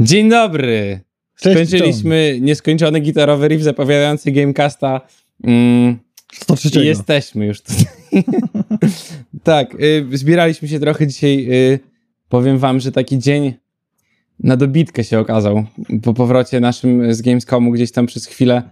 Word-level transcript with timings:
Dzień 0.00 0.30
dobry! 0.30 1.00
Cześć, 1.40 1.70
Skończyliśmy 1.70 2.38
nieskończony 2.40 3.00
gitarowy 3.00 3.48
riff 3.48 3.62
zapowiadający 3.62 4.32
Gamecasta. 4.32 5.00
Mm, 5.44 5.98
103. 6.32 6.82
i 6.82 6.86
jesteśmy 6.86 7.46
już 7.46 7.60
tutaj. 7.60 7.84
tak, 9.42 9.74
y, 9.80 10.06
zbieraliśmy 10.12 10.68
się 10.68 10.80
trochę 10.80 11.06
dzisiaj. 11.06 11.46
Y, 11.52 11.78
powiem 12.28 12.58
wam, 12.58 12.80
że 12.80 12.92
taki 12.92 13.18
dzień 13.18 13.54
na 14.40 14.56
dobitkę 14.56 15.04
się 15.04 15.18
okazał. 15.18 15.64
Po 16.02 16.14
powrocie 16.14 16.60
naszym 16.60 17.14
z 17.14 17.22
Gamescomu 17.22 17.70
gdzieś 17.70 17.92
tam 17.92 18.06
przez 18.06 18.26
chwilę 18.26 18.62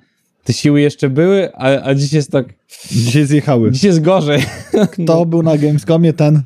te 0.44 0.52
siły 0.52 0.80
jeszcze 0.80 1.10
były, 1.10 1.54
a, 1.54 1.82
a 1.82 1.94
dziś 1.94 2.12
jest 2.12 2.30
tak... 2.30 2.46
Dzisiaj 2.90 3.26
zjechały. 3.26 3.70
Dziś 3.70 3.84
jest 3.84 4.00
gorzej. 4.00 4.42
Kto 4.92 5.26
był 5.26 5.42
na 5.42 5.58
Gamescomie, 5.58 6.12
ten 6.12 6.42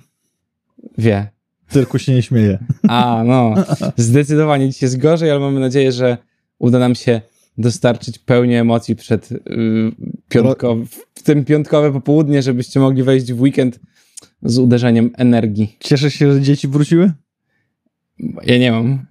Wie. 0.99 1.38
Tylko 1.69 1.99
się 1.99 2.15
nie 2.15 2.23
śmieje. 2.23 2.59
A, 2.89 3.23
no. 3.27 3.55
Zdecydowanie 3.97 4.69
dziś 4.69 4.83
jest 4.83 4.99
gorzej, 4.99 5.31
ale 5.31 5.41
mamy 5.41 5.61
nadzieję, 5.61 5.93
że 5.93 6.19
uda 6.59 6.79
nam 6.79 6.95
się 6.95 7.21
dostarczyć 7.59 8.19
pełni 8.19 8.55
emocji 8.55 8.97
przed 8.97 9.33
y, 9.33 9.39
piątkow- 10.31 10.87
w 11.15 11.23
tym 11.23 11.45
piątkowe 11.45 11.93
popołudnie, 11.93 12.43
żebyście 12.43 12.81
mogli 12.81 13.03
wejść 13.03 13.33
w 13.33 13.41
weekend 13.41 13.81
z 14.43 14.59
uderzeniem 14.59 15.11
energii. 15.17 15.77
Cieszysz 15.81 16.15
się, 16.15 16.33
że 16.33 16.41
dzieci 16.41 16.69
wróciły? 16.69 17.13
Ja 18.47 18.59
nie 18.59 18.73
mam. 18.73 19.07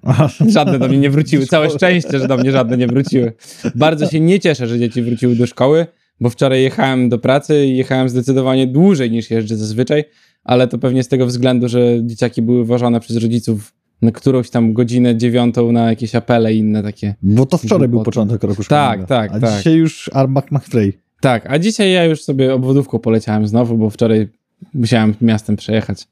Żadne 0.50 0.80
do 0.80 0.88
mnie 0.88 0.98
nie 0.98 1.09
wróciły. 1.09 1.45
Całe 1.55 1.70
szczęście, 1.70 2.20
że 2.20 2.28
do 2.28 2.38
mnie 2.38 2.52
żadne 2.52 2.78
nie 2.78 2.88
wróciły. 2.88 3.34
Bardzo 3.76 4.08
się 4.09 4.20
nie 4.20 4.39
cieszę, 4.39 4.67
że 4.67 4.80
dzieci 4.80 5.02
wróciły 5.02 5.36
do 5.36 5.48
szkoły, 5.48 5.88
bo 6.21 6.30
wczoraj 6.30 6.62
jechałem 6.63 7.09
do 7.09 7.20
pracy 7.20 7.66
i 7.66 7.77
jechałem 7.77 8.09
zdecydowanie 8.09 8.67
dłużej 8.67 9.12
niż 9.12 9.31
jeżdżę 9.31 9.55
zazwyczaj, 9.58 10.03
ale 10.44 10.67
to 10.67 10.77
pewnie 10.77 11.03
z 11.03 11.08
tego 11.08 11.25
względu, 11.25 11.70
że 11.70 11.81
dzieciaki 12.03 12.41
były 12.41 12.66
wożone 12.66 12.99
przez 12.99 13.17
rodziców 13.17 13.73
na 14.02 14.12
którąś 14.12 14.49
tam 14.49 14.73
godzinę 14.73 15.17
dziewiątą 15.17 15.72
na 15.72 15.89
jakieś 15.89 16.16
apele 16.16 16.53
i 16.53 16.58
inne 16.58 16.84
takie. 16.84 17.16
Bo 17.22 17.45
to 17.45 17.58
wczoraj 17.58 17.88
był 17.88 18.03
początek 18.03 18.44
roku 18.44 18.63
Tak, 18.63 18.66
szkolnego. 18.66 19.08
tak, 19.08 19.31
A 19.33 19.39
tak. 19.39 19.58
dzisiaj 19.58 19.73
już 19.73 20.09
Armak 20.14 20.52
McFrey. 20.52 20.94
Tak, 21.22 21.45
a 21.52 21.59
dzisiaj 21.59 21.92
ja 21.92 22.05
już 22.05 22.23
sobie 22.23 22.53
obwodówką 22.53 22.99
poleciałem 22.99 23.47
znowu, 23.47 23.77
bo 23.77 23.89
wczoraj 23.89 24.27
musiałem 24.73 25.16
miastem 25.22 25.55
przejechać, 25.55 26.08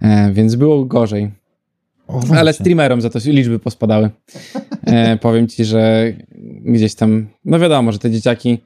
e, 0.00 0.32
więc 0.32 0.54
było 0.54 0.84
gorzej. 0.84 1.30
O, 2.08 2.20
Ale 2.36 2.52
streamerom 2.52 3.00
za 3.00 3.10
to 3.10 3.18
liczby 3.26 3.58
pospadały. 3.58 4.10
E, 4.86 5.16
powiem 5.16 5.48
ci, 5.48 5.64
że 5.64 6.12
gdzieś 6.64 6.94
tam, 6.94 7.26
no 7.44 7.58
wiadomo, 7.58 7.92
że 7.92 7.98
te 7.98 8.10
dzieciaki 8.10 8.58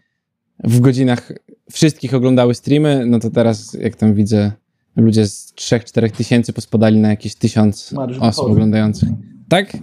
w 0.65 0.81
godzinach 0.81 1.33
wszystkich 1.73 2.15
oglądały 2.15 2.55
streamy, 2.55 3.07
no 3.07 3.19
to 3.19 3.31
teraz 3.31 3.75
jak 3.81 3.97
tam 3.97 4.15
widzę, 4.15 4.53
ludzie 4.97 5.27
z 5.27 5.53
3-4 5.55 6.11
tysięcy 6.11 6.53
pospadali 6.53 6.99
na 6.99 7.09
jakieś 7.09 7.35
tysiąc 7.35 7.93
Mariusz, 7.93 8.19
osób 8.21 8.47
oglądających. 8.51 9.09
Tak? 9.49 9.77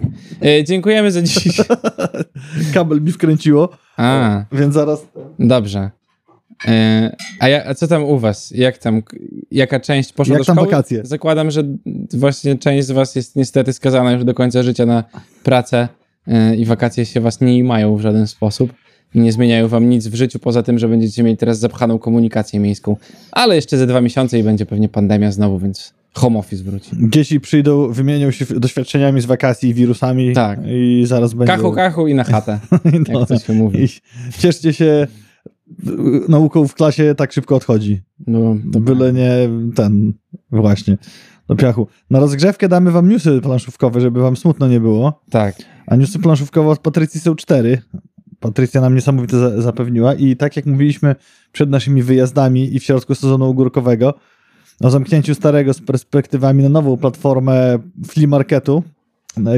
E, 0.44 0.64
dziękujemy 0.64 1.10
za 1.10 1.22
dziś. 1.22 1.62
Kabel 2.74 3.02
mi 3.02 3.12
wkręciło, 3.12 3.68
A, 3.96 4.44
więc 4.52 4.74
zaraz... 4.74 5.06
dobrze. 5.38 5.90
E, 6.68 7.16
a, 7.40 7.48
ja, 7.48 7.64
a 7.64 7.74
co 7.74 7.88
tam 7.88 8.04
u 8.04 8.18
was? 8.18 8.50
Jak 8.50 8.78
tam, 8.78 9.02
jaka 9.50 9.80
część 9.80 10.12
poszła 10.12 10.32
Jak 10.32 10.40
do 10.40 10.52
szkoły? 10.52 10.66
wakacje? 10.66 11.00
Zakładam, 11.04 11.50
że 11.50 11.62
właśnie 12.14 12.58
część 12.58 12.86
z 12.86 12.90
was 12.90 13.16
jest 13.16 13.36
niestety 13.36 13.72
skazana 13.72 14.12
już 14.12 14.24
do 14.24 14.34
końca 14.34 14.62
życia 14.62 14.86
na 14.86 15.04
pracę 15.42 15.88
e, 16.26 16.56
i 16.56 16.64
wakacje 16.64 17.06
się 17.06 17.20
was 17.20 17.40
nie 17.40 17.64
mają 17.64 17.96
w 17.96 18.00
żaden 18.00 18.26
sposób 18.26 18.72
i 19.16 19.20
nie 19.20 19.32
zmieniają 19.32 19.68
wam 19.68 19.88
nic 19.88 20.06
w 20.06 20.14
życiu, 20.14 20.38
poza 20.38 20.62
tym, 20.62 20.78
że 20.78 20.88
będziecie 20.88 21.22
mieli 21.22 21.36
teraz 21.36 21.58
zapchaną 21.58 21.98
komunikację 21.98 22.60
miejską. 22.60 22.96
Ale 23.32 23.56
jeszcze 23.56 23.76
ze 23.78 23.86
dwa 23.86 24.00
miesiące 24.00 24.38
i 24.38 24.42
będzie 24.42 24.66
pewnie 24.66 24.88
pandemia 24.88 25.32
znowu, 25.32 25.58
więc 25.58 25.94
home 26.14 26.38
office 26.38 26.64
wróci. 26.64 26.90
Dzieci 27.10 27.40
przyjdą, 27.40 27.92
wymienią 27.92 28.30
się 28.30 28.44
doświadczeniami 28.44 29.20
z 29.20 29.24
wakacji, 29.24 29.74
wirusami 29.74 30.32
Tak. 30.34 30.60
i 30.66 31.02
zaraz 31.06 31.34
będzie... 31.34 31.52
Kachu, 31.52 31.72
kachu 31.72 32.08
i 32.08 32.14
na 32.14 32.24
chatę, 32.24 32.58
No, 33.12 33.20
jak 33.20 33.28
to 33.28 33.38
się 33.38 33.52
mówi. 33.52 33.84
I 33.84 33.88
cieszcie 34.38 34.72
się, 34.72 35.06
nauką 36.28 36.68
w 36.68 36.74
klasie 36.74 37.14
tak 37.14 37.32
szybko 37.32 37.56
odchodzi. 37.56 38.02
No, 38.26 38.56
Byle 38.64 39.12
nie 39.12 39.30
ten, 39.74 40.12
właśnie, 40.50 40.98
do 41.48 41.56
piachu. 41.56 41.86
Na 42.10 42.20
rozgrzewkę 42.20 42.68
damy 42.68 42.90
wam 42.90 43.08
newsy 43.08 43.40
planszówkowe, 43.40 44.00
żeby 44.00 44.20
wam 44.20 44.36
smutno 44.36 44.68
nie 44.68 44.80
było. 44.80 45.22
tak. 45.30 45.54
A 45.86 45.96
newsy 45.96 46.18
planszówkowe 46.18 46.68
od 46.68 46.78
Patrycji 46.78 47.20
są 47.20 47.34
cztery. 47.34 47.82
Patrycja 48.40 48.80
nam 48.80 48.94
niesamowite 48.94 49.38
za- 49.38 49.62
zapewniła 49.62 50.14
i 50.14 50.36
tak 50.36 50.56
jak 50.56 50.66
mówiliśmy 50.66 51.14
przed 51.52 51.70
naszymi 51.70 52.02
wyjazdami 52.02 52.74
i 52.74 52.80
w 52.80 52.84
środku 52.84 53.14
sezonu 53.14 53.44
ogórkowego, 53.44 54.14
o 54.80 54.90
zamknięciu 54.90 55.34
starego 55.34 55.74
z 55.74 55.80
perspektywami 55.80 56.62
na 56.62 56.68
nową 56.68 56.96
platformę 56.96 57.78
flea 58.06 58.26
marketu, 58.26 58.82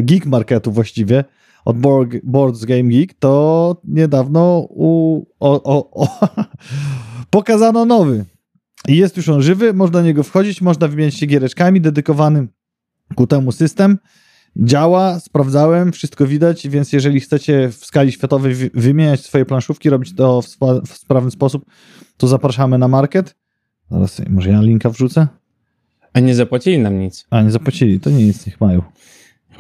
geek 0.02 0.26
marketu 0.26 0.72
właściwie, 0.72 1.24
od 1.64 1.78
Board, 1.78 2.10
Boards 2.24 2.64
Game 2.64 2.88
Geek, 2.88 3.14
to 3.14 3.76
niedawno 3.84 4.66
u, 4.70 5.22
o, 5.40 5.62
o, 5.62 5.90
o, 5.90 6.08
pokazano 7.30 7.84
nowy. 7.84 8.24
I 8.88 8.96
jest 8.96 9.16
już 9.16 9.28
on 9.28 9.42
żywy, 9.42 9.74
można 9.74 9.92
do 9.92 10.02
niego 10.02 10.22
wchodzić, 10.22 10.60
można 10.60 10.88
wymieniać 10.88 11.14
się 11.14 11.26
giereczkami, 11.26 11.80
dedykowany 11.80 12.48
ku 13.14 13.26
temu 13.26 13.52
system. 13.52 13.98
Działa, 14.56 15.20
sprawdzałem, 15.20 15.92
wszystko 15.92 16.26
widać, 16.26 16.68
więc 16.68 16.92
jeżeli 16.92 17.20
chcecie 17.20 17.68
w 17.68 17.84
skali 17.84 18.12
światowej 18.12 18.54
wy- 18.54 18.70
wymieniać 18.74 19.20
swoje 19.20 19.44
planszówki, 19.44 19.90
robić 19.90 20.14
to 20.14 20.42
w, 20.42 20.46
spa- 20.48 20.80
w 20.86 20.88
sprawny 20.88 21.30
sposób, 21.30 21.64
to 22.16 22.28
zapraszamy 22.28 22.78
na 22.78 22.88
market. 22.88 23.34
Zaraz 23.90 24.20
może 24.28 24.50
ja 24.50 24.60
linka 24.62 24.90
wrzucę? 24.90 25.26
A 26.12 26.20
nie 26.20 26.34
zapłacili 26.34 26.78
nam 26.78 26.98
nic. 27.00 27.26
A, 27.30 27.42
nie 27.42 27.50
zapłacili, 27.50 28.00
to 28.00 28.10
nie 28.10 28.26
nic, 28.26 28.46
niech 28.46 28.60
mają. 28.60 28.82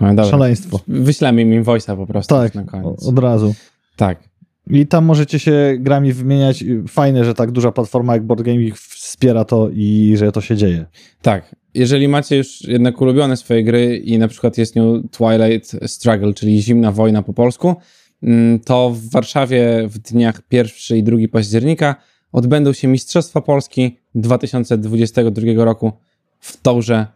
No, 0.00 0.08
dobra. 0.08 0.24
Szaleństwo. 0.24 0.80
Wyślemy 0.88 1.42
im 1.42 1.64
voice'a 1.64 1.96
po 1.96 2.06
prostu 2.06 2.34
Tak, 2.34 2.54
na 2.54 2.64
koniec. 2.64 3.06
od 3.06 3.18
razu. 3.18 3.54
Tak. 3.96 4.28
I 4.70 4.86
tam 4.86 5.04
możecie 5.04 5.38
się 5.38 5.76
grami 5.80 6.12
wymieniać. 6.12 6.64
Fajne, 6.88 7.24
że 7.24 7.34
tak 7.34 7.50
duża 7.50 7.72
platforma 7.72 8.12
jak 8.12 8.22
Board 8.26 8.42
Geek 8.42 8.76
wspiera 8.78 9.44
to 9.44 9.68
i 9.72 10.14
że 10.18 10.32
to 10.32 10.40
się 10.40 10.56
dzieje. 10.56 10.86
Tak. 11.22 11.54
Jeżeli 11.78 12.08
macie 12.08 12.36
już 12.36 12.60
jednak 12.68 13.00
ulubione 13.00 13.36
swoje 13.36 13.64
gry 13.64 13.96
i 13.96 14.18
na 14.18 14.28
przykład 14.28 14.58
jest 14.58 14.76
nią 14.76 15.02
Twilight 15.10 15.90
Struggle, 15.90 16.34
czyli 16.34 16.62
Zimna 16.62 16.92
Wojna 16.92 17.22
po 17.22 17.32
polsku, 17.32 17.76
mm, 18.22 18.60
to 18.60 18.90
w 18.90 19.10
Warszawie 19.10 19.88
w 19.88 19.98
dniach 19.98 20.40
1 20.50 20.98
i 20.98 21.02
2 21.02 21.28
października 21.28 21.94
odbędą 22.32 22.72
się 22.72 22.88
Mistrzostwa 22.88 23.40
Polski 23.40 23.98
2022 24.14 25.64
roku 25.64 25.92
w 26.40 26.62
torze 26.62 27.06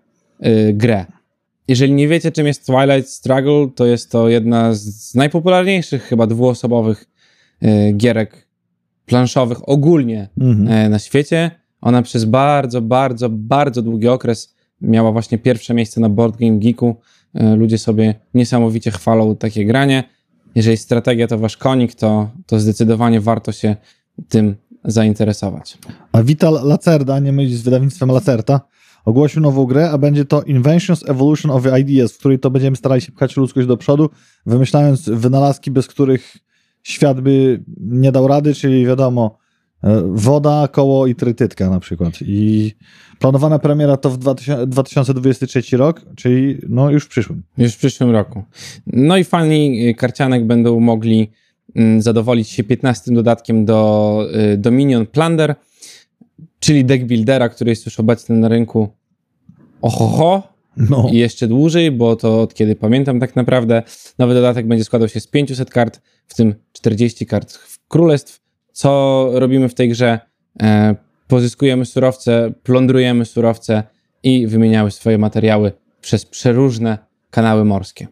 y, 0.47 0.73
grę. 0.73 1.07
Jeżeli 1.69 1.93
nie 1.93 2.09
wiecie, 2.09 2.33
czym 2.33 2.47
jest 2.47 2.67
Twilight 2.67 3.11
Struggle, 3.11 3.69
to 3.75 3.87
jest 3.87 4.11
to 4.11 4.29
jedna 4.29 4.75
z 4.75 5.15
najpopularniejszych 5.15 6.03
chyba 6.03 6.27
dwuosobowych 6.27 7.05
y, 7.63 7.93
gierek 7.93 8.49
planszowych 9.07 9.69
ogólnie 9.69 10.29
Mhm. 10.41 10.69
e, 10.69 10.89
na 10.89 10.99
świecie. 10.99 11.62
Ona 11.83 12.03
przez 12.03 12.25
bardzo, 12.25 12.83
bardzo, 12.83 13.29
bardzo 13.29 13.83
długi 13.83 14.09
okres 14.09 14.55
miała 14.81 15.13
właśnie 15.13 15.39
pierwsze 15.39 15.75
miejsce 15.75 16.01
na 16.01 16.09
Board 16.09 16.37
Game 16.37 16.59
Geeku. 16.59 16.97
E, 17.35 17.57
Ludzie 17.57 17.79
sobie 17.79 18.15
niesamowicie 18.35 18.91
chwalą 18.91 19.37
takie 19.37 19.65
granie. 19.65 20.05
Jeżeli 20.55 20.77
strategia 20.77 21.27
to 21.27 21.39
wasz 21.39 21.57
konik, 21.57 21.95
to, 21.95 22.31
to 22.47 22.61
zdecydowanie 22.61 23.21
warto 23.21 23.53
się 23.53 23.77
tym 24.29 24.57
zainteresować. 24.85 25.79
A 26.13 26.23
Vital 26.23 26.61
Lacerda, 26.65 27.19
nie 27.19 27.33
mylić 27.33 27.57
z 27.57 27.63
wydawnictwem 27.63 28.11
Lacerta, 28.11 28.61
ogłosił 29.05 29.43
nową 29.43 29.65
grę, 29.67 29.91
a 29.91 29.99
będzie 29.99 30.25
to 30.25 30.43
Inventions 30.43 31.09
Evolution 31.09 31.51
of 31.51 31.65
Ideas, 31.81 32.13
w 32.13 32.19
której 32.19 32.39
to 32.39 32.51
będziemy 32.51 32.77
starali 32.77 33.01
się 33.01 33.13
pchać 33.13 33.37
ludzkość 33.37 33.67
do 33.67 33.77
przodu, 33.77 34.11
wymyślając 34.47 35.09
wynalazki, 35.09 35.71
bez 35.71 35.87
których 35.87 36.37
świat 36.83 37.21
by 37.21 37.65
nie 37.81 38.13
dał 38.13 38.29
rady, 38.29 38.55
czyli 38.55 38.87
wiadomo, 38.87 39.42
woda, 40.05 40.69
koło 40.73 41.07
i 41.07 41.15
trytytka 41.15 41.71
na 41.71 41.81
przykład. 41.81 42.15
I 42.21 42.73
planowana 43.19 43.59
premiera 43.59 43.97
to 43.97 44.11
w 44.11 44.19
2000 44.19 44.67
2023 44.67 45.77
rok, 45.77 46.03
czyli 46.17 46.59
no 46.69 46.91
już 46.91 47.05
w 47.05 47.09
przyszłym. 47.09 47.43
Już 47.59 47.75
w 47.75 47.79
przyszłym 47.79 48.11
roku. 48.11 48.43
No 48.87 49.17
i 49.17 49.25
fani 49.25 49.89
y, 49.89 49.95
karcianek 49.95 50.47
będą 50.47 50.81
mogli 50.81 51.31
mm, 51.77 52.03
zadowolić 52.03 52.49
się 52.49 52.65
15 52.65 53.15
dodatkiem 53.15 53.65
do 53.65 54.19
y, 54.55 54.57
Dominion 54.57 55.07
Plunder, 55.07 55.55
czyli 56.61 56.85
deck 56.85 57.05
buildera, 57.05 57.49
który 57.49 57.71
jest 57.71 57.87
już 57.87 58.01
obecny 58.01 58.37
na 58.37 58.49
rynku 58.49 58.89
ohoho, 59.83 60.53
No, 60.77 61.09
i 61.13 61.17
jeszcze 61.17 61.49
dłużej, 61.49 61.91
bo 61.91 62.17
to 62.17 62.41
od 62.41 62.55
kiedy 62.55 62.77
pamiętam 62.77 63.21
tak 63.21 63.37
naprawdę. 63.37 63.83
Nowy 64.19 64.35
dodatek 64.35 64.67
będzie 64.67 64.85
składał 64.85 65.09
się 65.09 65.21
z 65.21 65.27
500 65.27 65.71
kart, 65.71 66.01
w 66.27 66.35
tym 66.35 66.55
40 66.73 67.27
kart 67.27 67.59
królestw. 67.89 68.42
Co 68.73 69.31
robimy 69.33 69.69
w 69.69 69.75
tej 69.75 69.89
grze? 69.89 70.21
E, 70.63 70.95
pozyskujemy 71.29 71.87
surowce, 71.87 72.53
plądrujemy 72.63 73.25
surowce 73.25 73.83
i 74.23 74.47
wymieniamy 74.47 74.91
swoje 74.91 75.19
materiały 75.19 75.73
przez 76.01 76.27
przeróżne 76.27 76.99
kanały 77.31 77.65
morskie. 77.65 78.09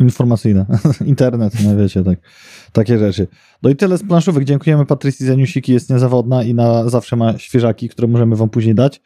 informacyjne. 0.00 0.66
Internet, 1.06 1.52
no 1.64 1.76
wiecie, 1.76 2.04
tak, 2.04 2.18
takie 2.72 2.98
rzeczy. 2.98 3.26
No 3.62 3.70
i 3.70 3.76
tyle 3.76 3.98
z 3.98 4.02
planszówek. 4.02 4.44
Dziękujemy 4.44 4.86
Patrycji 4.86 5.26
za 5.26 5.34
newsiki, 5.34 5.72
jest 5.72 5.90
niezawodna 5.90 6.42
i 6.42 6.54
na 6.54 6.88
zawsze 6.88 7.16
ma 7.16 7.38
świeżaki, 7.38 7.88
które 7.88 8.08
możemy 8.08 8.36
wam 8.36 8.48
później 8.48 8.74
dać. 8.74 9.00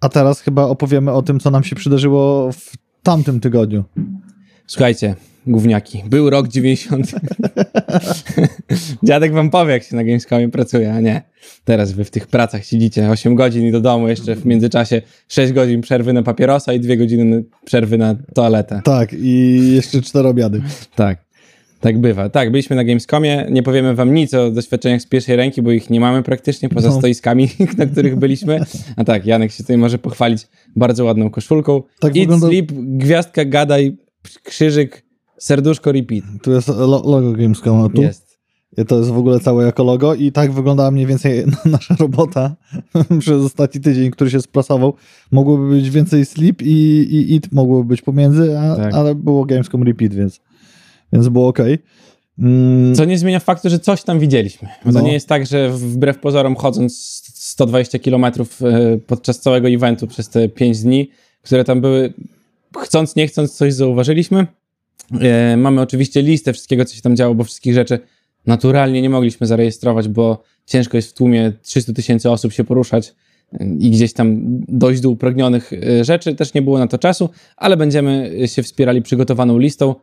A 0.00 0.08
teraz 0.08 0.40
chyba 0.40 0.62
opowiemy 0.62 1.12
o 1.12 1.22
tym, 1.22 1.40
co 1.40 1.50
nam 1.50 1.64
się 1.64 1.76
przydarzyło 1.76 2.52
w 2.52 2.72
tamtym 3.02 3.40
tygodniu. 3.40 3.84
Słuchajcie, 4.68 5.14
gówniaki. 5.46 6.02
Był 6.06 6.30
rok 6.30 6.48
90. 6.48 7.10
Dziadek 9.02 9.32
wam 9.32 9.50
powie, 9.50 9.72
jak 9.72 9.82
się 9.82 9.96
na 9.96 10.04
Gamescomie 10.04 10.48
pracuje, 10.48 10.94
a 10.94 11.00
nie. 11.00 11.22
Teraz 11.64 11.92
wy 11.92 12.04
w 12.04 12.10
tych 12.10 12.26
pracach 12.26 12.64
siedzicie 12.64 13.10
8 13.10 13.34
godzin 13.34 13.66
i 13.66 13.72
do 13.72 13.80
domu, 13.80 14.08
jeszcze 14.08 14.36
w 14.36 14.46
międzyczasie 14.46 15.02
6 15.28 15.52
godzin 15.52 15.80
przerwy 15.80 16.12
na 16.12 16.22
papierosa 16.22 16.72
i 16.72 16.80
2 16.80 16.96
godziny 16.96 17.44
przerwy 17.64 17.98
na 17.98 18.14
toaletę. 18.34 18.80
Tak, 18.84 19.12
i 19.12 19.60
jeszcze 19.74 20.02
cztery 20.02 20.28
obiady. 20.28 20.62
Tak. 20.94 21.28
Tak 21.80 21.98
bywa. 21.98 22.28
Tak, 22.28 22.50
byliśmy 22.50 22.76
na 22.76 22.84
Gamescomie. 22.84 23.46
Nie 23.50 23.62
powiemy 23.62 23.94
wam 23.94 24.14
nic 24.14 24.34
o 24.34 24.50
doświadczeniach 24.50 25.00
z 25.02 25.06
pierwszej 25.06 25.36
ręki, 25.36 25.62
bo 25.62 25.72
ich 25.72 25.90
nie 25.90 26.00
mamy 26.00 26.22
praktycznie 26.22 26.68
poza 26.68 26.88
No. 26.88 26.98
stoiskami, 26.98 27.48
na 27.78 27.86
których 27.86 28.16
byliśmy. 28.16 28.60
A 28.96 29.04
tak, 29.04 29.26
Janek 29.26 29.52
się 29.52 29.62
tutaj 29.62 29.76
może 29.78 29.98
pochwalić 29.98 30.46
bardzo 30.76 31.04
ładną 31.04 31.30
koszulką. 31.30 31.82
Tak 32.00 32.10
Eat, 32.16 32.18
wygląda- 32.28 32.48
sleep, 32.48 32.72
gwiazdka, 32.72 33.44
gadaj, 33.44 33.96
krzyżyk, 34.42 35.04
serduszko, 35.38 35.92
repeat. 35.92 36.24
Tu 36.42 36.52
jest 36.52 36.68
lo 36.68 36.86
logo 36.86 37.32
Gamescomu. 37.32 37.88
Tu. 37.90 38.02
Jest. 38.02 38.28
To 38.88 38.98
jest 38.98 39.10
w 39.10 39.18
ogóle 39.18 39.40
całe 39.40 39.64
jako 39.64 39.84
logo 39.84 40.14
i 40.14 40.32
tak 40.32 40.52
wyglądała 40.52 40.90
mniej 40.90 41.06
więcej 41.06 41.44
nasza 41.64 41.96
robota 42.00 42.56
przez 43.20 43.42
ostatni 43.42 43.80
tydzień, 43.80 44.10
który 44.10 44.30
się 44.30 44.40
splasował. 44.40 44.94
Mogłoby 45.32 45.68
być 45.70 45.90
więcej 45.90 46.24
sleep 46.26 46.62
i, 46.62 46.72
i 47.10 47.34
it 47.34 47.52
mogłoby 47.52 47.88
być 47.88 48.02
pomiędzy, 48.02 48.58
a, 48.58 48.76
Tak. 48.76 48.94
ale 48.94 49.14
było 49.14 49.44
Gamescom 49.44 49.82
repeat, 49.82 50.14
więc, 50.14 50.40
więc 51.12 51.28
było 51.28 51.48
ok. 51.48 51.58
Mm, 52.38 52.94
Co 52.94 53.04
nie 53.04 53.18
zmienia 53.18 53.40
faktu, 53.40 53.70
że 53.70 53.78
coś 53.78 54.02
tam 54.02 54.18
widzieliśmy. 54.18 54.68
Bo 54.84 54.92
to 54.92 54.98
No. 54.98 55.04
nie 55.04 55.12
jest 55.12 55.28
tak, 55.28 55.46
że 55.46 55.70
wbrew 55.70 56.18
pozorom 56.18 56.56
chodząc 56.56 57.22
120 57.34 57.98
km 57.98 58.26
podczas 59.06 59.40
całego 59.40 59.68
eventu 59.68 60.06
przez 60.06 60.28
te 60.28 60.48
5 60.48 60.82
dni, 60.82 61.10
które 61.42 61.64
tam 61.64 61.80
były, 61.80 62.14
chcąc, 62.78 63.16
nie 63.16 63.26
chcąc, 63.28 63.54
coś 63.56 63.74
zauważyliśmy. 63.74 64.46
E, 65.20 65.56
Mamy 65.56 65.80
oczywiście 65.80 66.22
listę 66.22 66.52
wszystkiego, 66.52 66.84
co 66.84 66.94
się 66.94 67.02
tam 67.02 67.16
działo, 67.16 67.34
bo 67.34 67.44
wszystkich 67.44 67.74
rzeczy 67.74 67.98
naturalnie 68.46 69.02
nie 69.02 69.10
mogliśmy 69.10 69.46
zarejestrować, 69.46 70.08
bo 70.08 70.42
ciężko 70.66 70.96
jest 70.96 71.10
w 71.10 71.14
tłumie 71.14 71.52
300 71.62 71.92
tysięcy 71.92 72.30
osób 72.30 72.52
się 72.52 72.64
poruszać 72.64 73.14
e, 73.52 73.64
i 73.78 73.90
gdzieś 73.90 74.12
tam 74.12 74.36
dojść 74.68 75.00
do 75.00 75.10
upragnionych 75.10 75.72
e, 75.72 76.04
rzeczy. 76.04 76.34
Też 76.34 76.54
nie 76.54 76.62
było 76.62 76.78
na 76.78 76.86
to 76.86 76.98
czasu, 76.98 77.30
ale 77.56 77.76
będziemy 77.76 78.32
się 78.46 78.62
wspierali 78.62 79.02
przygotowaną 79.02 79.58
listą, 79.58 79.94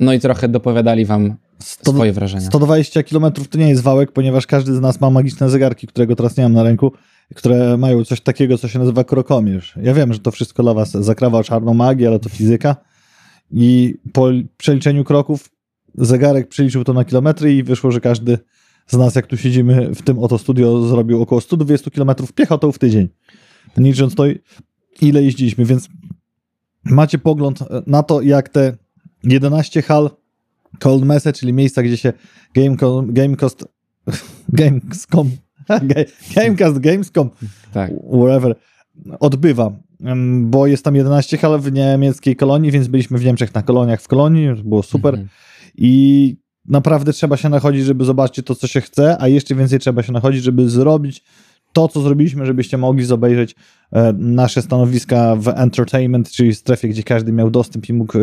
no 0.00 0.12
i 0.12 0.20
trochę 0.20 0.48
dopowiadali 0.48 1.04
wam 1.04 1.34
Sto- 1.58 1.92
swoje 1.92 2.12
wrażenia. 2.12 2.46
120 2.46 3.02
km 3.02 3.32
to 3.50 3.58
nie 3.58 3.68
jest 3.68 3.82
wałek, 3.82 4.12
ponieważ 4.12 4.46
każdy 4.46 4.74
z 4.74 4.80
nas 4.80 5.00
ma 5.00 5.10
magiczne 5.10 5.50
zegarki, 5.50 5.86
którego 5.86 6.16
teraz 6.16 6.36
nie 6.36 6.42
mam 6.44 6.52
na 6.52 6.62
ręku, 6.62 6.92
które 7.34 7.76
mają 7.76 8.04
coś 8.04 8.20
takiego, 8.20 8.58
co 8.58 8.68
się 8.68 8.78
nazywa 8.78 9.04
krokomierz. 9.04 9.74
Ja 9.82 9.94
wiem, 9.94 10.12
że 10.12 10.18
to 10.18 10.30
wszystko 10.30 10.62
dla 10.62 10.74
was 10.74 10.90
zakrawa 10.90 11.44
czarną 11.44 11.74
magię, 11.74 12.08
ale 12.08 12.18
to 12.18 12.28
fizyka. 12.28 12.76
I 13.50 13.94
po 14.12 14.28
przeliczeniu 14.56 15.04
kroków 15.04 15.50
zegarek 15.94 16.48
przeliczył 16.48 16.84
to 16.84 16.92
na 16.92 17.04
kilometry 17.04 17.54
i 17.54 17.62
wyszło, 17.62 17.90
że 17.90 18.00
każdy 18.00 18.38
z 18.86 18.96
nas, 18.96 19.14
jak 19.14 19.26
tu 19.26 19.36
siedzimy 19.36 19.94
w 19.94 20.02
tym 20.02 20.18
oto 20.18 20.38
studio, 20.38 20.88
zrobił 20.88 21.22
około 21.22 21.40
120 21.40 21.90
km 21.90 22.10
piechotą 22.34 22.72
w 22.72 22.78
tydzień. 22.78 23.08
Licząc 23.76 24.14
to, 24.14 24.24
ile 25.00 25.22
jeździliśmy, 25.22 25.64
więc 25.64 25.88
macie 26.84 27.18
pogląd 27.18 27.58
na 27.86 28.02
to, 28.02 28.22
jak 28.22 28.48
te 28.48 28.76
11 29.24 29.82
hal 29.82 30.10
Cold 30.78 31.04
Message, 31.04 31.38
czyli 31.38 31.52
miejsca, 31.52 31.82
gdzie 31.82 31.96
się 31.96 32.12
Gamecom, 32.54 33.12
Gamecast, 33.12 33.64
Gamescom, 34.48 35.30
Ga- 35.30 35.47
Gamecast, 36.34 36.78
Gamescom, 36.78 37.30
Tak. 37.72 37.90
wherever, 38.12 38.54
odbywa. 39.20 39.72
Bo 40.40 40.66
jest 40.66 40.84
tam 40.84 40.96
11 40.96 41.38
hal 41.38 41.60
w 41.60 41.72
niemieckiej 41.72 42.36
kolonii, 42.36 42.70
więc 42.70 42.88
byliśmy 42.88 43.18
w 43.18 43.24
Niemczech 43.24 43.54
na 43.54 43.62
koloniach 43.62 44.02
w 44.02 44.08
kolonii, 44.08 44.48
było 44.64 44.82
super. 44.82 45.14
Mhm. 45.14 45.28
I 45.74 46.36
naprawdę 46.68 47.12
trzeba 47.12 47.36
się 47.36 47.48
nachodzić, 47.48 47.84
żeby 47.84 48.04
zobaczyć 48.04 48.46
to, 48.46 48.54
co 48.54 48.66
się 48.66 48.80
chce, 48.80 49.16
a 49.20 49.28
jeszcze 49.28 49.54
więcej 49.54 49.78
trzeba 49.78 50.02
się 50.02 50.12
nachodzić, 50.12 50.42
żeby 50.42 50.70
zrobić 50.70 51.24
to, 51.72 51.88
co 51.88 52.00
zrobiliśmy, 52.00 52.46
żebyście 52.46 52.78
mogli 52.78 53.04
zobejrzeć 53.04 53.54
e, 53.92 54.12
nasze 54.12 54.62
stanowiska 54.62 55.36
w 55.36 55.48
entertainment, 55.48 56.30
czyli 56.30 56.54
strefie, 56.54 56.88
gdzie 56.88 57.02
każdy 57.02 57.32
miał 57.32 57.50
dostęp 57.50 57.88
i 57.88 57.92
mógł 57.92 58.18
e, 58.18 58.22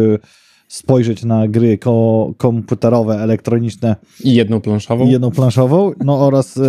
spojrzeć 0.68 1.24
na 1.24 1.48
gry 1.48 1.78
ko- 1.78 2.34
komputerowe, 2.38 3.16
elektroniczne 3.20 3.96
I 4.24 4.34
jedną 4.36 4.62
planszową. 4.62 5.08
i 5.08 5.12
jedną 5.12 5.32
planszową, 5.32 5.92
no 6.06 6.20
oraz 6.28 6.58
e, 6.58 6.62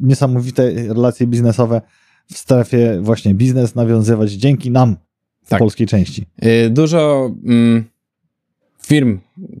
niesamowite 0.00 0.70
relacje 0.88 1.26
biznesowe 1.26 1.80
w 2.32 2.38
strefie 2.38 2.98
właśnie 3.02 3.34
biznes 3.34 3.74
nawiązywać 3.74 4.30
dzięki 4.32 4.70
nam 4.70 4.96
w 5.44 5.48
Tak. 5.50 5.58
polskiej 5.58 5.86
części. 5.86 6.26
Y, 6.66 6.70
Dużo 6.70 7.30
mm, 7.44 7.84
firm 8.86 9.18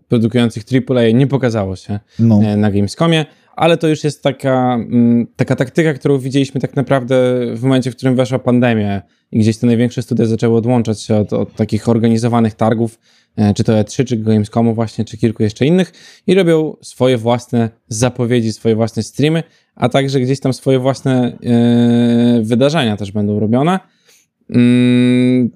produkujących 0.08 0.64
AAA 0.90 1.10
nie 1.14 1.26
pokazało 1.26 1.76
się 1.76 2.00
No, 2.18 2.40
e, 2.44 2.56
na 2.56 2.70
Gamescomie, 2.70 3.26
ale 3.56 3.76
to 3.76 3.88
już 3.88 4.04
jest 4.04 4.22
taka, 4.22 4.74
mm, 4.74 5.26
taka 5.36 5.56
taktyka, 5.56 5.94
którą 5.94 6.18
widzieliśmy 6.18 6.60
tak 6.60 6.76
naprawdę 6.76 7.16
w 7.54 7.62
momencie, 7.62 7.90
w 7.90 7.96
którym 7.96 8.16
weszła 8.16 8.38
pandemia 8.38 9.02
i 9.32 9.38
gdzieś 9.38 9.58
te 9.58 9.66
największe 9.66 10.02
studia 10.02 10.26
zaczęły 10.26 10.56
odłączać 10.56 11.02
się 11.02 11.16
od, 11.16 11.32
od 11.32 11.54
takich 11.54 11.88
organizowanych 11.88 12.54
targów, 12.54 12.98
e, 12.98 13.27
czy 13.56 13.64
to 13.64 13.72
E3, 13.72 14.04
czy 14.04 14.16
Gamescomu 14.16 14.74
właśnie, 14.74 15.04
czy 15.04 15.16
kilku 15.18 15.42
jeszcze 15.42 15.66
innych 15.66 15.92
i 16.26 16.34
robią 16.34 16.76
swoje 16.80 17.18
własne 17.18 17.70
zapowiedzi, 17.88 18.52
swoje 18.52 18.76
własne 18.76 19.02
streamy, 19.02 19.42
a 19.74 19.88
także 19.88 20.20
gdzieś 20.20 20.40
tam 20.40 20.52
swoje 20.52 20.78
własne 20.78 21.38
e, 21.42 22.40
wydarzenia 22.42 22.96
też 22.96 23.12
będą 23.12 23.40
robione. 23.40 23.80
Mm, 24.50 25.50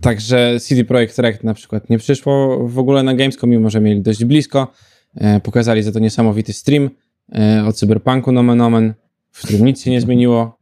Także 0.00 0.56
CD 0.60 0.84
Projekt 0.84 1.18
Red 1.18 1.44
na 1.44 1.54
przykład 1.54 1.90
nie 1.90 1.98
przyszło 1.98 2.58
w 2.68 2.78
ogóle 2.78 3.02
na 3.02 3.14
Gamescom, 3.14 3.50
mimo 3.50 3.70
że 3.70 3.80
mieli 3.80 4.02
dość 4.02 4.24
blisko. 4.24 4.72
E, 5.16 5.40
pokazali 5.40 5.82
za 5.82 5.92
to 5.92 5.98
niesamowity 5.98 6.52
stream 6.52 6.90
e, 7.34 7.64
o 7.66 7.72
Cyberpunku 7.72 8.32
nomen 8.32 8.60
omen, 8.60 8.94
w 9.32 9.42
którym 9.44 9.64
nic 9.66 9.82
się 9.82 9.90
nie 9.90 10.00
zmieniło. 10.00 10.58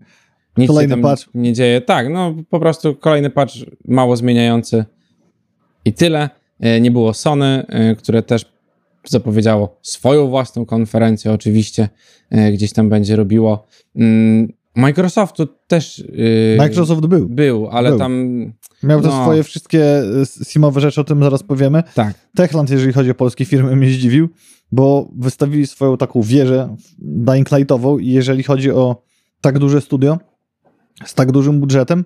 Nic 0.57 0.69
Kolejny 0.69 0.95
się 0.95 1.03
tam 1.03 1.11
patch. 1.11 1.29
nie 1.35 1.53
dzieje. 1.53 1.81
Tak, 1.81 2.09
no 2.09 2.35
po 2.51 2.61
prostu 2.61 2.95
kolejny 2.95 3.31
patch 3.31 3.55
mało 3.85 4.17
zmieniający 4.17 4.85
i 5.85 5.93
tyle. 5.93 6.31
E, 6.61 6.81
nie 6.81 6.91
było 6.91 7.15
Sony, 7.15 7.67
e, 7.69 7.95
które 7.95 8.23
też 8.23 8.45
zapowiedziało 9.05 9.79
swoją 9.83 10.29
własną 10.29 10.67
konferencję 10.67 11.33
oczywiście, 11.33 11.89
e, 12.31 12.53
gdzieś 12.53 12.73
tam 12.73 12.89
będzie 12.89 13.17
robiło. 13.17 13.67
Mm, 13.97 14.53
Microsoftu 14.77 15.47
też 15.67 16.05
Microsoft 16.59 17.07
był. 17.07 17.29
był, 17.29 17.69
ale 17.69 17.89
Był. 17.91 17.99
tam 17.99 18.13
Miał 18.83 19.01
też 19.01 19.11
No. 19.11 19.23
swoje 19.23 19.43
wszystkie 19.43 20.03
simowe 20.49 20.81
rzeczy, 20.81 21.01
o 21.01 21.05
tym 21.05 21.23
zaraz 21.23 21.43
powiemy. 21.43 21.83
tak. 21.95 22.15
Techland, 22.37 22.71
jeżeli 22.71 22.93
chodzi 22.93 23.11
o 23.11 23.15
polskie 23.15 23.45
firmy, 23.45 23.77
mnie 23.77 23.91
zdziwił, 23.91 24.29
bo 24.73 25.09
wystawili 25.19 25.67
swoją 25.67 25.97
taką 25.97 26.23
wieżę 26.23 26.77
Dying 26.99 27.51
Lightową 27.53 27.99
i 27.99 28.09
jeżeli 28.09 28.43
chodzi 28.43 28.71
o 28.71 29.03
tak 29.41 29.59
duże 29.59 29.81
studio 29.81 30.19
z 31.05 31.15
tak 31.15 31.33
dużym 31.33 31.61
budżetem, 31.61 32.05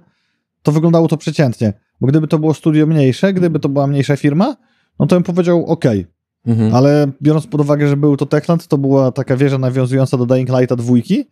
to 0.63 0.73
wyglądało 0.73 1.09
to 1.09 1.17
przeciętnie. 1.17 1.73
Bo 2.01 2.07
gdyby 2.07 2.29
to 2.29 2.39
było 2.39 2.55
studio 2.55 2.87
mniejsze, 2.87 3.33
gdyby 3.33 3.59
to 3.61 3.69
była 3.69 3.87
mniejsza 3.87 4.17
firma, 4.17 4.57
no 4.99 5.07
to 5.07 5.17
bym 5.17 5.23
powiedział 5.23 5.67
ok, 5.67 5.85
Mhm. 6.47 6.75
ale 6.75 7.11
biorąc 7.23 7.47
pod 7.47 7.61
uwagę, 7.61 7.89
że 7.89 7.97
był 7.97 8.17
to 8.17 8.27
Techland, 8.27 8.67
to 8.67 8.79
była 8.79 9.13
taka 9.13 9.37
wieża 9.37 9.59
nawiązująca 9.59 10.17
do 10.17 10.27
Dying 10.27 10.49
Lighta 10.49 10.77
dwójki 10.77 11.25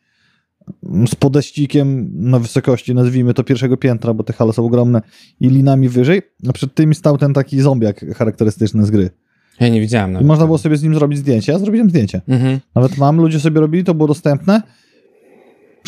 z 1.08 1.14
podeścikiem 1.14 2.10
na 2.14 2.38
wysokości, 2.38 2.94
nazwijmy 2.94 3.34
to 3.34 3.44
pierwszego 3.44 3.76
piętra, 3.76 4.14
bo 4.14 4.25
te 4.25 4.32
hale 4.32 4.52
są 4.52 4.64
ogromne 4.66 5.02
i 5.40 5.48
linami 5.48 5.88
wyżej, 5.88 6.22
a 6.48 6.52
przed 6.52 6.75
tymi 6.75 6.94
stał 6.94 7.18
ten 7.18 7.34
taki 7.34 7.60
zombiak 7.60 8.04
charakterystyczny 8.16 8.87
z 8.87 8.90
gry. 8.90 9.10
Ja 9.60 9.68
nie 9.68 9.80
widziałem 9.80 10.10
I 10.10 10.12
nawet. 10.12 10.28
można 10.28 10.44
było 10.46 10.58
sobie 10.58 10.76
z 10.76 10.82
nim 10.82 10.94
zrobić 10.94 11.18
zdjęcie. 11.18 11.52
Ja 11.52 11.58
zrobiłem 11.58 11.90
zdjęcie. 11.90 12.20
Mhm. 12.28 12.60
Nawet 12.75 12.98
mam, 12.98 13.16
ludzie 13.16 13.40
sobie 13.40 13.60
robili, 13.60 13.84
to 13.84 13.94
było 13.94 14.08
dostępne. 14.08 14.62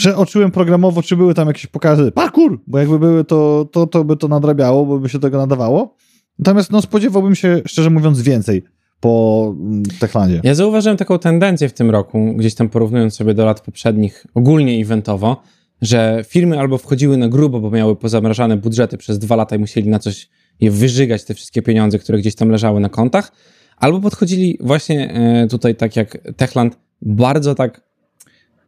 Przeoczyłem 0.01 0.51
programowo, 0.51 1.03
czy 1.03 1.17
były 1.17 1.35
tam 1.35 1.49
jakieś 1.49 1.67
pokazy. 1.67 2.13
Parkour! 2.13 2.61
Bo 2.67 2.79
jakby 2.79 2.99
były, 2.99 3.25
to, 3.25 3.69
to, 3.73 3.87
to 3.87 4.05
by 4.05 4.17
to 4.17 4.29
nadrabiało, 4.29 4.87
bo 4.87 4.99
by 4.99 5.09
się 5.09 5.19
tego 5.19 5.39
nadawało. 5.39 5.95
Natomiast 6.39 6.71
no, 6.71 6.83
spodziewałbym 6.83 7.35
się, 7.35 7.63
szczerze 7.67 7.91
mówiąc, 7.91 8.23
więcej 8.23 8.63
po 9.01 9.55
mm, 9.61 9.83
Techlandzie. 10.01 10.41
Ja 10.45 10.55
zauważyłem 10.55 10.97
taką 10.97 11.19
tendencję 11.19 11.69
w 11.69 11.73
tym 11.73 11.91
roku, 11.91 12.35
gdzieś 12.37 12.55
tam 12.55 12.69
porównując 12.69 13.15
sobie 13.15 13.35
do 13.35 13.45
lat 13.45 13.61
poprzednich, 13.61 14.27
ogólnie 14.35 14.83
eventowo, 14.83 15.43
że 15.83 16.25
firmy 16.29 16.59
albo 16.59 16.79
wchodziły 16.79 17.17
na 17.17 17.29
grubo, 17.29 17.61
bo 17.61 17.71
miały 17.71 17.97
pozamrażane 17.97 18.57
budżety 18.57 18.99
przez 18.99 19.19
dwa 19.19 19.37
lata 19.37 19.57
i 19.57 19.59
musieli 19.59 19.89
na 19.89 19.99
coś 19.99 20.29
je 20.61 20.71
wyżygać, 20.71 21.25
te 21.25 21.35
wszystkie 21.35 21.63
pieniądze, 21.63 21.99
które 21.99 22.19
gdzieś 22.19 22.35
tam 22.35 22.49
leżały 22.49 22.81
na 22.81 22.89
kontach, 22.89 23.33
albo 23.77 24.01
podchodzili 24.01 24.59
właśnie 24.61 25.13
e, 25.13 25.47
tutaj 25.49 25.75
tak 25.75 25.97
jak 25.97 26.19
Techland, 26.37 26.79
bardzo 27.03 27.55
tak, 27.55 27.90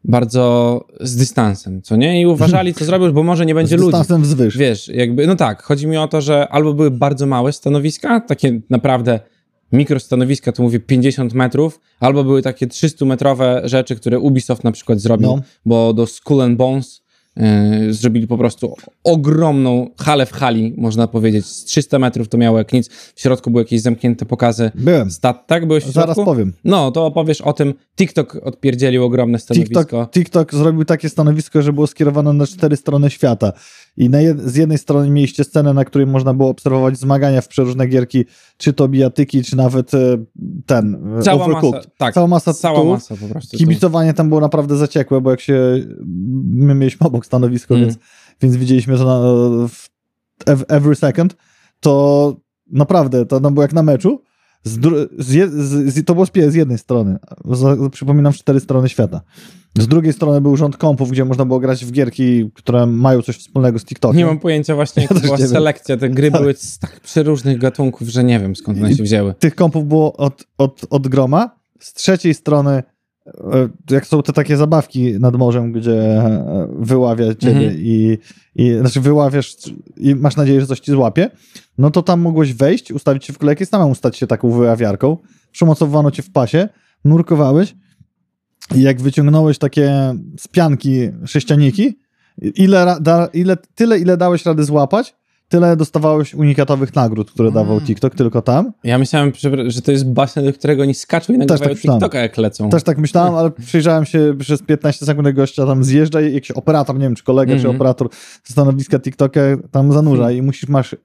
bardzo 0.05 0.85
z 1.01 1.17
dystansem, 1.17 1.83
co 1.83 1.97
nie? 1.97 2.21
I 2.21 2.27
uważali, 2.27 2.75
co 2.75 2.85
zrobisz, 2.85 3.11
bo 3.13 3.23
może 3.23 3.47
nie 3.47 3.55
będzie 3.55 3.79
Z 3.79 3.81
ludzi. 3.81 3.91
dystansem 3.99 4.23
wzwyż. 4.23 4.57
Wiesz, 4.59 4.89
jakby, 4.89 5.27
no 5.27 5.37
tak, 5.37 5.63
chodzi 5.63 5.87
mi 5.87 5.97
o 5.97 6.09
to, 6.09 6.21
że 6.21 6.49
albo 6.49 6.75
były 6.75 6.91
bardzo 6.91 7.27
małe 7.27 7.53
stanowiska, 7.53 8.21
takie 8.21 8.61
naprawdę 8.71 9.21
mikrostanowiska, 9.73 10.53
to 10.53 10.63
mówię 10.63 10.81
50 10.81 11.35
metrów, 11.35 11.81
albo 12.01 12.25
były 12.25 12.43
takie 12.43 12.67
300-metrowe 12.67 13.61
rzeczy, 13.65 13.97
które 13.97 14.19
Ubisoft 14.19 14.65
na 14.65 14.73
przykład 14.73 15.01
zrobił, 15.01 15.29
No. 15.37 15.43
bo 15.67 15.93
do 15.93 16.07
Skull 16.07 16.41
and 16.41 16.57
Bones 16.57 17.02
Yy, 17.37 17.95
zrobili 17.95 18.27
po 18.27 18.39
prostu 18.39 18.75
ogromną 19.05 19.91
halę 19.99 20.27
w 20.27 20.33
hali, 20.33 20.75
można 20.77 21.09
powiedzieć. 21.09 21.47
Z 21.47 21.65
300 21.65 21.99
metrów 21.99 22.29
to 22.29 22.39
miało 22.39 22.59
jak 22.59 22.73
nic. 22.73 22.89
W 23.15 23.21
środku 23.21 23.51
były 23.51 23.63
jakieś 23.63 23.81
zamknięte 23.81 24.27
pokazy. 24.27 24.71
Byłem. 24.75 25.11
Stat, 25.11 25.47
tak? 25.47 25.67
Byłeś 25.67 25.85
w 25.85 25.91
Zaraz 25.93 26.17
środku? 26.17 26.25
powiem. 26.25 26.53
No, 26.65 26.91
to 26.91 27.07
opowiesz 27.07 27.41
o 27.41 27.53
tym. 27.53 27.75
TikTok 27.97 28.37
odpierdzielił 28.43 29.05
ogromne 29.05 29.39
stanowisko. 29.39 29.81
TikTok, 29.81 30.11
TikTok 30.11 30.55
zrobił 30.55 30.85
takie 30.85 31.09
stanowisko, 31.09 31.63
że 31.63 31.73
było 31.73 31.87
skierowane 31.87 32.33
na 32.33 32.47
cztery 32.47 32.77
strony 32.77 33.11
świata. 33.11 33.53
I 33.97 34.11
jed, 34.11 34.41
z 34.41 34.57
jednej 34.57 34.79
strony 34.79 35.11
mieliście 35.11 35.45
scenę, 35.45 35.75
na 35.75 35.85
której 35.85 36.07
można 36.07 36.35
było 36.35 36.49
obserwować 36.49 36.99
zmagania 36.99 37.41
w 37.41 37.49
przeróżne 37.49 37.87
gierki, 37.87 38.25
czy 38.57 38.73
to 38.73 38.89
bijatyki, 38.89 39.43
czy 39.43 39.57
nawet 39.57 39.95
e, 39.95 39.99
ten 40.67 41.17
e, 41.19 41.23
Cała 41.23 41.45
Overcooked. 41.45 41.75
masa, 41.81 41.91
tak, 41.99 42.15
Cała 42.15 42.27
masa 42.27 42.55
cała 42.55 42.75
tytułów. 42.79 42.95
masa 42.97 43.17
po 43.17 43.27
prostu. 43.33 43.57
Kibicowanie 43.57 44.15
tam 44.15 44.29
było 44.29 44.41
naprawdę 44.41 44.77
zaciekłe, 44.77 45.21
bo 45.21 45.31
jak 45.31 45.41
się. 45.41 45.61
My 46.51 46.75
mieliśmy 46.75 47.07
obok 47.07 47.27
stanowisko, 47.27 47.75
Mm. 47.75 47.87
więc, 47.87 47.99
więc 48.41 48.57
widzieliśmy 48.57 48.97
to 48.97 49.05
na, 49.05 49.21
w 49.69 49.89
ev- 50.47 50.65
every 50.69 50.95
second. 50.95 51.37
To 51.81 52.37
naprawdę, 52.71 53.27
to 53.27 53.41
tam 53.41 53.55
było 53.55 53.63
jak 53.63 53.73
na 53.73 53.83
meczu. 53.83 54.23
Z, 54.65 54.81
z, 55.19 55.53
z, 55.53 55.95
z, 55.95 56.05
to 56.05 56.15
było 56.15 56.27
z, 56.27 56.31
z 56.49 56.55
jednej 56.55 56.79
strony. 56.79 57.19
Za, 57.51 57.77
przypominam, 57.91 58.33
cztery 58.33 58.61
strony 58.61 58.89
świata. 58.89 59.21
Z 59.79 59.87
drugiej 59.87 60.13
strony 60.13 60.41
był 60.41 60.57
rząd 60.57 60.77
kompów, 60.77 61.11
gdzie 61.11 61.25
można 61.25 61.45
było 61.45 61.61
grać 61.61 61.85
w 61.85 61.93
gierki, 61.93 62.51
które 62.55 62.87
mają 62.87 63.23
coś 63.23 63.37
wspólnego 63.37 63.79
z 63.79 63.85
TikTokiem. 63.85 64.19
Nie 64.19 64.27
mam 64.27 64.39
pojęcia 64.39 64.75
właśnie, 64.75 65.03
jaka 65.03 65.15
też 65.15 65.23
była 65.23 65.39
selekcja. 65.39 65.97
Te 65.97 66.11
gry 66.11 66.31
były 66.31 66.55
z 66.55 66.79
tak 66.79 67.01
przeróżnych 67.01 67.59
gatunków, 67.59 68.09
że 68.09 68.25
nie 68.25 68.41
wiem 68.41 68.57
skąd 68.57 68.79
one 68.79 68.95
się 68.95 69.03
wzięły. 69.03 69.35
Tych 69.35 69.55
kompów 69.55 69.89
było 69.89 70.17
od, 70.17 70.45
od, 70.59 70.87
od 70.91 71.09
groma. 71.09 71.57
Z 71.81 71.93
trzeciej 71.93 72.35
strony, 72.35 72.83
jak 73.91 74.07
są 74.07 74.23
te 74.23 74.33
takie 74.33 74.57
zabawki 74.57 75.21
nad 75.21 75.37
morzem, 75.37 75.73
gdzie 75.73 76.01
e, 76.01 76.69
wyławia 76.79 77.35
ciebie 77.35 77.53
Mhm. 77.61 77.77
i, 77.79 78.19
i 78.55 78.75
znaczy 78.81 79.01
wyławiasz 79.01 79.57
i 79.97 80.15
masz 80.15 80.37
nadzieję, 80.37 80.61
że 80.61 80.67
coś 80.67 80.81
ci 80.81 80.93
złapie, 80.93 81.31
no 81.79 81.91
to 81.91 82.03
tam 82.03 82.21
mogłeś 82.21 82.55
wejść, 82.55 82.93
ustawić 82.93 83.25
się 83.25 83.33
w 83.33 83.39
kolejkę 83.39 83.65
i 83.65 83.67
samemu 83.67 83.95
stać 83.95 84.17
się 84.17 84.27
taką 84.27 84.51
wyławiarką. 84.51 85.17
Przymocowano 85.53 86.11
cię 86.11 86.23
w 86.23 86.31
pasie, 86.31 86.69
nurkowałeś 87.05 87.75
i 88.75 88.83
jak 88.83 89.01
wyciągnąłeś 89.01 89.59
takie 89.59 90.15
z 90.39 90.49
pianki 90.49 90.99
sześcianiki, 91.27 91.99
ile, 92.39 92.97
da, 93.01 93.29
ile, 93.33 93.57
tyle, 93.75 93.99
ile 93.99 94.17
dałeś 94.17 94.47
rady 94.47 94.65
złapać, 94.65 95.15
tyle 95.53 95.77
dostawałeś 95.77 96.35
unikatowych 96.35 96.95
nagród, 96.95 97.31
które 97.31 97.53
dawał 97.53 97.75
Mm. 97.77 97.87
TikTok, 97.87 98.15
tylko 98.15 98.43
tam. 98.43 98.73
Ja 98.85 98.99
myślałem, 98.99 99.33
że- 99.69 99.83
to 99.83 99.93
jest 99.93 100.11
basen, 100.11 100.45
do 100.45 100.53
którego 100.53 100.83
oni 100.83 100.95
skaczą 100.95 101.33
i 101.33 101.39
nagrywają 101.39 101.71
tak. 101.71 101.79
TikToka 101.83 102.19
jak 102.21 102.37
lecą. 102.39 102.71
Też 102.71 102.83
tak 102.83 102.99
myślałem, 102.99 103.35
ale 103.35 103.51
przyjrzałem 103.51 104.05
się 104.05 104.35
przez 104.39 104.63
15 104.63 105.07
sekund, 105.07 105.29
gościa 105.31 105.67
tam 105.67 105.85
zjeżdża 105.85 106.21
i 106.21 106.35
jakiś 106.35 106.51
operator, 106.51 106.97
nie 106.97 107.03
wiem, 107.03 107.15
czy 107.15 107.25
kolega, 107.25 107.53
czy 107.53 107.57
Mhm. 107.57 107.77
operator 107.77 108.09
ze 108.45 108.53
stanowiska 108.53 108.99
TikToka 108.99 109.41
tam 109.71 109.93
zanurza 109.93 110.31
i 110.31 110.43
musisz, 110.43 110.69
masz 110.69 110.93
y, 110.93 110.99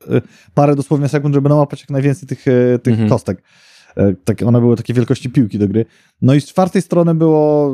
parę 0.54 0.76
dosłownie 0.76 1.08
sekund, 1.08 1.36
żeby 1.36 1.50
nałapać 1.50 1.82
jak 1.82 1.90
najwięcej 1.90 2.28
tych, 2.28 2.48
y, 2.48 2.80
tych 2.84 2.92
Mhm. 2.94 3.10
kostek. 3.10 3.42
Y, 4.00 4.16
Tak, 4.26 4.42
one 4.44 4.60
były 4.60 4.76
takiej 4.78 4.96
wielkości 4.96 5.30
piłki 5.30 5.60
do 5.60 5.68
gry. 5.68 5.86
No 6.22 6.34
i 6.34 6.42
z 6.42 6.46
czwartej 6.46 6.82
strony 6.82 7.16
było, 7.16 7.74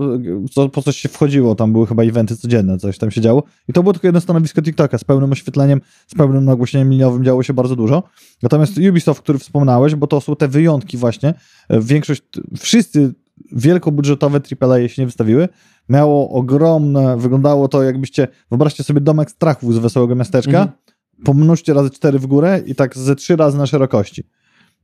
co, 0.51 0.69
po 0.69 0.81
coś 0.81 0.97
się 0.97 1.09
wchodziło, 1.09 1.55
tam 1.55 1.71
były 1.73 1.87
chyba 1.87 2.03
eventy 2.03 2.37
codzienne, 2.37 2.77
coś 2.77 2.97
tam 2.97 3.11
się 3.11 3.21
działo. 3.21 3.43
I 3.67 3.73
to 3.73 3.83
było 3.83 3.93
tylko 3.93 4.07
jedno 4.07 4.21
stanowisko 4.21 4.61
TikToka 4.61 4.97
z 4.97 5.03
pełnym 5.03 5.31
oświetleniem, 5.31 5.81
z 6.07 6.15
pełnym 6.15 6.45
nagłośnieniem 6.45 6.89
liniowym, 6.91 7.23
działo 7.23 7.43
się 7.43 7.53
bardzo 7.53 7.75
dużo. 7.75 8.03
Natomiast 8.43 8.73
Ubisoft, 8.89 9.21
który 9.21 9.39
wspomniałeś, 9.39 9.95
bo 9.95 10.07
to 10.07 10.21
są 10.21 10.35
te 10.35 10.47
wyjątki 10.47 10.97
właśnie, 10.97 11.29
y, 11.73 11.81
większość, 11.81 12.21
wszyscy 12.59 13.13
wielkobudżetowe 13.51 14.41
AAA 14.61 14.87
się 14.87 15.01
nie 15.01 15.05
wystawiły, 15.05 15.49
miało 15.89 16.29
ogromne, 16.29 17.17
wyglądało 17.17 17.67
to 17.67 17.83
jakbyście, 17.83 18.27
wyobraźcie 18.49 18.83
sobie 18.83 19.01
domek 19.01 19.31
strachów 19.31 19.73
z 19.75 19.77
Wesołego 19.77 20.15
Miasteczka, 20.15 20.59
Mhm. 20.61 20.77
pomnóżcie 21.23 21.73
razy 21.73 21.89
cztery 21.89 22.19
w 22.19 22.27
górę 22.27 22.61
i 22.65 22.75
tak 22.75 22.97
ze 22.97 23.15
trzy 23.15 23.35
razy 23.35 23.57
na 23.57 23.65
szerokości. 23.65 24.23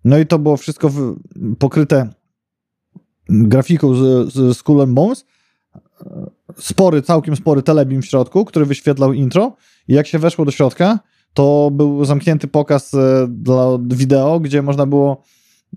No 0.03 0.17
i 0.17 0.25
to 0.25 0.39
było 0.39 0.57
wszystko 0.57 0.89
w, 0.89 1.19
pokryte 1.59 2.09
grafiką 3.29 3.95
z, 3.95 4.33
z 4.33 4.57
Skull 4.57 4.87
Bones, 4.87 5.25
spory, 6.57 7.01
całkiem 7.01 7.35
spory 7.35 7.61
telebim 7.61 8.01
w 8.01 8.05
środku, 8.05 8.45
który 8.45 8.65
wyświetlał 8.65 9.13
intro. 9.13 9.55
I 9.87 9.93
jak 9.93 10.07
się 10.07 10.19
weszło 10.19 10.45
do 10.45 10.51
środka, 10.51 10.99
to 11.33 11.71
był 11.73 12.05
zamknięty 12.05 12.47
pokaz 12.47 12.93
e, 12.93 13.27
dla 13.29 13.77
wideo, 13.81 14.39
gdzie 14.39 14.61
można 14.61 14.85
było, 14.85 15.23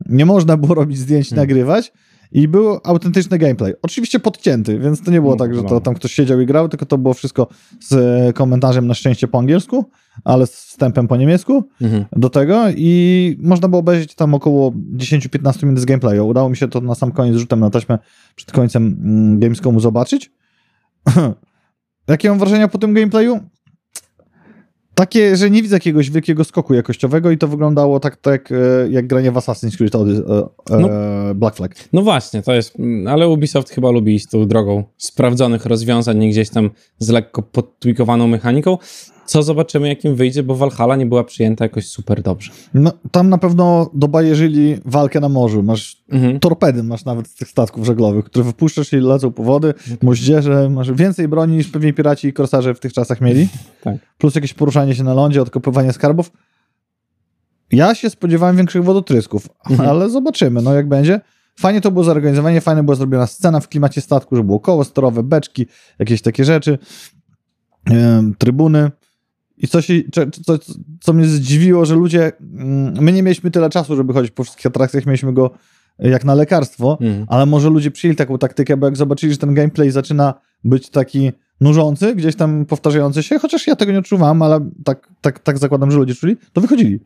nie 0.06 0.26
można 0.26 0.56
było 0.56 0.74
robić 0.74 0.98
zdjęć, 0.98 1.28
Hmm. 1.28 1.42
nagrywać 1.42 1.92
i 2.32 2.48
był 2.48 2.78
autentyczny 2.84 3.38
gameplay. 3.38 3.72
Oczywiście 3.82 4.20
podcięty, 4.20 4.78
więc 4.78 5.02
to 5.02 5.10
nie 5.10 5.20
było 5.20 5.32
No, 5.32 5.38
tak, 5.38 5.50
że 5.54 5.56
to 5.56 5.62
wiadomo. 5.62 5.80
tam 5.80 5.94
ktoś 5.94 6.12
siedział 6.12 6.40
i 6.40 6.46
grał, 6.46 6.68
tylko 6.68 6.86
to 6.86 6.98
było 6.98 7.14
wszystko 7.14 7.46
z 7.80 7.92
e, 7.92 8.32
komentarzem 8.32 8.86
na 8.86 8.94
szczęście 8.94 9.28
po 9.28 9.38
angielsku, 9.38 9.84
ale 10.24 10.46
z 10.46 10.50
wstępem 10.54 11.08
po 11.08 11.16
niemiecku 11.16 11.64
Mhm. 11.80 12.04
do 12.16 12.30
tego 12.30 12.62
i 12.76 13.36
można 13.42 13.68
było 13.68 13.80
obejrzeć 13.80 14.14
tam 14.14 14.34
około 14.34 14.70
10-15 14.96 15.62
minut 15.66 15.80
z 15.80 15.84
gameplayu. 15.84 16.26
Udało 16.28 16.50
mi 16.50 16.56
się 16.56 16.68
to 16.68 16.80
na 16.80 16.94
sam 16.94 17.12
koniec 17.12 17.36
rzutem 17.36 17.60
na 17.60 17.70
taśmę 17.70 17.98
przed 18.36 18.52
końcem 18.52 18.98
mm, 19.04 19.38
Gamescomu 19.38 19.80
zobaczyć. 19.80 20.32
Jakie 22.08 22.28
mam 22.28 22.38
wrażenia 22.38 22.68
po 22.68 22.78
tym 22.78 22.94
gameplayu? 22.94 23.40
Takie, 25.02 25.36
że 25.36 25.50
nie 25.50 25.62
widzę 25.62 25.76
jakiegoś 25.76 26.10
wielkiego 26.10 26.44
skoku 26.44 26.74
jakościowego 26.74 27.30
i 27.30 27.38
to 27.38 27.48
wyglądało 27.48 28.00
tak, 28.00 28.16
tak 28.16 28.52
jak 28.90 29.06
granie 29.06 29.32
w 29.32 29.34
Assassin's 29.34 29.76
Creed 29.76 29.94
e, 29.94 29.98
e, 29.98 30.80
No. 30.80 30.88
Black 31.34 31.56
Flag. 31.56 31.74
No 31.92 32.02
właśnie, 32.02 32.42
to 32.42 32.54
jest, 32.54 32.78
mm, 32.78 33.06
ale 33.06 33.28
Ubisoft 33.28 33.70
chyba 33.70 33.90
lubi 33.90 34.14
iść 34.14 34.26
tą 34.26 34.46
drogą 34.48 34.84
sprawdzonych 34.96 35.66
rozwiązań, 35.66 36.18
nie 36.18 36.30
gdzieś 36.30 36.50
tam 36.50 36.70
z 36.98 37.08
lekko 37.08 37.42
podtwikowaną 37.42 38.28
mechaniką. 38.28 38.78
Co 39.32 39.42
zobaczymy, 39.42 39.88
jakim 39.88 40.14
wyjdzie, 40.16 40.42
bo 40.42 40.54
Valhalla 40.54 40.96
nie 40.96 41.06
była 41.06 41.24
przyjęta 41.24 41.64
jakoś 41.64 41.86
super 41.88 42.22
dobrze. 42.22 42.52
No, 42.74 42.92
tam 43.10 43.28
na 43.28 43.38
pewno 43.38 43.90
dobajeżyli 43.94 44.76
walkę 44.84 45.20
na 45.20 45.28
morzu. 45.28 45.62
Masz 45.62 46.02
Mhm. 46.10 46.40
torpedy 46.40 46.82
masz 46.82 47.04
nawet 47.04 47.28
z 47.28 47.34
tych 47.34 47.48
statków 47.48 47.86
żeglowych, 47.86 48.24
które 48.24 48.44
wypuszczasz 48.44 48.92
i 48.92 48.96
lecą 48.96 49.32
po 49.32 49.42
wody, 49.42 49.74
moździerze, 50.02 50.70
masz 50.70 50.92
więcej 50.92 51.28
broni 51.28 51.56
niż 51.56 51.68
pewnie 51.68 51.92
piraci 51.92 52.28
i 52.28 52.32
korsarze 52.32 52.74
w 52.74 52.80
tych 52.80 52.92
czasach 52.92 53.20
mieli. 53.20 53.48
Tak. 53.84 53.96
Plus 54.18 54.34
jakieś 54.34 54.54
poruszanie 54.54 54.94
się 54.94 55.04
na 55.04 55.14
lądzie, 55.14 55.42
odkopywanie 55.42 55.92
skarbów. 55.92 56.32
Ja 57.70 57.94
się 57.94 58.10
spodziewałem 58.10 58.56
większych 58.56 58.84
wodotrysków, 58.84 59.48
Mhm. 59.70 59.88
ale 59.90 60.10
zobaczymy, 60.10 60.62
no 60.62 60.74
jak 60.74 60.88
będzie. 60.88 61.20
Fajnie 61.60 61.80
to 61.80 61.90
było 61.90 62.04
zorganizowanie, 62.04 62.60
fajnie 62.60 62.82
była 62.82 62.96
zrobiona 62.96 63.26
scena 63.26 63.60
w 63.60 63.68
klimacie 63.68 64.00
statku, 64.00 64.36
że 64.36 64.44
było 64.44 64.60
koło 64.60 64.84
storowe, 64.84 65.22
beczki, 65.22 65.66
jakieś 65.98 66.22
takie 66.22 66.44
rzeczy, 66.44 66.78
trybuny. 68.38 68.90
I 69.62 69.68
co, 69.68 69.82
się, 69.82 69.94
co, 70.46 70.58
co, 71.00 71.12
mnie 71.12 71.26
zdziwiło, 71.26 71.84
że 71.84 71.94
ludzie, 71.94 72.32
mm, 72.40 73.04
my 73.04 73.12
nie 73.12 73.22
mieliśmy 73.22 73.50
tyle 73.50 73.70
czasu, 73.70 73.96
żeby 73.96 74.12
chodzić 74.12 74.30
po 74.32 74.44
wszystkich 74.44 74.66
atrakcjach, 74.66 75.06
mieliśmy 75.06 75.32
go 75.32 75.50
jak 75.98 76.24
na 76.24 76.34
lekarstwo, 76.34 76.98
Mhm. 77.00 77.26
ale 77.28 77.46
może 77.46 77.70
ludzie 77.70 77.90
przyjęli 77.90 78.16
taką 78.16 78.38
taktykę, 78.38 78.76
bo 78.76 78.86
jak 78.86 78.96
zobaczyli, 78.96 79.32
że 79.32 79.38
ten 79.38 79.54
gameplay 79.54 79.90
zaczyna 79.90 80.34
być 80.64 80.90
taki 80.90 81.32
nużący, 81.60 82.14
gdzieś 82.14 82.36
tam 82.36 82.66
powtarzający 82.66 83.22
się, 83.22 83.38
chociaż 83.38 83.66
ja 83.66 83.76
tego 83.76 83.92
nie 83.92 83.98
odczuwam, 83.98 84.42
ale 84.42 84.70
tak, 84.84 85.08
tak, 85.20 85.38
tak 85.38 85.58
zakładam, 85.58 85.90
że 85.90 85.98
ludzie 85.98 86.14
czuli, 86.14 86.36
to 86.52 86.60
wychodzili. 86.60 87.00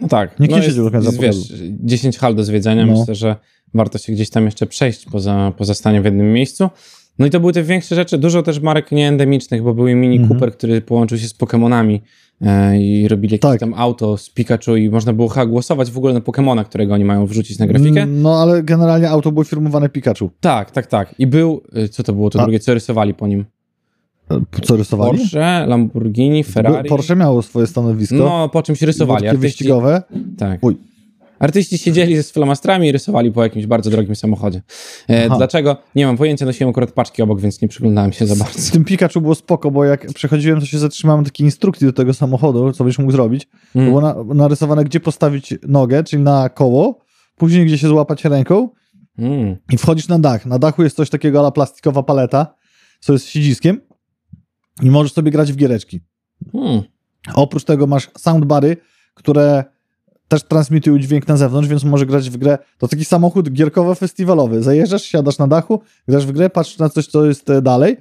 No 0.00 0.08
tak. 0.08 0.40
Nikt 0.40 0.50
no 0.50 0.58
nie 0.58 0.64
siedział 0.64 0.84
do 0.84 0.90
końca 0.90 1.08
jest, 1.08 1.20
wiesz, 1.20 1.60
10 1.80 2.18
hal 2.18 2.34
do 2.34 2.44
zwiedzania. 2.44 2.86
No. 2.86 2.98
Myślę, 2.98 3.14
że 3.14 3.36
warto 3.74 3.98
się 3.98 4.12
gdzieś 4.12 4.30
tam 4.30 4.44
jeszcze 4.44 4.66
przejść 4.66 5.06
poza, 5.06 5.52
poza 5.56 5.74
stanie 5.74 6.00
w 6.00 6.04
jednym 6.04 6.32
miejscu. 6.32 6.70
No 7.18 7.26
i 7.26 7.30
to 7.30 7.40
były 7.40 7.52
te 7.52 7.62
większe 7.62 7.94
rzeczy. 7.94 8.18
Dużo 8.18 8.42
też 8.42 8.60
marek 8.60 8.92
nieendemicznych, 8.92 9.62
bo 9.62 9.74
były 9.74 9.94
Mini 9.94 10.16
Mhm. 10.16 10.30
Cooper, 10.30 10.52
który 10.52 10.80
połączył 10.80 11.18
się 11.18 11.28
z 11.28 11.34
Pokémonami 11.34 12.00
e, 12.42 12.80
i 12.82 13.08
robili 13.08 13.32
jakieś 13.34 13.50
Tak. 13.50 13.60
tam 13.60 13.74
auto 13.76 14.16
z 14.16 14.30
Pikachu 14.30 14.76
i 14.76 14.90
można 14.90 15.12
było 15.12 15.28
chyba 15.28 15.46
głosować 15.46 15.90
w 15.90 15.98
ogóle 15.98 16.14
na 16.14 16.20
Pokemona, 16.20 16.64
którego 16.64 16.94
oni 16.94 17.04
mają 17.04 17.26
wrzucić 17.26 17.58
na 17.58 17.66
grafikę. 17.66 18.06
No 18.06 18.40
ale 18.42 18.62
generalnie 18.62 19.10
auto 19.10 19.32
było 19.32 19.44
firmowane 19.44 19.88
Pikachu. 19.88 20.30
Tak, 20.40 20.70
tak, 20.70 20.86
tak. 20.86 21.14
I 21.18 21.26
był, 21.26 21.62
y, 21.76 21.88
co 21.88 22.02
to 22.02 22.12
było 22.12 22.30
to 22.30 22.40
A- 22.40 22.42
drugie, 22.42 22.60
co 22.60 22.74
rysowali 22.74 23.14
po 23.14 23.26
nim? 23.26 23.44
E, 24.30 24.40
Co 24.62 24.76
rysowali? 24.76 25.18
Porsche, 25.18 25.64
Lamborghini, 25.68 26.44
Ferrari. 26.44 26.88
Porsche 26.88 27.16
miało 27.16 27.42
swoje 27.42 27.66
stanowisko. 27.66 28.14
No, 28.16 28.48
po 28.48 28.62
czymś 28.62 28.82
rysowali. 28.82 29.28
Artyści, 29.28 29.42
wyścigowe. 29.42 30.02
tak. 30.38 30.64
Uj. 30.64 30.76
Artyści 31.40 31.78
siedzieli 31.78 32.16
ze 32.16 32.22
flamastrami 32.22 32.88
i 32.88 32.92
rysowali 32.92 33.32
po 33.32 33.42
jakimś 33.42 33.66
bardzo 33.66 33.90
drogim 33.90 34.16
samochodzie. 34.16 34.62
E, 35.08 35.36
dlaczego? 35.36 35.76
Nie 35.94 36.06
mam 36.06 36.16
pojęcia, 36.16 36.46
nosiłem 36.46 36.70
akurat 36.70 36.92
paczki 36.92 37.22
obok, 37.22 37.40
więc 37.40 37.62
nie 37.62 37.68
przyglądałem 37.68 38.12
się 38.12 38.26
za 38.26 38.34
Z 38.34 38.38
bardzo. 38.38 38.72
tym 38.72 38.84
Pikachu 38.84 39.20
było 39.20 39.34
spoko, 39.34 39.70
bo 39.70 39.84
jak 39.84 40.06
przechodziłem, 40.14 40.60
to 40.60 40.66
się 40.66 40.78
zatrzymałem 40.78 41.24
takiej 41.24 41.44
instrukcji 41.44 41.86
do 41.86 41.92
tego 41.92 42.14
samochodu, 42.14 42.72
co 42.72 42.84
byś 42.84 42.98
mógł 42.98 43.12
zrobić. 43.12 43.48
Mm. 43.74 43.88
Było 43.88 44.00
na, 44.00 44.34
narysowane, 44.34 44.84
gdzie 44.84 45.00
postawić 45.00 45.54
nogę, 45.68 46.04
czyli 46.04 46.22
na 46.22 46.48
koło, 46.48 46.98
później 47.36 47.66
gdzie 47.66 47.78
się 47.78 47.88
złapać 47.88 48.24
ręką 48.24 48.68
Mm. 49.18 49.56
i 49.72 49.78
wchodzisz 49.78 50.08
na 50.08 50.18
dach. 50.18 50.46
Na 50.46 50.58
dachu 50.58 50.82
jest 50.82 50.96
coś 50.96 51.10
takiego 51.10 51.38
ala 51.38 51.50
plastikowa 51.50 52.02
paleta, 52.02 52.54
co 53.00 53.12
jest 53.12 53.28
siedziskiem 53.28 53.80
i 54.82 54.90
możesz 54.90 55.12
sobie 55.12 55.30
grać 55.30 55.52
w 55.52 55.56
giereczki. 55.56 56.00
Mm. 56.54 56.82
Oprócz 57.34 57.64
tego 57.64 57.86
masz 57.86 58.10
soundbary, 58.18 58.76
które 59.14 59.64
też 60.30 60.42
transmitują 60.42 60.98
dźwięk 60.98 61.28
na 61.28 61.36
zewnątrz, 61.36 61.68
więc 61.68 61.84
może 61.84 62.06
grać 62.06 62.30
w 62.30 62.36
grę. 62.36 62.58
To 62.78 62.88
taki 62.88 63.04
samochód 63.04 63.48
gierkowo-festiwalowy. 63.50 64.62
Zajeżdżasz, 64.62 65.02
siadasz 65.02 65.38
na 65.38 65.46
dachu, 65.46 65.80
grasz 66.08 66.26
w 66.26 66.32
grę, 66.32 66.50
patrzysz 66.50 66.78
na 66.78 66.88
coś, 66.88 67.06
co 67.06 67.26
jest 67.26 67.50
e, 67.50 67.62
dalej, 67.62 67.96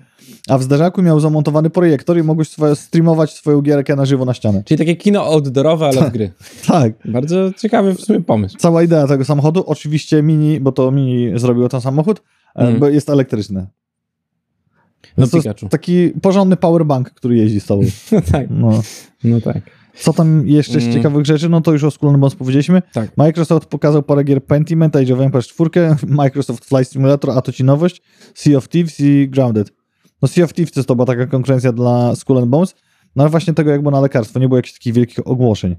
a 0.49 0.57
w 0.57 0.63
zderzaku 0.63 1.01
miał 1.01 1.19
zamontowany 1.19 1.69
projektor 1.69 2.17
i 2.17 2.23
mogłeś 2.23 2.49
swoje, 2.49 2.75
streamować 2.75 3.33
swoją 3.33 3.61
gierkę 3.61 3.95
na 3.95 4.05
żywo 4.05 4.25
na 4.25 4.33
ścianę. 4.33 4.63
Czyli 4.65 4.77
takie 4.77 4.95
kino 4.95 5.23
outdoorowe, 5.23 5.85
ale 5.87 6.09
w 6.09 6.13
gry. 6.13 6.31
Tak. 6.67 6.93
Bardzo 7.05 7.53
ciekawy 7.53 7.93
w 7.95 8.01
sumie 8.01 8.21
pomysł. 8.21 8.57
Cała 8.57 8.83
idea 8.83 9.07
tego 9.07 9.25
samochodu, 9.25 9.63
oczywiście 9.67 10.23
Mini, 10.23 10.59
bo 10.59 10.71
to 10.71 10.91
Mini 10.91 11.39
zrobiło 11.39 11.69
ten 11.69 11.81
samochód, 11.81 12.21
Mhm. 12.55 12.79
bo 12.79 12.89
jest 12.89 13.09
elektryczny. 13.09 13.67
No 15.17 15.27
to 15.27 15.37
Pikachu. 15.37 15.69
taki 15.69 16.09
porządny 16.21 16.57
powerbank, 16.57 17.09
który 17.11 17.35
jeździ 17.37 17.59
z 17.59 17.65
tobą. 17.65 17.83
No 18.11 18.21
tak, 18.31 18.47
No. 18.49 18.81
no 19.23 19.41
tak. 19.41 19.78
Co 19.95 20.13
tam 20.13 20.47
jeszcze 20.47 20.79
z 20.79 20.83
Mm. 20.83 20.93
ciekawych 20.93 21.25
rzeczy? 21.25 21.49
No 21.49 21.61
to 21.61 21.71
już 21.71 21.83
o 21.83 21.91
Skull 21.91 22.17
Bones 22.17 22.35
powiedzieliśmy. 22.35 22.81
Tak. 22.93 23.17
Microsoft 23.17 23.69
pokazał 23.69 24.03
parę 24.03 24.23
gier 24.23 24.45
Pentiment, 24.45 24.95
Age 24.95 25.13
of 25.13 25.19
Empires 25.19 25.47
4, 25.47 25.95
Microsoft 26.07 26.65
Flight 26.65 26.91
Simulator, 26.91 27.31
a 27.37 27.41
to 27.41 27.51
ci 27.51 27.63
nowość, 27.63 28.01
Sea 28.35 28.57
of 28.57 28.67
Thieves 28.67 28.99
i 28.99 29.27
Grounded. 29.29 29.71
No 30.21 30.27
Sea 30.27 30.45
of 30.45 30.53
Thieves 30.53 30.85
to 30.85 30.95
była 30.95 31.05
taka 31.05 31.25
konkurencja 31.27 31.71
dla 31.71 32.15
Skull 32.15 32.45
Bones, 32.45 32.75
no 33.15 33.23
ale 33.23 33.29
właśnie 33.29 33.53
tego 33.53 33.71
jak 33.71 33.81
było 33.81 33.91
na 33.91 34.01
lekarstwo, 34.01 34.39
nie 34.39 34.47
było 34.47 34.57
jakichś 34.57 34.73
takich 34.73 34.93
wielkich 34.93 35.27
ogłoszeń. 35.27 35.75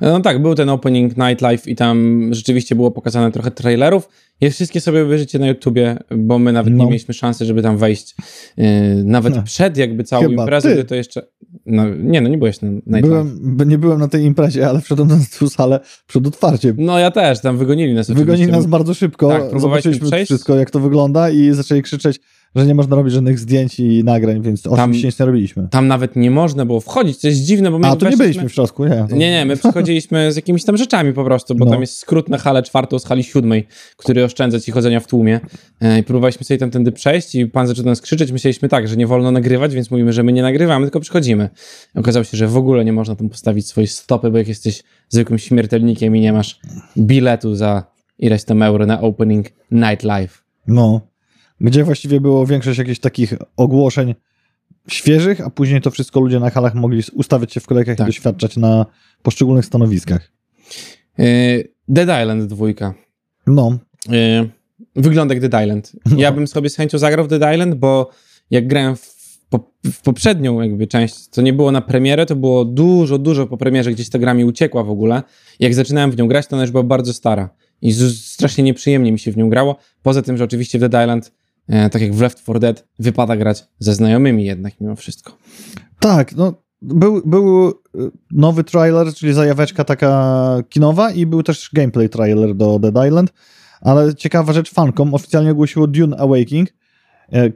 No 0.00 0.20
tak, 0.20 0.42
był 0.42 0.54
ten 0.54 0.68
opening 0.68 1.16
Nightlife 1.16 1.70
i 1.70 1.76
tam 1.76 2.28
rzeczywiście 2.34 2.74
było 2.74 2.90
pokazane 2.90 3.32
trochę 3.32 3.50
trailerów. 3.50 4.08
Je 4.40 4.50
wszystkie 4.50 4.80
sobie 4.80 5.02
obejrzycie 5.02 5.38
na 5.38 5.46
YouTubie, 5.48 5.96
bo 6.16 6.38
my 6.38 6.52
nawet 6.52 6.72
nie 6.72 6.78
No. 6.78 6.84
mieliśmy 6.86 7.14
szansy, 7.14 7.44
żeby 7.44 7.62
tam 7.62 7.78
wejść. 7.78 8.14
Yy, 8.56 8.66
nawet 9.04 9.36
No. 9.36 9.42
przed 9.42 9.76
jakby 9.76 10.04
całą 10.04 10.28
Chyba 10.28 10.42
imprezą, 10.42 10.68
ty. 10.68 10.84
to 10.84 10.94
jeszcze... 10.94 11.22
No, 11.66 11.84
nie, 11.98 12.20
no 12.20 12.28
nie 12.28 12.38
byłeś 12.38 12.60
na 12.60 12.68
Nightlife. 12.70 13.00
Byłem, 13.08 13.68
nie 13.70 13.78
byłem 13.78 13.98
na 14.00 14.08
tej 14.08 14.24
imprezie, 14.24 14.68
ale 14.68 14.80
wszedłem 14.80 15.08
na 15.08 15.18
tą 15.38 15.48
salę 15.48 15.80
przed 16.06 16.26
otwarciem. 16.26 16.76
No 16.78 16.98
ja 16.98 17.10
też, 17.10 17.40
tam 17.40 17.58
wygonili 17.58 17.94
nas 17.94 18.10
Wygonili 18.10 18.52
nas 18.52 18.66
bardzo 18.66 18.94
szybko, 18.94 19.28
Tak, 19.28 19.50
próbowaliśmy 19.50 20.06
przejść. 20.06 20.30
wszystko, 20.30 20.56
jak 20.56 20.70
to 20.70 20.80
wygląda 20.80 21.30
i 21.30 21.52
zaczęli 21.52 21.82
krzyczeć, 21.82 22.20
że 22.56 22.66
nie 22.66 22.74
można 22.74 22.96
robić 22.96 23.12
żadnych 23.14 23.38
zdjęć 23.38 23.80
i 23.80 24.04
nagrań, 24.04 24.42
więc 24.42 24.66
oczywiście 24.66 25.08
nic 25.08 25.18
nie 25.18 25.26
robiliśmy. 25.26 25.68
Tam 25.70 25.86
nawet 25.88 26.16
nie 26.16 26.30
można 26.30 26.66
było 26.66 26.80
wchodzić, 26.80 27.16
co 27.16 27.28
jest 27.28 27.40
dziwne, 27.40 27.70
bo 27.70 27.78
my 27.78 27.86
A, 27.86 27.96
to 27.96 28.10
nie 28.10 28.16
byliśmy 28.16 28.48
w 28.48 28.52
środku, 28.52 28.84
nie. 28.84 29.06
Nie, 29.12 29.30
nie, 29.30 29.44
my 29.44 29.56
przychodziliśmy 29.56 30.32
z 30.32 30.36
jakimiś 30.36 30.64
tam 30.64 30.76
rzeczami 30.76 31.12
po 31.12 31.24
prostu, 31.24 31.54
bo 31.54 31.64
No. 31.64 31.70
tam 31.70 31.80
jest 31.80 31.98
skrót 31.98 32.28
na 32.28 32.38
halę 32.38 32.62
czwartą 32.62 32.98
z 32.98 33.04
hali 33.04 33.24
siódmej, 33.24 33.66
który 33.96 34.24
oszczędza 34.24 34.60
ci 34.60 34.72
chodzenia 34.72 35.00
w 35.00 35.06
tłumie. 35.06 35.40
E, 35.80 35.98
I 35.98 36.02
próbowaliśmy 36.02 36.44
sobie 36.44 36.58
tamtędy 36.58 36.92
przejść 36.92 37.34
i 37.34 37.46
pan 37.46 37.66
zaczął 37.66 37.84
nas 37.84 38.00
krzyczeć. 38.00 38.32
Myśleliśmy 38.32 38.68
tak, 38.68 38.88
że 38.88 38.96
nie 38.96 39.06
wolno 39.06 39.30
nagrywać, 39.30 39.74
więc 39.74 39.90
mówimy, 39.90 40.12
że 40.12 40.22
my 40.22 40.32
nie 40.32 40.42
nagrywamy, 40.42 40.86
tylko 40.86 41.00
przychodzimy. 41.00 41.50
Okazało 41.94 42.24
się, 42.24 42.36
że 42.36 42.48
w 42.48 42.56
ogóle 42.56 42.84
nie 42.84 42.92
można 42.92 43.16
tam 43.16 43.28
postawić 43.28 43.66
swojej 43.66 43.88
stopy, 43.88 44.30
bo 44.30 44.38
jak 44.38 44.48
jesteś 44.48 44.82
zwykłym 45.08 45.38
śmiertelnikiem 45.38 46.16
i 46.16 46.20
nie 46.20 46.32
masz 46.32 46.60
biletu 46.98 47.54
za 47.54 47.84
ileś 48.18 48.44
tam 48.44 48.62
euro 48.62 48.86
na 48.86 49.00
opening 49.00 49.46
nightlife. 49.70 50.38
No. 50.66 51.00
Gdzie 51.60 51.84
właściwie 51.84 52.20
było 52.20 52.46
większość 52.46 52.78
jakichś 52.78 52.98
takich 52.98 53.34
ogłoszeń 53.56 54.14
świeżych, 54.88 55.40
a 55.40 55.50
później 55.50 55.80
to 55.80 55.90
wszystko 55.90 56.20
ludzie 56.20 56.40
na 56.40 56.50
halach 56.50 56.74
mogli 56.74 57.02
ustawiać 57.12 57.52
się 57.52 57.60
w 57.60 57.66
kolejkach 57.66 57.96
Tak. 57.96 58.06
i 58.06 58.08
doświadczać 58.08 58.56
na 58.56 58.86
poszczególnych 59.22 59.64
stanowiskach. 59.64 60.32
E, 61.18 61.24
Dead 61.88 62.22
Island 62.22 62.44
dwójka. 62.44 62.94
No. 63.46 63.78
Yy, 64.08 64.48
wygląda 64.96 65.34
jak 65.34 65.48
Dead 65.48 65.62
Island. 65.64 65.92
Ja 66.16 66.32
bym 66.32 66.46
sobie 66.46 66.70
z 66.70 66.76
chęcią 66.76 66.98
zagrał 66.98 67.24
w 67.24 67.28
Dead 67.28 67.54
Island, 67.54 67.74
bo 67.74 68.10
jak 68.50 68.66
grałem 68.66 68.96
w, 68.96 69.16
w 69.84 70.00
poprzednią 70.02 70.60
jakby 70.62 70.86
część, 70.86 71.28
to 71.28 71.42
nie 71.42 71.52
było 71.52 71.72
na 71.72 71.80
premierę, 71.80 72.26
to 72.26 72.36
było 72.36 72.64
dużo, 72.64 73.18
dużo 73.18 73.46
po 73.46 73.56
premierze, 73.56 73.92
gdzieś 73.92 74.08
ta 74.08 74.18
gra 74.18 74.34
mi 74.34 74.44
uciekła 74.44 74.84
w 74.84 74.90
ogóle. 74.90 75.22
Jak 75.60 75.74
zaczynałem 75.74 76.10
w 76.10 76.16
nią 76.16 76.28
grać, 76.28 76.46
to 76.46 76.56
ona 76.56 76.62
już 76.62 76.70
była 76.70 76.82
bardzo 76.82 77.12
stara 77.14 77.50
i 77.82 77.92
strasznie 78.14 78.64
nieprzyjemnie 78.64 79.12
mi 79.12 79.18
się 79.18 79.32
w 79.32 79.36
nią 79.36 79.50
grało. 79.50 79.76
Poza 80.02 80.22
tym, 80.22 80.36
że 80.36 80.44
oczywiście 80.44 80.78
w 80.78 80.88
Dead 80.88 81.04
Island, 81.04 81.26
e, 81.26 81.30
tak 81.92 82.02
jak 82.02 82.14
w 82.14 82.20
Left 82.20 82.42
4 82.42 82.60
Dead, 82.60 82.88
wypada 82.98 83.36
grać 83.36 83.64
ze 83.78 83.94
znajomymi 83.94 84.44
jednak 84.44 84.80
mimo 84.80 84.96
wszystko. 84.96 85.36
Tak, 86.00 86.36
no. 86.36 86.54
Był, 86.82 87.22
był 87.24 87.68
y, 87.68 87.72
nowy 88.30 88.64
trailer, 88.64 89.14
czyli 89.14 89.32
zajaweczka 89.32 89.84
taka 89.84 90.62
kinowa 90.68 91.10
i 91.10 91.26
był 91.26 91.42
też 91.42 91.70
gameplay 91.72 92.08
trailer 92.08 92.54
do 92.54 92.78
Dead 92.78 93.06
Island, 93.06 93.32
ale 93.80 94.14
ciekawa 94.14 94.52
rzecz, 94.52 94.74
Funcom 94.74 95.14
oficjalnie 95.14 95.50
ogłosiło 95.50 95.86
Dune 95.86 96.16
Awakening, 96.16 96.68
e, 97.32 97.50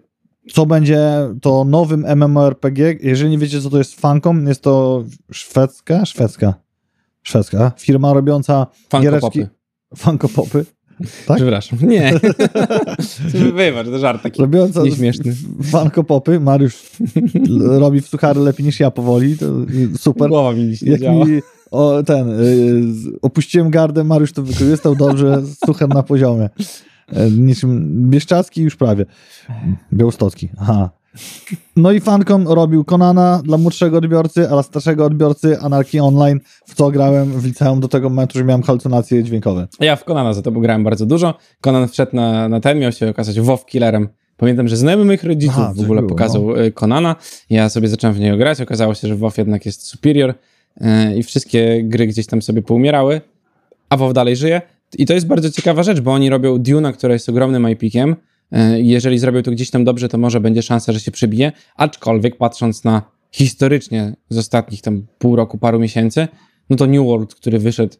co 0.52 0.66
będzie 0.66 1.00
to 1.42 1.64
nowym 1.64 2.06
MMORPG. 2.16 2.78
Jeżeli 3.00 3.30
nie 3.30 3.38
wiecie, 3.38 3.60
co 3.60 3.70
to 3.70 3.78
jest 3.78 4.00
Funcom, 4.00 4.46
jest 4.46 4.62
to 4.62 5.04
szwedzka, 5.32 6.06
szwedzka, 6.06 6.54
szwedzka 7.22 7.72
firma 7.78 8.12
robiąca 8.12 8.66
Funko 8.90 9.02
giereczki, 9.02 9.40
popy. 9.40 9.48
Funko 9.96 10.28
Popy, 10.28 10.66
tak? 11.26 11.36
Przepraszam. 11.36 11.78
Nie. 11.82 12.12
Wybacz, 13.54 13.86
to 13.86 13.98
żart 13.98 14.22
taki 14.22 14.40
robiąca 14.42 14.82
nieśmieszny. 14.82 15.34
Funko 15.62 16.04
Popy. 16.04 16.40
Mariusz 16.40 16.82
robi 17.58 18.00
w 18.00 18.08
suchary 18.08 18.40
lepiej 18.40 18.66
niż 18.66 18.80
ja 18.80 18.90
powoli, 18.90 19.38
to 19.38 19.46
super. 19.98 20.28
Głowa 20.28 20.52
mi 20.52 20.64
nie 20.64 20.92
Jak 20.92 21.00
działa. 21.00 21.24
mi 21.24 21.40
o, 21.70 22.02
ten, 22.02 22.30
y, 22.30 22.82
opuściłem 23.22 23.70
gardę, 23.70 24.04
Mariusz 24.04 24.32
to 24.32 24.42
wykorzystał 24.42 24.96
dobrze, 24.96 25.42
suchem 25.66 25.88
na 25.88 26.02
poziomie. 26.02 26.50
E, 27.08 27.30
Niczym 27.30 27.86
Bieszczacki 28.10 28.62
już 28.62 28.76
prawie. 28.76 29.06
Białostocki, 29.92 30.48
aha. 30.58 30.90
No 31.76 31.92
i 31.92 32.00
Fancom 32.00 32.48
robił 32.48 32.84
Konana 32.84 33.42
dla 33.44 33.58
młodszego 33.58 33.98
odbiorcy, 33.98 34.46
a 34.46 34.48
dla 34.48 34.62
starszego 34.62 35.04
odbiorcy 35.04 35.58
Anarchy 35.60 36.02
Online, 36.02 36.40
w 36.66 36.74
co 36.74 36.90
grałem 36.90 37.40
w 37.40 37.44
liceum 37.44 37.80
do 37.80 37.88
tego 37.88 38.10
momentu, 38.10 38.38
że 38.38 38.44
miałem 38.44 38.62
halucynacje 38.62 39.24
dźwiękowe. 39.24 39.68
Ja 39.80 39.96
w 39.96 40.04
Konana 40.04 40.34
za 40.34 40.42
to 40.42 40.50
grałem 40.50 40.84
bardzo 40.84 41.06
dużo. 41.06 41.34
Konan 41.60 41.88
wszedł 41.88 42.16
na, 42.16 42.48
na 42.48 42.60
ten, 42.60 42.78
miał 42.78 42.92
się 42.92 43.08
okazać 43.08 43.40
WoW 43.40 43.66
killerem. 43.66 44.08
Pamiętam, 44.36 44.68
że 44.68 44.76
znajomy 44.76 45.04
moich 45.04 45.24
rodziców 45.24 45.58
Aha, 45.58 45.72
w 45.76 45.80
ogóle 45.80 46.00
było, 46.00 46.08
pokazał 46.08 46.56
y, 46.56 46.72
Konana. 46.72 47.16
Ja 47.50 47.68
sobie 47.68 47.88
zacząłem 47.88 48.16
w 48.16 48.20
niego 48.20 48.36
grać. 48.36 48.60
Okazało 48.60 48.94
się, 48.94 49.08
że 49.08 49.16
WoW 49.16 49.38
jednak 49.38 49.66
jest 49.66 49.86
superior 49.86 50.30
y, 50.80 50.84
i 51.16 51.22
wszystkie 51.22 51.82
gry 51.84 52.06
gdzieś 52.06 52.26
tam 52.26 52.42
sobie 52.42 52.62
poumierały, 52.62 53.20
a 53.88 53.96
WoW 53.96 54.12
dalej 54.12 54.36
żyje. 54.36 54.62
I 54.98 55.06
to 55.06 55.14
jest 55.14 55.26
bardzo 55.26 55.50
ciekawa 55.50 55.82
rzecz, 55.82 56.00
bo 56.00 56.12
oni 56.12 56.30
robią 56.30 56.58
Duna, 56.58 56.92
która 56.92 57.12
jest 57.12 57.28
ogromnym 57.28 57.62
IP-kiem. 57.62 58.14
Y, 58.52 58.82
Jeżeli 58.82 59.18
zrobią 59.18 59.42
to 59.42 59.50
gdzieś 59.50 59.70
tam 59.70 59.84
dobrze, 59.84 60.08
to 60.08 60.18
może 60.18 60.40
będzie 60.40 60.62
szansa, 60.62 60.92
że 60.92 61.00
się 61.00 61.10
przebije. 61.10 61.52
Aczkolwiek 61.76 62.36
patrząc 62.36 62.84
na 62.84 63.02
historycznie 63.32 64.14
z 64.28 64.38
ostatnich 64.38 64.82
tam 64.82 65.06
pół 65.18 65.36
roku, 65.36 65.58
paru 65.58 65.78
miesięcy, 65.80 66.28
no 66.70 66.76
to 66.76 66.86
New 66.86 67.04
World, 67.06 67.34
który 67.34 67.58
wyszedł 67.58 67.96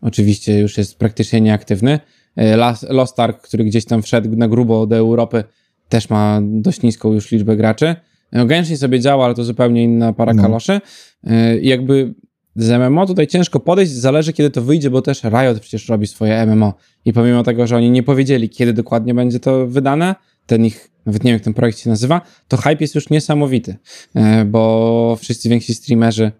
oczywiście 0.00 0.58
już 0.58 0.78
jest 0.78 0.98
praktycznie 0.98 1.40
nieaktywny. 1.40 2.00
E, 2.36 2.56
Lost 2.88 3.20
Ark, 3.20 3.42
który 3.42 3.64
gdzieś 3.64 3.84
tam 3.84 4.02
wszedł 4.02 4.36
na 4.36 4.48
grubo 4.48 4.86
do 4.86 4.96
Europy, 4.96 5.44
też 5.88 6.10
ma 6.10 6.40
dość 6.42 6.82
niską 6.82 7.12
już 7.12 7.30
liczbę 7.32 7.56
graczy. 7.56 7.94
E, 8.32 8.46
Gęcznie 8.46 8.76
sobie 8.76 9.00
działa, 9.00 9.24
ale 9.24 9.34
to 9.34 9.44
zupełnie 9.44 9.84
inna 9.84 10.12
para 10.12 10.34
No. 10.34 10.42
kaloszy. 10.42 10.80
E, 11.24 11.58
jakby 11.58 12.14
z 12.60 12.70
MMO 12.70 13.06
tutaj 13.06 13.26
ciężko 13.26 13.60
podejść, 13.60 13.92
zależy 13.92 14.32
kiedy 14.32 14.50
to 14.50 14.62
wyjdzie, 14.62 14.90
bo 14.90 15.02
też 15.02 15.22
Riot 15.24 15.60
przecież 15.60 15.88
robi 15.88 16.06
swoje 16.06 16.46
MMO. 16.46 16.74
I 17.04 17.12
pomimo 17.12 17.42
tego, 17.42 17.66
że 17.66 17.76
oni 17.76 17.90
nie 17.90 18.02
powiedzieli, 18.02 18.48
kiedy 18.48 18.72
dokładnie 18.72 19.14
będzie 19.14 19.40
to 19.40 19.66
wydane, 19.66 20.14
ten 20.46 20.66
ich, 20.66 20.90
nawet 21.06 21.24
nie 21.24 21.28
wiem 21.28 21.36
jak 21.36 21.44
ten 21.44 21.54
projekt 21.54 21.78
się 21.78 21.90
nazywa, 21.90 22.20
to 22.48 22.56
hype 22.56 22.76
jest 22.80 22.94
już 22.94 23.10
niesamowity, 23.10 23.76
E, 24.14 24.44
bo 24.44 25.16
wszyscy 25.20 25.48
więksi 25.48 25.74
streamerzy 25.74 26.32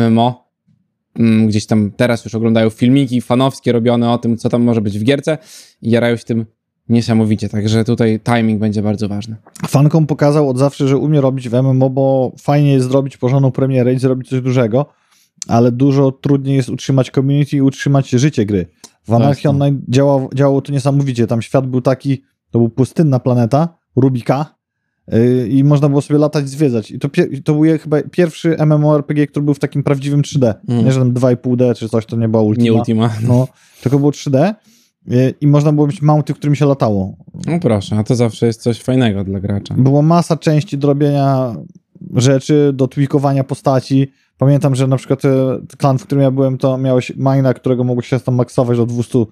MMO 0.00 0.48
mm, 1.18 1.46
gdzieś 1.46 1.66
tam 1.66 1.90
teraz 1.96 2.24
już 2.24 2.34
oglądają 2.34 2.70
filmiki 2.70 3.20
fanowskie 3.20 3.72
robione 3.72 4.10
o 4.10 4.18
tym, 4.18 4.36
co 4.36 4.48
tam 4.48 4.62
może 4.62 4.80
być 4.80 4.98
w 4.98 5.04
gierce 5.04 5.38
i 5.82 5.90
jarają 5.90 6.16
się 6.16 6.24
tym 6.24 6.46
niesamowicie, 6.88 7.48
także 7.48 7.84
tutaj 7.84 8.20
timing 8.20 8.60
będzie 8.60 8.82
bardzo 8.82 9.08
ważny. 9.08 9.36
Fancom 9.68 10.06
pokazał 10.06 10.48
od 10.48 10.58
zawsze, 10.58 10.88
że 10.88 10.96
umie 10.96 11.20
robić 11.20 11.48
w 11.48 11.62
MMO, 11.62 11.90
bo 11.90 12.32
fajnie 12.38 12.72
jest 12.72 12.88
zrobić 12.88 13.16
porządną 13.16 13.50
premierę 13.50 13.94
i 13.94 13.98
zrobić 13.98 14.28
coś 14.28 14.40
dużego, 14.40 14.86
ale 15.48 15.72
dużo 15.72 16.12
trudniej 16.12 16.56
jest 16.56 16.68
utrzymać 16.68 17.10
community 17.10 17.56
i 17.56 17.60
utrzymać 17.60 18.10
życie 18.10 18.46
gry. 18.46 18.66
W 19.08 19.12
Anarchy 19.12 19.40
Jasne. 19.40 19.50
Online 19.50 19.82
działało, 19.88 20.30
działało 20.34 20.62
to 20.62 20.72
niesamowicie. 20.72 21.26
Tam 21.26 21.42
świat 21.42 21.66
był 21.66 21.80
taki, 21.80 22.22
to 22.50 22.58
był 22.58 22.68
pustynna 22.68 23.18
planeta, 23.18 23.78
Rubika 23.96 24.54
yy, 25.08 25.48
i 25.48 25.64
można 25.64 25.88
było 25.88 26.02
sobie 26.02 26.18
latać, 26.18 26.48
zwiedzać. 26.48 26.90
I 26.90 26.98
to, 26.98 27.08
to 27.44 27.54
był 27.54 27.78
chyba 27.78 28.02
pierwszy 28.02 28.56
MMORPG, 28.66 29.26
który 29.26 29.44
był 29.44 29.54
w 29.54 29.58
takim 29.58 29.82
prawdziwym 29.82 30.22
3D. 30.22 30.54
Mm. 30.68 30.84
Nie, 30.84 30.92
że 30.92 30.98
tam 30.98 31.12
2,5D 31.12 31.74
czy 31.74 31.88
coś, 31.88 32.06
to 32.06 32.16
nie 32.16 32.28
była 32.28 32.42
Ultima. 32.42 32.64
Nie 32.64 32.72
Ultima. 32.72 33.10
No, 33.22 33.48
tylko 33.82 33.98
było 33.98 34.10
3D 34.10 34.54
yy, 35.06 35.34
i 35.40 35.46
można 35.46 35.72
było 35.72 35.86
mieć 35.86 36.02
mounty, 36.02 36.34
którymi 36.34 36.56
się 36.56 36.66
latało. 36.66 37.16
No 37.46 37.60
proszę, 37.60 37.96
a 37.96 38.04
to 38.04 38.14
zawsze 38.14 38.46
jest 38.46 38.62
coś 38.62 38.80
fajnego 38.80 39.24
dla 39.24 39.40
gracza. 39.40 39.74
Było 39.74 40.02
masa 40.02 40.36
części 40.36 40.78
do 40.78 40.88
robienia 40.88 41.54
rzeczy, 42.14 42.70
do 42.74 42.88
tweakowania 42.88 43.44
postaci. 43.44 44.10
Pamiętam, 44.38 44.74
że 44.74 44.86
na 44.86 44.96
przykład 44.96 45.24
e, 45.24 45.58
klan, 45.78 45.98
w 45.98 46.02
którym 46.02 46.22
ja 46.22 46.30
byłem, 46.30 46.58
to 46.58 46.78
miałeś 46.78 47.12
mina, 47.16 47.54
którego 47.54 47.84
mogłeś 47.84 48.08
się 48.08 48.20
tam 48.20 48.34
maksować 48.34 48.76
do 48.78 48.86
200 48.86 49.24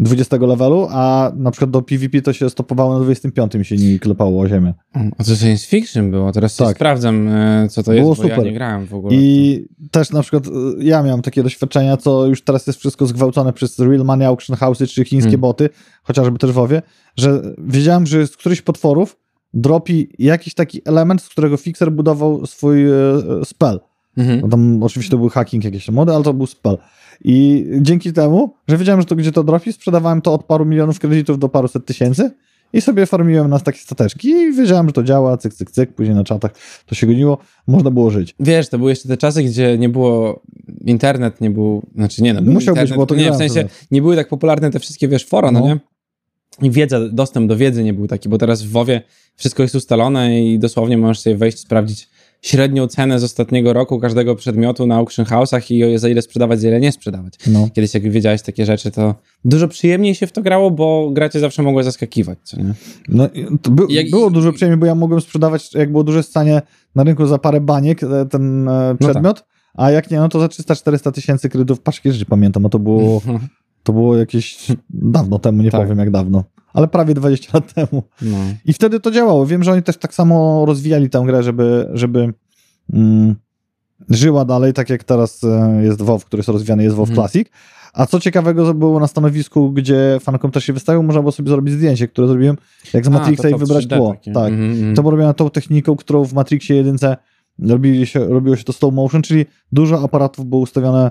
20 0.00 0.36
levelu, 0.36 0.88
a 0.90 1.32
na 1.36 1.50
przykład 1.50 1.70
do 1.70 1.82
PvP 1.82 2.22
to 2.22 2.32
się 2.32 2.50
stopowało 2.50 2.98
na 2.98 3.04
25 3.04 3.54
mi 3.54 3.64
się 3.64 3.76
nie 3.76 3.98
klepało 3.98 4.42
o 4.42 4.48
ziemię. 4.48 4.74
A 5.18 5.24
to 5.24 5.36
science 5.36 5.66
fiction 5.66 6.10
było, 6.10 6.32
teraz 6.32 6.56
Tak. 6.56 6.76
sprawdzam, 6.76 7.28
e, 7.28 7.68
co 7.70 7.82
to 7.82 7.90
Było 7.92 8.08
jest, 8.08 8.20
bo 8.20 8.28
super. 8.28 8.38
ja 8.38 8.44
nie 8.44 8.52
grałem 8.52 8.86
w 8.86 8.94
ogóle. 8.94 9.14
I 9.16 9.64
też 9.90 10.10
na 10.10 10.22
przykład 10.22 10.46
y, 10.46 10.50
ja 10.80 11.02
miałem 11.02 11.22
takie 11.22 11.42
doświadczenia, 11.42 11.96
co 11.96 12.26
już 12.26 12.42
teraz 12.44 12.66
jest 12.66 12.78
wszystko 12.78 13.06
zgwałcone 13.06 13.52
przez 13.52 13.78
Real 13.78 14.04
Money 14.04 14.26
Auction 14.26 14.56
House'y 14.56 14.86
czy 14.88 15.04
chińskie 15.04 15.30
Hmm. 15.30 15.40
boty, 15.40 15.68
chociażby 16.02 16.38
też 16.38 16.52
WoWie, 16.52 16.82
że 17.16 17.42
wiedziałem, 17.58 18.06
że 18.06 18.26
z 18.26 18.36
którychś 18.36 18.62
potworów 18.62 19.16
dropi 19.54 20.08
jakiś 20.18 20.54
taki 20.54 20.82
element, 20.84 21.22
z 21.22 21.28
którego 21.28 21.56
fixer 21.56 21.92
budował 21.92 22.46
swój 22.46 22.86
e, 22.86 22.92
e, 22.92 23.44
spell. 23.44 23.80
Mhm. 24.18 24.40
No 24.40 24.48
tam 24.48 24.82
oczywiście 24.82 25.10
to 25.10 25.18
był 25.18 25.28
hacking 25.28 25.64
jakieś 25.64 25.86
tam 25.86 25.94
mody, 25.94 26.12
ale 26.12 26.24
to 26.24 26.34
był 26.34 26.46
spell. 26.46 26.78
I 27.24 27.66
dzięki 27.80 28.12
temu, 28.12 28.54
że 28.68 28.76
wiedziałem, 28.76 29.00
że 29.00 29.06
to 29.06 29.16
gdzie 29.16 29.32
to 29.32 29.44
dropi, 29.44 29.72
sprzedawałem 29.72 30.22
to 30.22 30.34
od 30.34 30.44
paru 30.44 30.64
milionów 30.64 30.98
kredytów 30.98 31.38
do 31.38 31.48
paru 31.48 31.68
set 31.68 31.86
tysięcy 31.86 32.30
i 32.72 32.80
sobie 32.80 33.06
farmiłem 33.06 33.50
na 33.50 33.58
takie 33.60 33.78
stateczki 33.78 34.28
i 34.28 34.52
wiedziałem, 34.52 34.86
że 34.86 34.92
to 34.92 35.02
działa, 35.02 35.36
cyk, 35.36 35.54
cyk, 35.54 35.70
cyk, 35.70 35.92
później 35.94 36.16
na 36.16 36.24
czatach 36.24 36.50
to 36.86 36.94
się 36.94 37.06
goniło, 37.06 37.38
można 37.66 37.90
było 37.90 38.10
żyć. 38.10 38.34
Wiesz, 38.40 38.68
to 38.68 38.78
były 38.78 38.90
jeszcze 38.90 39.08
te 39.08 39.16
czasy, 39.16 39.42
gdzie 39.42 39.78
nie 39.78 39.88
było 39.88 40.42
internet, 40.84 41.40
nie 41.40 41.50
był, 41.50 41.82
znaczy 41.94 42.22
nie 42.22 42.34
no, 42.34 42.42
był 42.42 42.52
Musiał 42.52 42.74
być, 42.74 42.82
internet, 42.82 42.98
bo 42.98 43.06
to 43.06 43.14
nie, 43.14 43.32
w 43.32 43.36
sensie 43.36 43.60
wtedy. 43.60 43.68
nie 43.90 44.02
były 44.02 44.16
tak 44.16 44.28
popularne 44.28 44.70
te 44.70 44.78
wszystkie, 44.78 45.08
wiesz, 45.08 45.26
fora, 45.26 45.50
no, 45.50 45.60
No. 45.60 45.66
nie? 45.66 45.78
I 46.62 46.70
wiedza, 46.70 47.00
dostęp 47.08 47.48
do 47.48 47.56
wiedzy 47.56 47.84
nie 47.84 47.94
był 47.94 48.06
taki, 48.06 48.28
bo 48.28 48.38
teraz 48.38 48.62
w 48.62 48.70
WoWie 48.70 49.02
wszystko 49.36 49.62
jest 49.62 49.74
ustalone 49.74 50.40
i 50.44 50.58
dosłownie 50.58 50.98
możesz 50.98 51.18
sobie 51.20 51.36
wejść, 51.36 51.58
sprawdzić 51.58 52.08
średnią 52.42 52.86
cenę 52.86 53.18
z 53.18 53.24
ostatniego 53.24 53.72
roku 53.72 53.98
każdego 54.00 54.36
przedmiotu 54.36 54.86
na 54.86 54.94
auction 54.96 55.24
house'ach 55.24 55.72
i 55.74 55.98
za 55.98 56.08
ile 56.08 56.22
sprzedawać, 56.22 56.60
za 56.60 56.68
ile 56.68 56.80
nie 56.80 56.92
sprzedawać. 56.92 57.34
No. 57.46 57.68
Kiedyś 57.74 57.94
jak 57.94 58.10
wiedziałeś 58.10 58.42
takie 58.42 58.66
rzeczy, 58.66 58.90
to 58.90 59.14
dużo 59.44 59.68
przyjemniej 59.68 60.14
się 60.14 60.26
w 60.26 60.32
to 60.32 60.42
grało, 60.42 60.70
bo 60.70 61.10
gracie 61.12 61.40
zawsze 61.40 61.62
mogły 61.62 61.84
zaskakiwać, 61.84 62.38
co 62.42 62.56
nie? 62.62 62.74
No, 63.08 63.28
by, 63.70 63.82
Jak- 63.88 64.10
było 64.10 64.30
dużo 64.30 64.52
przyjemniej, 64.52 64.78
bo 64.80 64.86
ja 64.86 64.94
mogłem 64.94 65.20
sprzedawać, 65.20 65.74
jak 65.74 65.90
było 65.92 66.04
duże 66.04 66.22
stanie 66.22 66.62
na 66.94 67.04
rynku 67.04 67.26
za 67.26 67.38
parę 67.38 67.60
baniek 67.60 68.02
e, 68.02 68.26
ten 68.30 68.68
e, 68.68 68.96
No 69.00 69.08
przedmiot, 69.08 69.44
a 69.74 69.90
jak 69.90 70.10
nie, 70.10 70.18
no 70.18 70.28
to 70.28 70.40
za 70.40 70.46
300-400 70.46 71.12
tysięcy 71.12 71.48
kredytów 71.48 71.80
paczki 71.80 72.12
rzeczy 72.12 72.24
pamiętam, 72.24 72.66
a 72.66 72.68
to 72.68 72.78
było, 72.78 73.22
to 73.84 73.92
było 73.92 74.16
jakieś 74.16 74.66
dawno 74.90 75.38
temu, 75.38 75.62
nie 75.62 75.70
Tak. 75.70 75.80
powiem 75.82 75.98
jak 75.98 76.10
dawno, 76.10 76.44
ale 76.72 76.88
prawie 76.88 77.14
20 77.14 77.50
lat 77.54 77.74
temu. 77.74 78.02
No. 78.22 78.36
I 78.64 78.72
wtedy 78.72 79.00
to 79.00 79.10
działało. 79.10 79.46
Wiem, 79.46 79.64
że 79.64 79.72
oni 79.72 79.82
też 79.82 79.96
tak 79.96 80.14
samo 80.14 80.64
rozwijali 80.66 81.10
tę 81.10 81.22
grę, 81.26 81.42
żeby, 81.42 81.88
żeby 81.92 82.32
mm, 82.92 83.34
żyła 84.10 84.44
dalej, 84.44 84.72
tak 84.72 84.90
jak 84.90 85.04
teraz 85.04 85.44
e, 85.44 85.80
jest 85.82 86.02
WoW, 86.02 86.24
który 86.24 86.38
jest 86.38 86.48
rozwijany, 86.48 86.82
jest 86.82 86.96
WoW 86.96 87.08
Mhm. 87.08 87.16
Classic. 87.16 87.48
A 87.92 88.06
co 88.06 88.20
ciekawego 88.20 88.74
było 88.74 89.00
na 89.00 89.06
stanowisku, 89.06 89.72
gdzie 89.72 90.18
fankom 90.20 90.50
też 90.50 90.64
się 90.64 90.72
wystawił, 90.72 91.02
można 91.02 91.20
było 91.20 91.32
sobie 91.32 91.48
zrobić 91.48 91.74
zdjęcie, 91.74 92.08
które 92.08 92.28
zrobiłem 92.28 92.56
jak 92.94 93.04
z 93.04 93.08
A, 93.08 93.10
Matrixa 93.10 93.42
to 93.42 93.48
i 93.48 93.58
wybrać 93.58 93.86
3D 93.86 93.96
tło. 93.96 94.10
takie. 94.10 94.32
Tak. 94.32 94.48
Mhm, 94.52 94.70
mhm. 94.70 94.94
To 94.94 95.02
było 95.02 95.10
robione 95.10 95.34
tą 95.34 95.50
techniką, 95.50 95.96
którą 95.96 96.24
w 96.24 96.32
Matrixie 96.32 96.76
1 96.76 97.16
robili 97.58 98.06
się, 98.06 98.26
robiło 98.26 98.56
się 98.56 98.64
to 98.64 98.72
slow 98.72 98.94
motion, 98.94 99.22
czyli 99.22 99.46
dużo 99.72 100.02
aparatów 100.02 100.46
było 100.46 100.62
ustawione 100.62 101.10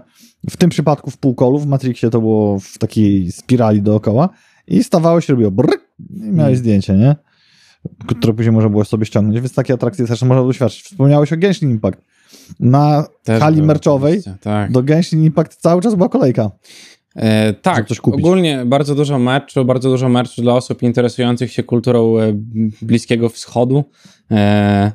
w 0.50 0.58
tym 0.58 0.70
przypadku 0.70 1.12
w 1.12 1.18
półkolu, 1.18 1.60
w 1.60 1.68
Matrixie 1.68 2.10
to 2.10 2.20
było 2.20 2.60
w 2.60 2.78
takiej 2.78 3.32
spirali 3.32 3.82
dookoła 3.82 4.30
i 4.68 4.84
stawało 4.84 5.22
się, 5.22 5.34
robiło 5.34 5.52
brrr 5.52 5.74
i 6.00 6.14
miałeś 6.14 6.36
Hmm. 6.38 6.56
zdjęcie, 6.56 6.94
nie? 6.94 7.16
Które 8.08 8.34
później 8.34 8.52
można 8.52 8.70
było 8.70 8.86
sobie 8.86 9.06
ściągnąć, 9.06 9.40
więc 9.40 9.54
takie 9.54 9.74
atrakcje 9.74 10.08
też 10.08 10.22
można 10.22 10.44
doświadczyć. 10.44 10.84
Wspomniałeś 10.84 11.34
o 11.34 11.38
Genshin 11.38 11.72
Impact. 11.72 12.02
Na 12.60 13.08
Też 13.24 13.42
hali 13.42 13.62
merczowej 13.64 14.22
Tak. 14.42 14.72
do 14.72 14.84
Genshin 14.84 15.24
Impact 15.24 15.56
cały 15.62 15.82
czas 15.82 15.96
była 15.96 16.10
kolejka. 16.10 16.52
E, 17.16 17.54
tak, 17.54 17.88
ogólnie 18.02 18.64
bardzo 18.66 18.96
dużo 18.96 19.20
meczu, 19.20 19.66
bardzo 19.66 19.90
dużo 19.90 20.10
meczu 20.10 20.42
dla 20.42 20.54
osób 20.54 20.84
interesujących 20.84 21.52
się 21.52 21.64
kulturą 21.64 22.18
e, 22.20 22.34
Bliskiego 22.82 23.30
Wschodu, 23.30 23.84
e, 24.32 24.92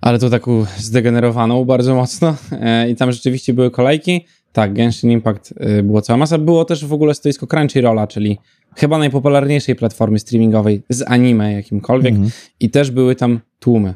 ale 0.00 0.18
to 0.18 0.30
taką 0.30 0.64
zdegenerowaną 0.78 1.64
bardzo 1.64 1.94
mocno 1.94 2.36
e, 2.52 2.90
i 2.90 2.96
tam 2.96 3.12
rzeczywiście 3.12 3.54
były 3.54 3.70
kolejki. 3.70 4.26
Tak, 4.52 4.74
Genshin 4.74 5.10
Impact 5.10 5.54
e, 5.56 5.82
było 5.82 6.02
cała 6.02 6.16
masa. 6.16 6.38
Było 6.38 6.64
też 6.64 6.84
w 6.86 6.92
ogóle 6.92 7.14
stoisko 7.14 7.46
Crunchyrolla, 7.46 8.06
czyli 8.06 8.38
chyba 8.76 8.98
najpopularniejszej 8.98 9.76
platformy 9.76 10.18
streamingowej 10.18 10.82
z 10.88 11.02
anime 11.10 11.52
jakimkolwiek 11.52 12.12
Mhm. 12.14 12.30
i 12.60 12.70
też 12.70 12.90
były 12.90 13.14
tam 13.14 13.40
tłumy. 13.58 13.94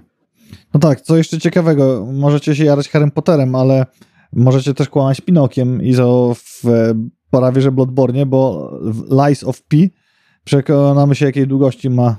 No 0.75 0.81
tak, 0.81 1.01
co 1.01 1.17
jeszcze 1.17 1.39
ciekawego, 1.39 2.07
możecie 2.13 2.57
się 2.57 2.65
jarać 2.65 2.89
Harrym 2.89 3.11
Potterem, 3.11 3.55
ale 3.55 3.87
możecie 4.33 4.75
też 4.75 4.89
kłamać 4.89 5.21
Pinokiem 5.21 5.83
i 5.83 5.95
to 5.95 6.35
w 6.39 6.63
prawie 7.31 7.63
że 7.63 7.73
Bloodborne, 7.73 8.27
bo 8.27 8.71
Lies 9.11 9.45
of 9.45 9.63
P 9.63 9.77
przekonamy 10.45 11.15
się, 11.15 11.27
jakiej 11.27 11.47
długości 11.47 11.91
ma 11.91 12.17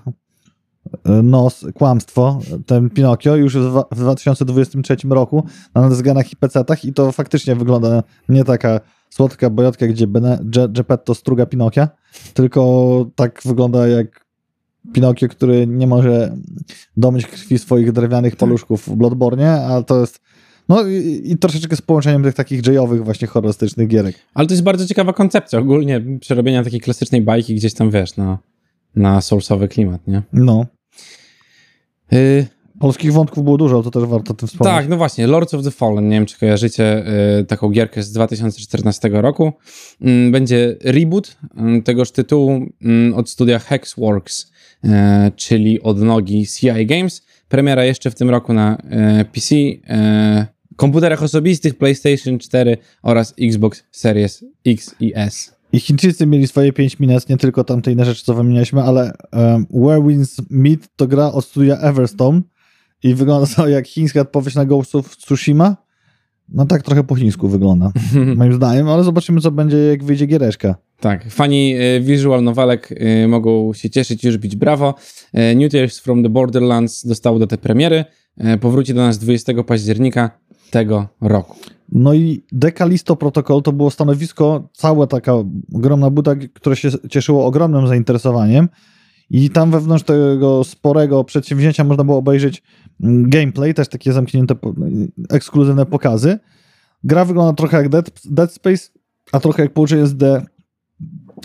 e, 1.05 1.11
nos, 1.23 1.65
kłamstwo, 1.73 2.39
ten 2.65 2.89
Pinokio 2.89 3.35
już 3.35 3.57
w 3.57 3.61
dwa- 3.61 3.85
w 3.91 3.95
2023 3.99 4.97
roku 5.09 5.43
na 5.75 5.81
nadezganach 5.81 6.31
i 6.31 6.35
pecetach 6.35 6.85
i 6.85 6.93
to 6.93 7.11
faktycznie 7.11 7.55
wygląda 7.55 8.03
nie 8.29 8.43
taka 8.43 8.79
słodka 9.13 9.49
bojotka, 9.49 9.87
gdzie 9.87 10.07
Bene, 10.07 10.39
Ge- 10.43 10.71
Geppetto 10.71 11.15
struga 11.15 11.45
Pinokia, 11.45 11.89
tylko 12.33 13.05
tak 13.15 13.41
wygląda 13.45 13.87
jak 13.87 14.25
Pinokio, 14.93 15.27
który 15.27 15.67
nie 15.67 15.87
może 15.87 16.35
domyć 16.97 17.27
krwi 17.27 17.59
swoich 17.59 17.91
drewnianych 17.91 18.35
paluszków 18.35 18.87
w 18.87 18.95
Bloodborne, 18.95 19.65
ale 19.65 19.83
to 19.83 20.01
jest 20.01 20.19
no 20.69 20.87
i, 20.87 21.21
i 21.25 21.37
troszeczkę 21.37 21.75
z 21.75 21.81
połączeniem 21.81 22.23
tych 22.23 22.33
takich 22.33 22.67
jayowych 22.67 23.05
właśnie 23.05 23.27
horrorystycznych 23.27 23.87
gierek. 23.87 24.15
Ale 24.33 24.47
to 24.47 24.53
jest 24.53 24.63
bardzo 24.63 24.87
ciekawa 24.87 25.13
koncepcja 25.13 25.59
ogólnie 25.59 26.01
przerobienia 26.19 26.63
takiej 26.63 26.79
klasycznej 26.79 27.21
bajki 27.21 27.55
gdzieś 27.55 27.73
tam, 27.73 27.91
wiesz, 27.91 28.17
na, 28.17 28.39
na 28.95 29.21
soulsowy 29.21 29.67
klimat, 29.67 30.07
nie? 30.07 30.23
No. 30.33 30.65
Y, 32.13 32.47
Polskich 32.83 33.13
wątków 33.13 33.43
było 33.43 33.57
dużo, 33.57 33.83
to 33.83 33.91
też 33.91 34.03
warto 34.03 34.33
o 34.33 34.35
tym 34.35 34.47
wspomnieć. 34.47 34.75
Tak, 34.75 34.89
no 34.89 34.97
właśnie, 34.97 35.27
Lords 35.27 35.53
of 35.53 35.63
the 35.63 35.71
Fallen, 35.71 36.09
nie 36.09 36.15
wiem 36.15 36.25
czy 36.25 36.39
kojarzycie 36.39 37.05
y, 37.39 37.45
taką 37.45 37.69
gierkę 37.69 38.03
z 38.03 38.11
2014 38.11 39.09
roku. 39.09 39.53
Mm, 40.01 40.31
Będzie 40.31 40.75
reboot 40.83 41.37
mm, 41.57 41.83
tegoż 41.83 42.11
tytułu 42.11 42.65
mm, 42.81 43.13
od 43.13 43.29
studia 43.29 43.59
Hexworks, 43.59 44.51
y, 44.85 44.89
czyli 45.35 45.81
od 45.81 46.01
nogi 46.01 46.47
CI 46.47 46.85
Games. 46.85 47.25
Premiera 47.49 47.85
jeszcze 47.85 48.11
w 48.11 48.15
tym 48.15 48.29
roku 48.29 48.53
na 48.53 48.77
y, 49.21 49.25
PC, 49.25 49.55
y, 49.55 49.79
komputerach 50.75 51.23
osobistych, 51.23 51.77
PlayStation 51.77 52.39
4 52.39 52.77
oraz 53.03 53.33
Xbox 53.41 53.83
Series 53.91 54.45
X 54.65 54.95
i 54.99 55.11
S. 55.15 55.55
I 55.73 55.79
Chińczycy 55.79 56.27
mieli 56.27 56.47
swoje 56.47 56.73
5 56.73 56.99
minut, 56.99 57.29
nie 57.29 57.37
tylko 57.37 57.63
tamte 57.63 57.91
inne 57.91 58.05
rzeczy, 58.05 58.23
co 58.23 58.33
wymienialiśmy, 58.33 58.81
ale 58.81 59.13
um, 59.31 59.65
Where 59.69 60.07
Winds 60.07 60.41
Meet 60.49 60.87
to 60.95 61.07
gra 61.07 61.31
od 61.31 61.45
studia 61.45 61.77
Everstone 61.77 62.41
i 63.03 63.15
wygląda 63.15 63.47
to 63.55 63.67
jak 63.67 63.87
chińska 63.87 64.21
odpowiedź 64.21 64.55
na 64.55 64.65
Ghost 64.65 64.95
of 64.95 65.17
Tsushima. 65.17 65.77
No 66.49 66.65
tak 66.65 66.83
trochę 66.83 67.03
po 67.03 67.15
chińsku 67.15 67.47
wygląda, 67.47 67.91
moim 68.35 68.53
zdaniem, 68.53 68.89
ale 68.89 69.03
zobaczymy, 69.03 69.41
co 69.41 69.51
będzie, 69.51 69.77
jak 69.77 70.03
wyjdzie 70.03 70.25
giereczka. 70.25 70.75
Tak, 70.99 71.31
fani 71.31 71.75
y, 71.75 72.01
visual 72.01 72.43
novelek 72.43 72.91
y, 72.91 73.27
mogą 73.27 73.73
się 73.73 73.89
cieszyć 73.89 74.23
i 74.23 74.27
już 74.27 74.37
bić 74.37 74.55
brawo. 74.55 74.95
Y, 75.51 75.55
New 75.55 75.71
Tales 75.71 75.99
from 75.99 76.23
the 76.23 76.29
Borderlands 76.29 77.07
dostało 77.07 77.39
do 77.39 77.47
tej 77.47 77.57
premiery. 77.57 78.05
Powróci 78.61 78.93
do 78.93 79.01
nas 79.01 79.17
20 79.17 79.63
października 79.63 80.31
tego 80.71 81.07
roku. 81.21 81.55
No 81.91 82.13
i 82.13 82.43
Decalisto 82.51 83.15
Protocol 83.15 83.61
to 83.61 83.71
było 83.71 83.91
stanowisko, 83.91 84.69
cała 84.73 85.07
taka 85.07 85.33
ogromna 85.73 86.09
buda, 86.09 86.35
które 86.53 86.75
się 86.75 86.89
cieszyło 87.09 87.45
ogromnym 87.45 87.87
zainteresowaniem 87.87 88.69
i 89.29 89.49
tam 89.49 89.71
wewnątrz 89.71 90.03
tego 90.03 90.63
sporego 90.63 91.23
przedsięwzięcia 91.23 91.83
można 91.83 92.03
było 92.03 92.17
obejrzeć 92.17 92.63
gameplay, 92.99 93.73
też 93.73 93.87
takie 93.87 94.13
zamknięte, 94.13 94.55
ekskluzywne 95.29 95.85
pokazy. 95.85 96.39
Gra 97.03 97.25
wygląda 97.25 97.53
trochę 97.53 97.77
jak 97.77 97.89
Dead, 97.89 98.11
Dead 98.25 98.53
Space, 98.53 98.89
a 99.31 99.39
trochę 99.39 99.63
jak 99.63 99.73
połączenie 99.73 100.07
z 100.07 100.17
The 100.17 100.45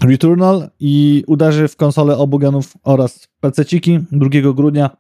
Returnal 0.05 0.71
i 0.81 1.25
uderzy 1.27 1.69
w 1.69 1.77
konsole 1.77 2.19
obu 2.19 2.39
genów 2.39 2.75
oraz 2.83 3.29
PC-ciki 3.43 4.01
2 4.13 4.53
grudnia 4.53 4.97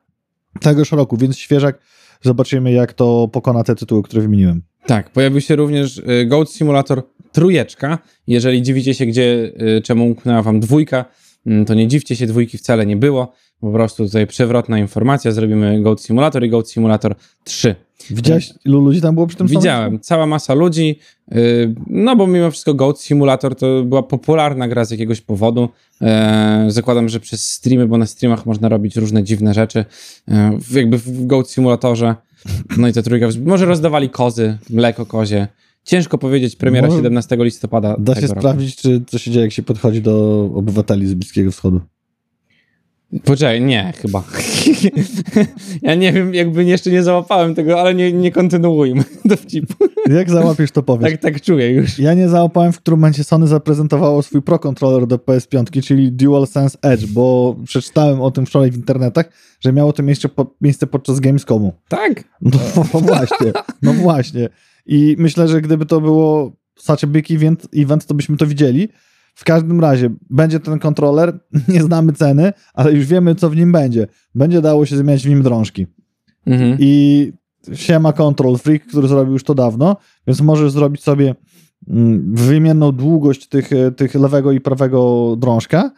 tegoż 0.60 0.92
roku, 0.92 1.16
więc 1.16 1.38
świeżak. 1.38 1.78
Zobaczymy, 2.22 2.72
jak 2.72 2.92
to 2.92 3.28
pokona 3.32 3.64
te 3.64 3.74
tytuły, 3.74 4.02
które 4.02 4.22
wymieniłem. 4.22 4.62
Tak, 4.86 5.12
pojawił 5.12 5.40
się 5.40 5.56
również 5.56 5.98
y, 5.98 6.26
Goat 6.26 6.50
Simulator 6.50 7.02
trójeczka. 7.32 7.98
Jeżeli 8.26 8.62
dziwicie 8.62 8.94
się, 8.94 9.06
gdzie, 9.06 9.52
y, 9.78 9.82
czemu 9.82 10.06
umknęła 10.06 10.42
wam 10.42 10.60
dwójka, 10.60 11.04
mm, 11.46 11.64
to 11.64 11.74
nie 11.74 11.88
dziwcie 11.88 12.16
się, 12.16 12.26
dwójki 12.26 12.58
wcale 12.58 12.86
nie 12.86 12.96
było. 12.96 13.32
Po 13.60 13.72
prostu 13.72 14.04
tutaj 14.04 14.26
przewrotna 14.26 14.78
informacja. 14.78 15.32
Zrobimy 15.32 15.82
Goat 15.82 16.00
Simulator 16.00 16.44
i 16.44 16.50
Goat 16.50 16.70
Simulator 16.70 17.14
3. 17.44 17.74
Widziałeś, 18.10 18.52
ilu 18.64 18.80
ludzi 18.80 19.00
tam 19.00 19.14
było 19.14 19.26
przy 19.26 19.36
tym 19.36 19.46
Widziałem, 19.46 20.00
cała 20.00 20.26
masa 20.26 20.54
ludzi, 20.54 20.98
yy, 21.30 21.74
no 21.86 22.16
bo 22.16 22.26
mimo 22.26 22.50
wszystko 22.50 22.74
Goat 22.74 23.00
Simulator 23.00 23.56
to 23.56 23.84
była 23.84 24.02
popularna 24.02 24.68
gra 24.68 24.84
z 24.84 24.90
jakiegoś 24.90 25.20
powodu. 25.20 25.68
E, 26.02 26.64
zakładam, 26.68 27.08
że 27.08 27.20
przez 27.20 27.50
streamy, 27.50 27.86
bo 27.86 27.98
na 27.98 28.06
streamach 28.06 28.46
można 28.46 28.68
robić 28.68 28.96
różne 28.96 29.24
dziwne 29.24 29.54
rzeczy. 29.54 29.84
E, 30.28 30.58
jakby 30.72 30.98
w 30.98 31.26
Goat 31.26 31.50
Simulatorze, 31.50 32.14
no 32.76 32.88
i 32.88 32.92
ta 32.92 33.02
trójka, 33.02 33.28
może 33.44 33.66
rozdawali 33.66 34.10
kozy, 34.10 34.58
mleko 34.70 35.06
kozie, 35.06 35.48
ciężko 35.84 36.18
powiedzieć, 36.18 36.56
premiera 36.56 36.88
Może 36.88 36.98
17 36.98 37.36
listopada 37.40 37.96
Da 37.98 38.14
się 38.14 38.20
roku. 38.20 38.40
sprawdzić, 38.40 38.76
czy 38.76 39.02
co 39.06 39.18
się 39.18 39.30
dzieje, 39.30 39.44
jak 39.44 39.52
się 39.52 39.62
podchodzi 39.62 40.02
do 40.02 40.44
obywateli 40.54 41.06
z 41.06 41.14
Bliskiego 41.14 41.50
Wschodu. 41.50 41.80
Poczekaj, 43.24 43.60
nie, 43.60 43.92
chyba. 43.96 44.24
ja 45.82 45.94
nie 45.94 46.12
wiem, 46.12 46.34
jakby 46.34 46.64
jeszcze 46.64 46.90
nie 46.90 47.02
załapałem 47.02 47.54
tego, 47.54 47.80
ale 47.80 47.94
nie, 47.94 48.12
nie 48.12 48.32
kontynuujmy 48.32 49.04
dowcipu. 49.24 49.74
Jak 50.08 50.30
załapiesz, 50.30 50.70
to 50.70 50.82
powiesz. 50.82 51.12
Tak, 51.12 51.20
tak 51.20 51.40
czuję 51.40 51.70
już. 51.70 51.98
Ja 51.98 52.14
nie 52.14 52.28
załapałem, 52.28 52.72
w 52.72 52.80
którym 52.80 53.00
momencie 53.00 53.24
Sony 53.24 53.46
zaprezentowało 53.46 54.22
swój 54.22 54.42
Pro 54.42 54.58
Controller 54.58 55.06
do 55.06 55.16
PS5, 55.16 55.82
czyli 55.82 56.12
DualSense 56.12 56.78
Edge, 56.82 57.06
bo 57.06 57.56
przeczytałem 57.64 58.20
o 58.20 58.30
tym 58.30 58.46
wczoraj 58.46 58.70
w 58.70 58.76
internetach, 58.76 59.30
że 59.60 59.72
miało 59.72 59.92
to 59.92 60.02
miejsce, 60.02 60.28
po, 60.28 60.54
miejsce 60.60 60.86
podczas 60.86 61.20
Gamescomu. 61.20 61.72
Tak? 61.88 62.24
No 62.94 63.00
właśnie, 63.00 63.52
no 63.82 63.92
właśnie. 63.92 64.48
I 64.86 65.16
myślę, 65.18 65.48
że 65.48 65.60
gdyby 65.60 65.86
to 65.86 66.00
było 66.00 66.52
such 66.76 67.04
a 67.04 67.06
big 67.06 67.30
event, 67.30 67.68
event, 67.76 68.06
to 68.06 68.14
byśmy 68.14 68.36
to 68.36 68.46
widzieli. 68.46 68.88
W 69.38 69.44
każdym 69.44 69.80
razie 69.80 70.10
będzie 70.30 70.60
ten 70.60 70.78
kontroler, 70.78 71.38
nie 71.74 71.82
znamy 71.82 72.12
ceny, 72.12 72.52
ale 72.74 72.92
już 72.92 73.06
wiemy, 73.06 73.34
co 73.34 73.50
w 73.50 73.56
nim 73.56 73.72
będzie. 73.72 74.06
Będzie 74.34 74.60
dało 74.60 74.86
się 74.86 74.96
zmieniać 74.96 75.24
w 75.24 75.28
nim 75.28 75.42
drążki. 75.42 75.86
Mhm. 76.46 76.76
I 76.80 77.32
siema 77.74 78.12
Control 78.12 78.58
Freak, 78.58 78.86
który 78.86 79.08
zrobił 79.08 79.32
już 79.32 79.44
to 79.44 79.54
dawno, 79.54 79.96
więc 80.26 80.40
możesz 80.40 80.72
zrobić 80.72 81.02
sobie 81.02 81.34
mm, 81.88 82.34
wymienną 82.34 82.92
długość 82.92 83.48
tych, 83.48 83.72
e, 83.72 83.92
tych 83.92 84.14
lewego 84.14 84.52
i 84.52 84.60
prawego 84.60 85.34
drążka, 85.36 85.90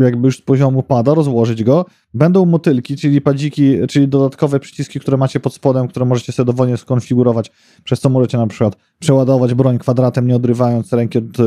jakby 0.00 0.28
już 0.28 0.38
z 0.38 0.42
poziomu 0.42 0.82
pada, 0.82 1.14
rozłożyć 1.14 1.64
go. 1.64 1.86
Będą 2.14 2.46
motylki, 2.46 2.96
czyli 2.96 3.20
padziki, 3.20 3.76
czyli 3.88 4.08
dodatkowe 4.08 4.60
przyciski, 4.60 5.00
które 5.00 5.16
macie 5.16 5.40
pod 5.40 5.54
spodem, 5.54 5.88
które 5.88 6.06
możecie 6.06 6.32
sobie 6.32 6.46
dowolnie 6.46 6.76
skonfigurować, 6.76 7.52
przez 7.84 8.00
co 8.00 8.08
możecie 8.08 8.38
na 8.38 8.46
przykład 8.46 8.76
przeładować 8.98 9.54
broń 9.54 9.78
kwadratem, 9.78 10.26
nie 10.26 10.36
odrywając 10.36 10.92
ręki 10.92 11.18
od 11.18 11.24
e, 11.40 11.42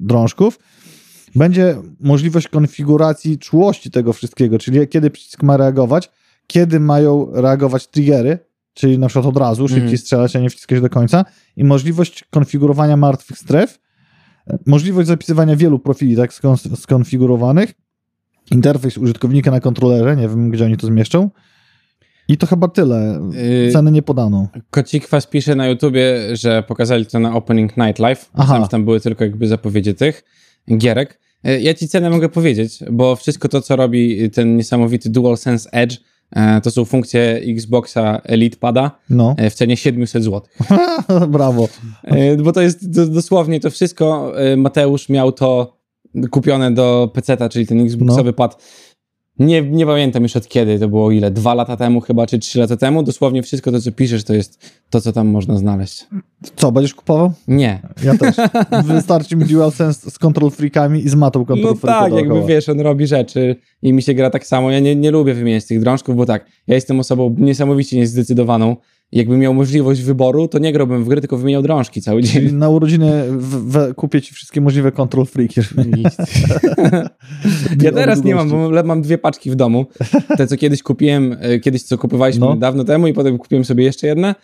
drążków. 0.00 0.58
Będzie 1.34 1.76
możliwość 2.00 2.48
konfiguracji 2.48 3.38
czułości 3.38 3.90
tego 3.90 4.12
wszystkiego, 4.12 4.58
czyli 4.58 4.88
kiedy 4.88 5.10
przycisk 5.10 5.42
ma 5.42 5.56
reagować, 5.56 6.10
kiedy 6.46 6.80
mają 6.80 7.28
reagować 7.32 7.86
triggery, 7.86 8.38
czyli 8.74 8.98
na 8.98 9.06
przykład 9.08 9.26
od 9.26 9.36
razu, 9.36 9.68
szybciej 9.68 9.82
Mhm. 9.82 9.98
strzelać, 9.98 10.36
a 10.36 10.40
nie 10.40 10.50
wciskać 10.50 10.80
do 10.80 10.88
końca, 10.90 11.24
i 11.56 11.64
możliwość 11.64 12.24
konfigurowania 12.30 12.96
martwych 12.96 13.38
stref, 13.38 13.78
możliwość 14.66 15.08
zapisywania 15.08 15.56
wielu 15.56 15.78
profili 15.78 16.16
tak 16.16 16.32
skon- 16.32 16.76
skonfigurowanych, 16.76 17.72
interfejs 18.50 18.98
użytkownika 18.98 19.50
na 19.50 19.60
kontrolerze, 19.60 20.16
nie 20.16 20.28
wiem 20.28 20.50
gdzie 20.50 20.64
oni 20.64 20.76
to 20.76 20.86
zmieszczą. 20.86 21.30
I 22.28 22.36
to 22.36 22.46
chyba 22.46 22.68
tyle. 22.68 23.20
Yy, 23.66 23.72
Ceny 23.72 23.90
nie 23.90 24.02
podano. 24.02 24.48
Kocik 24.70 25.08
Was 25.08 25.26
pisze 25.26 25.54
na 25.54 25.66
YouTubie, 25.66 26.20
że 26.36 26.62
pokazali 26.62 27.06
to 27.06 27.18
na 27.18 27.34
Opening 27.34 27.76
Night 27.76 27.98
Live. 27.98 28.30
Aha. 28.34 28.60
Że 28.62 28.68
tam 28.68 28.84
były 28.84 29.00
tylko 29.00 29.24
jakby 29.24 29.48
zapowiedzi 29.48 29.94
tych 29.94 30.24
gierek. 30.78 31.20
E, 31.44 31.60
Ja 31.60 31.74
ci 31.74 31.88
cenę 31.88 32.10
mogę 32.10 32.28
powiedzieć, 32.28 32.78
bo 32.90 33.16
wszystko 33.16 33.48
to, 33.48 33.60
co 33.60 33.76
robi 33.76 34.30
ten 34.30 34.56
niesamowity 34.56 35.10
DualSense 35.10 35.70
Edge, 35.72 35.96
to 36.62 36.70
są 36.70 36.84
funkcje 36.84 37.40
Xboxa 37.48 38.20
Elite 38.24 38.56
Pada 38.56 38.90
No. 39.10 39.34
e, 39.38 39.50
w 39.50 39.54
cenie 39.54 39.76
700 39.76 40.24
zł. 40.24 40.40
Brawo. 41.28 41.68
E, 42.04 42.36
Bo 42.36 42.52
to 42.52 42.60
jest 42.60 42.90
do- 42.90 43.06
dosłownie 43.06 43.60
to 43.60 43.70
wszystko. 43.70 44.32
e, 44.40 44.56
Mateusz 44.56 45.08
miał 45.08 45.32
to 45.32 45.76
kupione 46.30 46.70
do 46.70 47.10
PC-ta, 47.14 47.48
czyli 47.48 47.66
ten 47.66 47.80
Xboxowy 47.80 48.32
pad. 48.32 48.62
Nie, 49.38 49.62
nie 49.62 49.86
pamiętam 49.86 50.22
już 50.22 50.36
od 50.36 50.48
kiedy, 50.48 50.78
to 50.78 50.88
było 50.88 51.10
ile? 51.10 51.30
Dwa 51.30 51.54
lata 51.54 51.76
temu 51.76 52.00
chyba, 52.00 52.26
czy 52.26 52.38
trzy 52.38 52.58
lata 52.58 52.76
temu. 52.76 53.02
Dosłownie 53.02 53.42
wszystko 53.42 53.72
to, 53.72 53.80
co 53.80 53.92
piszesz, 53.92 54.24
to 54.24 54.34
jest 54.34 54.70
to, 54.90 55.00
co 55.00 55.12
tam 55.12 55.28
można 55.28 55.56
znaleźć. 55.56 56.06
Co, 56.56 56.72
będziesz 56.72 56.94
kupował? 56.94 57.32
Nie. 57.48 57.82
Ja 58.04 58.18
też. 58.18 58.36
Wystarczy 58.86 59.36
mi 59.36 59.44
DualSense 59.44 60.10
z 60.10 60.18
Control 60.18 60.50
Freakami 60.50 61.04
i 61.04 61.08
z 61.08 61.14
matą 61.14 61.44
Control 61.44 61.74
No 61.74 61.88
tak, 61.88 62.10
dookoła. 62.10 62.20
jakby 62.20 62.46
wiesz, 62.46 62.68
on 62.68 62.80
robi 62.80 63.06
rzeczy 63.06 63.56
i 63.82 63.92
mi 63.92 64.02
się 64.02 64.14
gra 64.14 64.30
tak 64.30 64.46
samo. 64.46 64.70
Ja 64.70 64.80
nie, 64.80 64.96
nie 64.96 65.10
lubię 65.10 65.34
wymieniać 65.34 65.64
tych 65.64 65.80
drążków, 65.80 66.16
bo 66.16 66.26
tak, 66.26 66.46
ja 66.66 66.74
jestem 66.74 67.00
osobą 67.00 67.34
niesamowicie 67.38 67.96
niezdecydowaną. 67.96 68.76
Jakbym 69.14 69.38
miał 69.40 69.54
możliwość 69.54 70.02
wyboru, 70.02 70.48
to 70.48 70.58
nie 70.58 70.72
grałbym 70.72 71.04
w 71.04 71.08
gry, 71.08 71.20
tylko 71.20 71.36
wymieniał 71.36 71.62
drążki 71.62 72.02
cały 72.02 72.22
Czyli 72.22 72.32
dzień. 72.46 72.56
na 72.56 72.68
urodziny 72.68 73.24
w, 73.30 73.72
w, 73.72 73.94
kupię 73.94 74.22
ci 74.22 74.34
wszystkie 74.34 74.60
możliwe 74.60 74.92
Control 74.92 75.26
Freaki. 75.26 75.60
Ja 77.82 77.92
teraz 77.92 78.24
nie 78.24 78.34
mam, 78.34 78.50
bo 78.50 78.70
mam- 78.70 78.86
mam 78.86 79.02
dwie 79.02 79.18
paczki 79.18 79.50
w 79.50 79.54
domu. 79.54 79.86
Te, 80.36 80.46
co 80.46 80.56
kiedyś 80.56 80.82
kupiłem, 80.82 81.36
e, 81.40 81.58
kiedyś 81.60 81.82
co 81.82 81.98
kupowaliśmy 81.98 82.46
No. 82.46 82.56
dawno 82.56 82.84
temu 82.84 83.06
i 83.06 83.12
potem 83.12 83.38
kupiłem 83.38 83.64
sobie 83.64 83.84
jeszcze 83.84 84.06
jedne. 84.06 84.34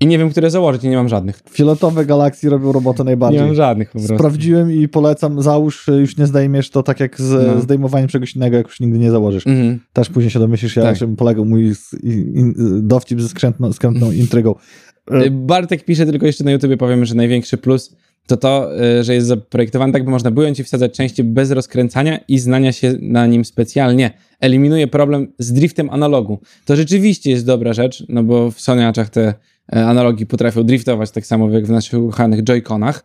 I 0.00 0.06
nie 0.06 0.18
wiem, 0.18 0.30
które 0.30 0.50
założyć 0.50 0.84
i 0.84 0.88
nie 0.88 0.96
mam 0.96 1.08
żadnych. 1.08 1.42
Fioletowe 1.50 2.06
galaksy 2.06 2.50
robią 2.50 2.72
robotę 2.72 3.04
najbardziej. 3.04 3.40
Nie 3.40 3.46
mam 3.46 3.54
żadnych 3.54 3.88
po 3.90 3.98
prostu. 3.98 4.14
Sprawdziłem 4.14 4.72
i 4.72 4.88
polecam, 4.88 5.42
załóż, 5.42 5.86
już 6.00 6.16
nie 6.16 6.26
zdejmiesz 6.26 6.70
to 6.70 6.82
tak 6.82 7.00
jak 7.00 7.20
z 7.20 7.46
No. 7.46 7.60
zdejmowaniem 7.60 8.08
czegoś 8.08 8.36
innego, 8.36 8.56
jak 8.56 8.66
już 8.66 8.80
nigdy 8.80 8.98
nie 8.98 9.10
założysz. 9.10 9.46
Mhm. 9.46 9.80
Też 9.92 10.10
później 10.10 10.30
się 10.30 10.38
domyślisz, 10.38 10.76
ja, 10.76 10.82
Tak. 10.82 10.98
czym 10.98 11.16
polegał 11.16 11.44
mój 11.44 11.72
dowcip 12.82 13.20
ze 13.20 13.28
skrętną, 13.28 13.72
skrętną 13.72 14.10
intrygą. 14.22 14.54
Y, 15.26 15.30
Bartek 15.30 15.84
pisze 15.84 16.06
tylko 16.06 16.26
jeszcze 16.26 16.44
na 16.44 16.50
YouTubie, 16.50 16.76
powiem, 16.76 17.04
że 17.04 17.14
największy 17.14 17.56
plus 17.58 17.96
to 18.26 18.36
to, 18.36 18.70
y, 18.98 19.04
że 19.04 19.14
jest 19.14 19.26
zaprojektowany 19.26 19.92
tak, 19.92 20.04
by 20.04 20.10
można 20.10 20.30
było 20.30 20.52
ci 20.52 20.64
wsadzać 20.64 20.92
części 20.96 21.24
bez 21.24 21.50
rozkręcania 21.50 22.18
i 22.28 22.38
znania 22.38 22.72
się 22.72 22.94
na 23.00 23.26
nim 23.26 23.44
specjalnie. 23.44 24.10
Eliminuje 24.40 24.86
problem 24.86 25.32
z 25.38 25.52
driftem 25.52 25.90
analogu. 25.90 26.38
To 26.64 26.76
rzeczywiście 26.76 27.30
jest 27.30 27.46
dobra 27.46 27.72
rzecz, 27.72 28.04
no 28.08 28.22
bo 28.24 28.50
w 28.50 28.60
Soniaczach 28.60 29.10
te 29.10 29.34
analogi 29.70 30.26
potrafią 30.26 30.64
driftować 30.64 31.10
tak 31.10 31.26
samo 31.26 31.50
jak 31.50 31.66
w 31.66 31.70
naszych 31.70 32.00
ukochanych 32.00 32.44
Joy-Conach 32.44 33.00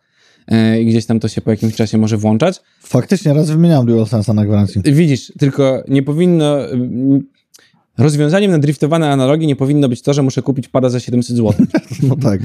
e, 0.48 0.82
i 0.82 0.86
gdzieś 0.86 1.06
tam 1.06 1.20
to 1.20 1.28
się 1.28 1.42
po 1.42 1.52
jakimś 1.52 1.76
czasie 1.76 1.98
może 1.98 2.18
włączać. 2.18 2.62
Faktycznie 2.82 3.34
raz 3.34 3.50
wymieniałem 3.52 3.88
DualSense'a 3.88 4.34
na 4.36 4.46
gwarancji. 4.46 4.82
Widzisz, 4.86 5.34
tylko 5.40 5.84
nie 5.88 6.04
powinno... 6.04 6.70
mm, 6.70 7.24
Rozwiązaniem 7.98 8.52
na 8.52 8.60
driftowane 8.60 9.10
analogi 9.12 9.48
nie 9.48 9.56
powinno 9.56 9.90
być 9.90 10.02
to, 10.02 10.14
że 10.14 10.24
muszę 10.24 10.42
kupić 10.42 10.68
pada 10.68 10.90
za 10.90 11.00
700 11.00 11.38
zł. 11.38 11.54
No 12.10 12.16
tak. 12.16 12.42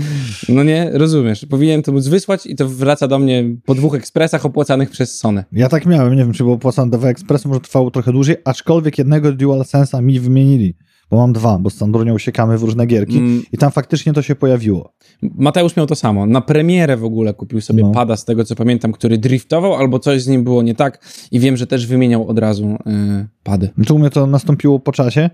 No 0.48 0.62
nie, 0.64 0.90
rozumiesz. 0.92 1.46
Powinien 1.50 1.82
to 1.82 1.92
móc 1.92 2.06
wysłać 2.08 2.46
i 2.46 2.56
to 2.56 2.68
wraca 2.68 3.08
do 3.08 3.18
mnie 3.18 3.44
po 3.64 3.74
dwóch 3.74 3.94
ekspresach 3.94 4.46
opłacanych 4.46 4.90
przez 4.90 5.18
Sony. 5.18 5.44
Ja 5.52 5.68
tak 5.68 5.86
miałem, 5.86 6.12
nie 6.16 6.24
wiem, 6.24 6.32
czy 6.32 6.42
było 6.42 6.54
opłacane 6.54 6.90
DW 6.90 7.06
Express, 7.06 7.44
może 7.44 7.60
trwało 7.60 7.90
trochę 7.90 8.12
dłużej, 8.12 8.36
aczkolwiek 8.44 8.98
jednego 8.98 9.32
DualSense'a 9.32 10.02
mi 10.02 10.20
wymienili, 10.20 10.74
bo 11.10 11.16
mam 11.16 11.32
dwa, 11.32 11.58
bo 11.58 11.70
z 11.70 11.74
Sandrunią 11.74 12.14
uciekamy 12.14 12.58
w 12.58 12.62
różne 12.62 12.86
gierki 12.86 13.18
Mm, 13.18 13.42
i 13.52 13.58
tam 13.58 13.70
faktycznie 13.70 14.12
to 14.12 14.22
się 14.22 14.34
pojawiło. 14.34 14.92
Mateusz 15.22 15.76
miał 15.76 15.86
to 15.86 15.94
samo. 15.94 16.26
Na 16.26 16.40
premierę 16.40 16.96
w 16.96 17.04
ogóle 17.04 17.34
kupił 17.34 17.60
sobie 17.60 17.82
No. 17.82 17.90
pada, 17.92 18.16
z 18.16 18.24
tego 18.24 18.44
co 18.44 18.56
pamiętam, 18.56 18.92
który 18.92 19.18
driftował, 19.18 19.74
albo 19.74 19.98
coś 19.98 20.22
z 20.22 20.28
nim 20.28 20.44
było 20.44 20.62
nie 20.62 20.74
tak 20.74 21.04
i 21.30 21.40
wiem, 21.40 21.56
że 21.56 21.66
też 21.66 21.86
wymieniał 21.86 22.28
od 22.28 22.38
razu 22.38 22.76
yy, 22.86 23.28
pady. 23.42 23.70
Tu 23.86 23.94
u 23.94 23.98
mnie 23.98 24.10
to 24.10 24.26
nastąpiło 24.26 24.78
po 24.80 24.92
czasie. 24.92 25.30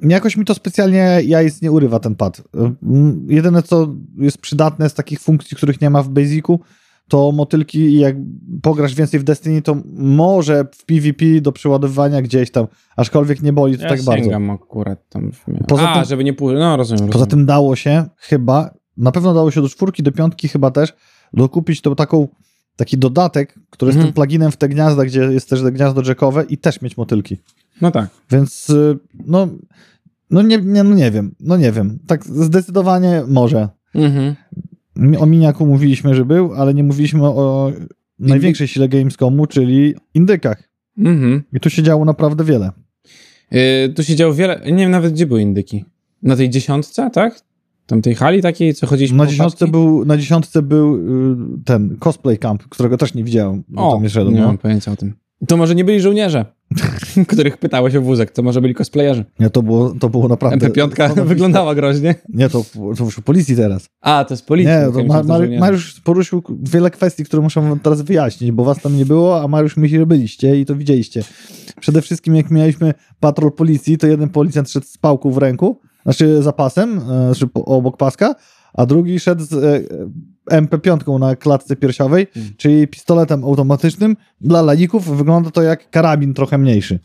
Jakoś 0.00 0.36
mi 0.36 0.44
to 0.44 0.54
specjalnie 0.54 1.20
jajc 1.24 1.62
nie 1.62 1.72
urywa 1.72 2.00
ten 2.00 2.14
pad. 2.14 2.42
Mm, 2.82 3.26
Jedyne, 3.28 3.62
co 3.62 3.88
jest 4.18 4.38
przydatne 4.38 4.88
z 4.88 4.94
takich 4.94 5.20
funkcji, 5.20 5.56
których 5.56 5.80
nie 5.80 5.90
ma 5.90 6.02
w 6.02 6.08
Basicu, 6.08 6.60
to 7.12 7.32
motylki 7.32 7.98
jak 7.98 8.16
pograsz 8.62 8.94
więcej 8.94 9.20
w 9.20 9.24
Destiny, 9.24 9.62
to 9.62 9.76
może 9.96 10.64
w 10.74 10.84
PvP 10.84 11.24
do 11.40 11.52
przeładowywania 11.52 12.22
gdzieś 12.22 12.50
tam, 12.50 12.66
aczkolwiek 12.96 13.42
nie 13.42 13.52
boli 13.52 13.76
to 13.76 13.82
Ja 13.82 13.88
tak 13.88 14.02
bardzo. 14.02 14.22
sięgam 14.22 14.50
akurat 14.50 15.08
tam. 15.08 15.32
W. 15.32 15.44
Poza 15.68 15.88
A, 15.90 15.94
tym- 15.94 16.04
żeby 16.04 16.24
nie 16.24 16.32
pół... 16.32 16.52
No, 16.52 16.76
rozumiem. 16.76 16.98
Poza 17.06 17.12
rozumiem. 17.12 17.30
tym 17.30 17.46
dało 17.46 17.76
się 17.76 18.04
chyba, 18.16 18.74
na 18.96 19.12
pewno 19.12 19.34
dało 19.34 19.50
się 19.50 19.62
do 19.62 19.68
czwórki, 19.68 20.02
do 20.02 20.12
piątki 20.12 20.48
chyba 20.48 20.70
też, 20.70 20.92
dokupić 21.32 21.80
tą 21.80 21.94
taką, 21.94 22.28
taki 22.76 22.98
dodatek, 22.98 23.54
który 23.70 23.88
jest 23.88 23.96
Mhm. 23.96 24.06
tym 24.06 24.14
pluginem 24.14 24.52
w 24.52 24.56
te 24.56 24.68
gniazda, 24.68 25.04
gdzie 25.04 25.20
jest 25.20 25.48
też 25.50 25.62
gniazdo 25.62 26.02
jackowe 26.08 26.44
i 26.44 26.58
też 26.58 26.82
mieć 26.82 26.96
motylki. 26.96 27.36
No 27.80 27.90
tak. 27.90 28.10
Więc 28.30 28.70
y, 28.70 28.98
no, 29.26 29.48
no, 30.30 30.42
nie, 30.42 30.58
nie, 30.58 30.82
no 30.82 30.94
nie 30.94 31.10
wiem, 31.10 31.34
no 31.40 31.56
nie 31.56 31.72
wiem. 31.72 31.98
Tak 32.06 32.24
zdecydowanie 32.24 33.22
może. 33.28 33.68
Mhm. 33.94 34.34
O 35.18 35.26
Miniaku 35.26 35.66
mówiliśmy, 35.66 36.14
że 36.14 36.24
był, 36.24 36.54
ale 36.54 36.74
nie 36.74 36.82
mówiliśmy 36.82 37.26
o 37.26 37.72
największej 38.18 38.68
sile 38.68 38.88
Gamescomu, 38.88 39.46
czyli 39.46 39.94
indykach. 40.14 40.68
Mhm. 40.98 41.42
I 41.52 41.60
tu 41.60 41.70
się 41.70 41.82
działo 41.82 42.04
naprawdę 42.04 42.44
wiele. 42.44 42.70
Yy, 43.50 43.60
tu 43.96 44.04
się 44.04 44.16
działo 44.16 44.34
wiele... 44.34 44.60
Nie 44.64 44.78
wiem 44.78 44.90
nawet, 44.90 45.12
gdzie 45.12 45.26
były 45.26 45.42
indyki. 45.42 45.84
Na 46.22 46.36
tej 46.36 46.50
dziesiątce, 46.50 47.10
tak? 47.12 47.40
Tam 47.86 48.02
tej 48.02 48.14
hali 48.14 48.42
takiej, 48.42 48.74
co 48.74 48.86
chodziliśmy 48.86 49.18
Na 49.18 49.26
dziesiątce, 49.26 49.68
był, 49.68 50.04
na 50.04 50.16
dziesiątce 50.16 50.62
był 50.62 50.96
y, 50.96 51.36
ten 51.64 51.96
cosplay 51.96 52.38
camp, 52.38 52.62
którego 52.68 52.96
też 52.96 53.14
nie 53.14 53.24
widziałem. 53.24 53.64
O, 53.76 53.92
tam 53.92 54.02
nie 54.02 54.10
szedłem, 54.10 54.34
nie 54.34 54.40
no. 54.40 54.46
mam 54.46 54.58
pojęcia 54.58 54.92
o 54.92 54.96
tym. 54.96 55.14
To 55.48 55.56
może 55.56 55.74
nie 55.74 55.84
byli 55.84 56.00
żołnierze, 56.00 56.44
których 57.28 57.56
pytałeś 57.56 57.96
o 57.96 58.02
wózek, 58.02 58.30
to 58.30 58.42
może 58.42 58.60
byli 58.60 58.74
cosplayerze. 58.74 59.24
Nie, 59.40 59.50
to 59.50 59.62
było, 59.62 59.94
to 60.00 60.08
było 60.08 60.28
naprawdę... 60.28 60.68
MP5 60.68 61.14
to- 61.14 61.24
wyglądała 61.24 61.74
groźnie. 61.74 62.14
Nie, 62.28 62.48
to, 62.48 62.64
to 62.98 63.04
już 63.04 63.20
policji 63.20 63.56
teraz. 63.56 63.88
A, 64.00 64.24
to 64.24 64.36
z 64.36 64.42
policji. 64.42 64.74
Nie, 64.74 64.86
to 64.92 65.04
Ma- 65.04 65.22
żołnierze. 65.22 65.60
Mariusz 65.60 66.00
poruszył 66.00 66.42
wiele 66.62 66.90
kwestii, 66.90 67.24
które 67.24 67.42
muszę 67.42 67.60
wam 67.60 67.80
teraz 67.80 68.02
wyjaśnić, 68.02 68.52
bo 68.52 68.64
was 68.64 68.82
tam 68.82 68.96
nie 68.96 69.06
było, 69.06 69.42
a 69.42 69.48
Mariusz 69.48 69.76
myśli, 69.76 69.98
że 69.98 70.06
byliście 70.06 70.60
i 70.60 70.66
to 70.66 70.76
widzieliście. 70.76 71.22
Przede 71.80 72.02
wszystkim 72.02 72.36
jak 72.36 72.50
mieliśmy 72.50 72.94
patrol 73.20 73.52
policji, 73.52 73.98
to 73.98 74.06
jeden 74.06 74.28
policjant 74.28 74.70
szedł 74.70 74.86
z 74.86 74.98
pałką 74.98 75.30
w 75.30 75.38
ręku, 75.38 75.80
znaczy 76.02 76.42
zapasem, 76.42 76.98
e, 76.98 77.02
znaczy 77.02 77.46
obok 77.54 77.96
paska, 77.96 78.34
a 78.74 78.86
drugi 78.86 79.20
szedł 79.20 79.44
z 79.44 79.52
e, 79.52 80.60
MP5 80.60 81.18
na 81.20 81.36
klatce 81.36 81.76
piersiowej, 81.76 82.26
Mm. 82.36 82.48
czyli 82.56 82.88
pistoletem 82.88 83.44
automatycznym. 83.44 84.16
Dla 84.40 84.62
laików 84.62 85.16
wygląda 85.16 85.50
to 85.50 85.62
jak 85.62 85.90
karabin 85.90 86.34
trochę 86.34 86.58
mniejszy. 86.58 86.98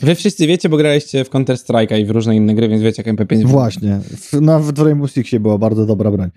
Wy 0.00 0.14
wszyscy 0.14 0.46
wiecie, 0.46 0.68
bo 0.68 0.76
graliście 0.76 1.24
w 1.24 1.30
Counter 1.30 1.56
Strike'a 1.56 1.98
i 2.00 2.04
w 2.04 2.10
różne 2.10 2.36
inne 2.36 2.54
gry, 2.54 2.68
więc 2.68 2.82
wiecie 2.82 3.02
jak 3.06 3.16
MP5 3.16 3.26
wygląda. 3.28 3.48
Właśnie. 3.48 4.00
W, 4.16 4.40
nawet 4.40 4.78
w 4.78 4.82
Rainbow 4.82 5.10
Sixie 5.10 5.40
była 5.40 5.58
bardzo 5.58 5.86
dobra 5.86 6.10
broń. 6.10 6.30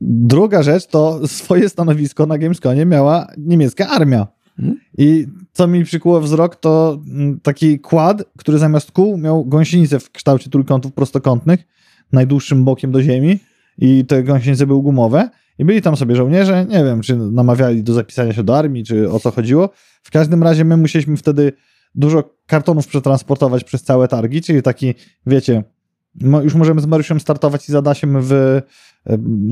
Druga 0.00 0.62
rzecz 0.62 0.86
to 0.86 1.28
swoje 1.28 1.68
stanowisko 1.68 2.26
na 2.26 2.38
Gamesconie 2.38 2.86
miała 2.86 3.26
niemiecka 3.38 3.88
armia. 3.88 4.26
Mhm. 4.58 4.78
I 4.98 5.26
co 5.52 5.66
mi 5.66 5.84
przykuło 5.84 6.20
wzrok, 6.20 6.56
to 6.56 7.00
mm, 7.08 7.40
taki 7.40 7.78
kład, 7.80 8.22
który 8.38 8.58
zamiast 8.58 8.92
kół 8.92 9.18
miał 9.18 9.44
gąsienicę 9.44 10.00
w 10.00 10.10
kształcie 10.10 10.50
trójkątów 10.50 10.92
prostokątnych, 10.92 11.60
najdłuższym 12.12 12.64
bokiem 12.64 12.92
do 12.92 13.02
ziemi 13.02 13.38
i 13.78 14.04
te 14.04 14.22
gąsienice 14.22 14.66
były 14.66 14.82
gumowe. 14.82 15.28
I 15.58 15.64
byli 15.64 15.82
tam 15.82 15.96
sobie 15.96 16.16
żołnierze, 16.16 16.66
nie 16.68 16.84
wiem, 16.84 17.00
czy 17.00 17.16
namawiali 17.16 17.82
do 17.82 17.94
zapisania 17.94 18.32
się 18.32 18.42
do 18.42 18.58
armii, 18.58 18.84
czy 18.84 19.10
o 19.10 19.20
co 19.20 19.30
chodziło. 19.30 19.70
W 20.02 20.10
każdym 20.10 20.42
razie 20.42 20.64
my 20.64 20.76
musieliśmy 20.76 21.16
wtedy 21.16 21.52
dużo 21.94 22.36
kartonów 22.46 22.86
przetransportować 22.86 23.64
przez 23.64 23.82
całe 23.82 24.08
targi, 24.08 24.42
czyli 24.42 24.62
taki, 24.62 24.94
wiecie, 25.26 25.64
już 26.42 26.54
możemy 26.54 26.80
z 26.80 26.86
Mariuszem 26.86 27.20
startować 27.20 27.68
i 27.68 27.72
z 27.72 27.74
Adasiem 27.74 28.16
w 28.20 28.32
e, 28.32 28.62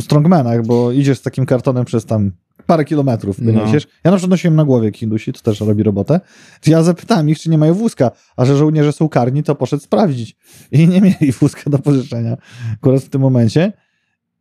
strongmanach, 0.00 0.66
bo 0.66 0.92
idziesz 0.92 1.18
z 1.18 1.22
takim 1.22 1.46
kartonem 1.46 1.85
przez 1.85 2.04
tam 2.04 2.33
parę 2.66 2.85
kilometrów 2.85 3.38
No. 3.38 3.52
wyniesiesz. 3.52 3.87
Ja 4.04 4.11
na 4.11 4.16
przykład 4.16 4.30
nosiłem 4.30 4.56
na 4.56 4.64
głowie 4.64 4.92
Kindusi, 4.92 5.33
to 5.33 5.40
też 5.40 5.61
robi 5.61 5.83
robotę. 5.83 6.20
Ja 6.66 6.83
zapytałem 6.83 7.28
ich, 7.28 7.38
czy 7.38 7.50
nie 7.50 7.59
mają 7.59 7.74
wózka, 7.74 8.11
a 8.37 8.44
że 8.44 8.56
żołnierze 8.56 8.92
są 8.92 9.09
karni, 9.09 9.42
to 9.42 9.54
poszedł 9.54 9.83
sprawdzić. 9.83 10.37
I 10.72 10.88
nie 10.88 11.00
mieli 11.00 11.33
wózka 11.40 11.70
do 11.70 11.78
pożyczenia 11.78 12.37
akurat 12.74 13.02
w 13.02 13.09
tym 13.09 13.20
momencie. 13.20 13.72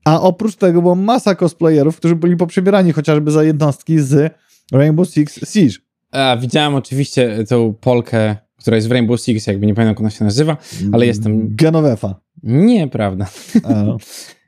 A 0.05 0.21
oprócz 0.21 0.55
tego 0.55 0.81
była 0.81 0.95
masa 0.95 1.35
cosplayerów, 1.35 1.97
którzy 1.97 2.15
byli 2.15 2.37
poprzebierani 2.37 2.91
chociażby 2.93 3.31
za 3.31 3.43
jednostki 3.43 3.99
z 3.99 4.33
Rainbow 4.71 5.07
Six 5.09 5.53
Siege. 5.53 5.75
A, 6.11 6.37
widziałem 6.37 6.75
oczywiście 6.75 7.43
tą 7.49 7.73
Polkę, 7.81 8.35
która 8.57 8.75
jest 8.75 8.87
w 8.87 8.91
Rainbow 8.91 9.21
Six, 9.21 9.47
jakby 9.47 9.65
nie 9.67 9.73
pamiętam 9.75 9.91
jak 9.91 9.99
ona 9.99 10.09
się 10.09 10.25
nazywa. 10.25 10.57
Ale 10.91 11.05
jestem- 11.05 11.55
Genovefa. 11.55 12.15
Nieprawda. 12.43 13.25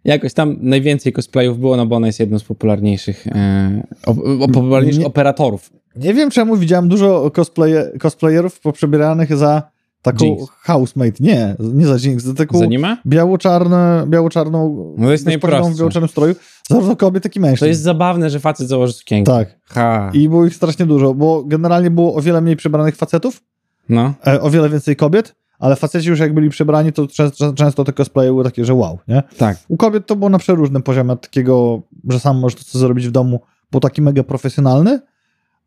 Jakoś 0.06 0.34
tam 0.34 0.58
najwięcej 0.62 1.14
cosplayów 1.14 1.60
było, 1.60 1.78
no 1.78 1.86
bo 1.86 1.96
ona 1.96 2.08
jest 2.08 2.20
jedną 2.20 2.40
z 2.40 2.44
popularniejszych, 2.44 3.28
e, 3.28 3.84
o, 4.06 4.12
o, 4.44 4.48
popularniejszych 4.48 5.00
Nie- 5.02 5.08
operatorów. 5.08 5.70
Nie 5.96 6.14
wiem 6.14 6.32
czemu 6.32 6.58
widziałem 6.58 6.88
dużo 6.90 7.32
cosplaye, 7.32 7.92
cosplayerów 8.00 8.60
poprzebieranych 8.60 9.38
za 9.38 9.72
taką 10.02 10.26
Jinx. 10.26 10.46
housemate. 10.50 11.12
Nie, 11.20 11.56
nie 11.60 11.88
za 11.88 11.98
Jinx, 12.08 12.24
za 12.24 12.34
taką 12.34 12.60
biało-czarne, 13.06 14.04
biało-czarną, 14.08 14.94
No 14.98 15.12
jest 15.12 15.26
w 15.26 15.28
biało-czarnym 15.28 16.10
stroju, 16.10 16.36
zarówno 16.70 16.96
kobiet, 16.96 17.26
jak 17.26 17.36
i 17.36 17.40
mężczyzn. 17.40 17.60
To 17.60 17.66
jest 17.68 17.82
zabawne, 17.82 18.30
że 18.30 18.40
facet 18.40 18.68
założy 18.68 18.94
sukienkę. 18.94 19.32
Tak. 19.32 19.60
Ha. 19.66 20.12
I 20.14 20.30
było 20.30 20.46
ich 20.46 20.56
strasznie 20.56 20.86
dużo, 20.86 21.14
bo 21.14 21.44
generalnie 21.44 21.92
było 21.92 22.16
o 22.16 22.22
wiele 22.22 22.42
mniej 22.42 22.56
przebranych 22.56 22.96
facetów, 22.96 23.42
No. 23.90 24.14
e, 24.28 24.42
o 24.42 24.50
wiele 24.50 24.70
więcej 24.70 24.96
kobiet, 24.96 25.36
ale 25.60 25.76
faceci 25.76 26.10
już 26.10 26.20
jak 26.20 26.34
byli 26.34 26.50
przebrani, 26.50 26.94
to 26.94 27.08
często, 27.08 27.54
często 27.54 27.84
te 27.84 27.94
cosplaye 27.94 28.30
były 28.30 28.44
takie, 28.44 28.66
że 28.66 28.74
wow, 28.74 29.00
nie? 29.08 29.24
Tak. 29.38 29.58
U 29.68 29.78
kobiet 29.78 30.08
to 30.08 30.16
było 30.16 30.30
na 30.30 30.40
przeróżnym 30.40 30.84
poziomie, 30.84 31.12
od 31.12 31.22
takiego, 31.22 31.82
że 32.10 32.20
sam 32.20 32.40
możesz 32.40 32.60
to 32.60 32.66
co 32.66 32.80
zrobić 32.80 33.08
w 33.08 33.12
domu, 33.12 33.40
był 33.72 33.80
taki 33.80 34.02
mega 34.02 34.24
profesjonalny, 34.24 35.00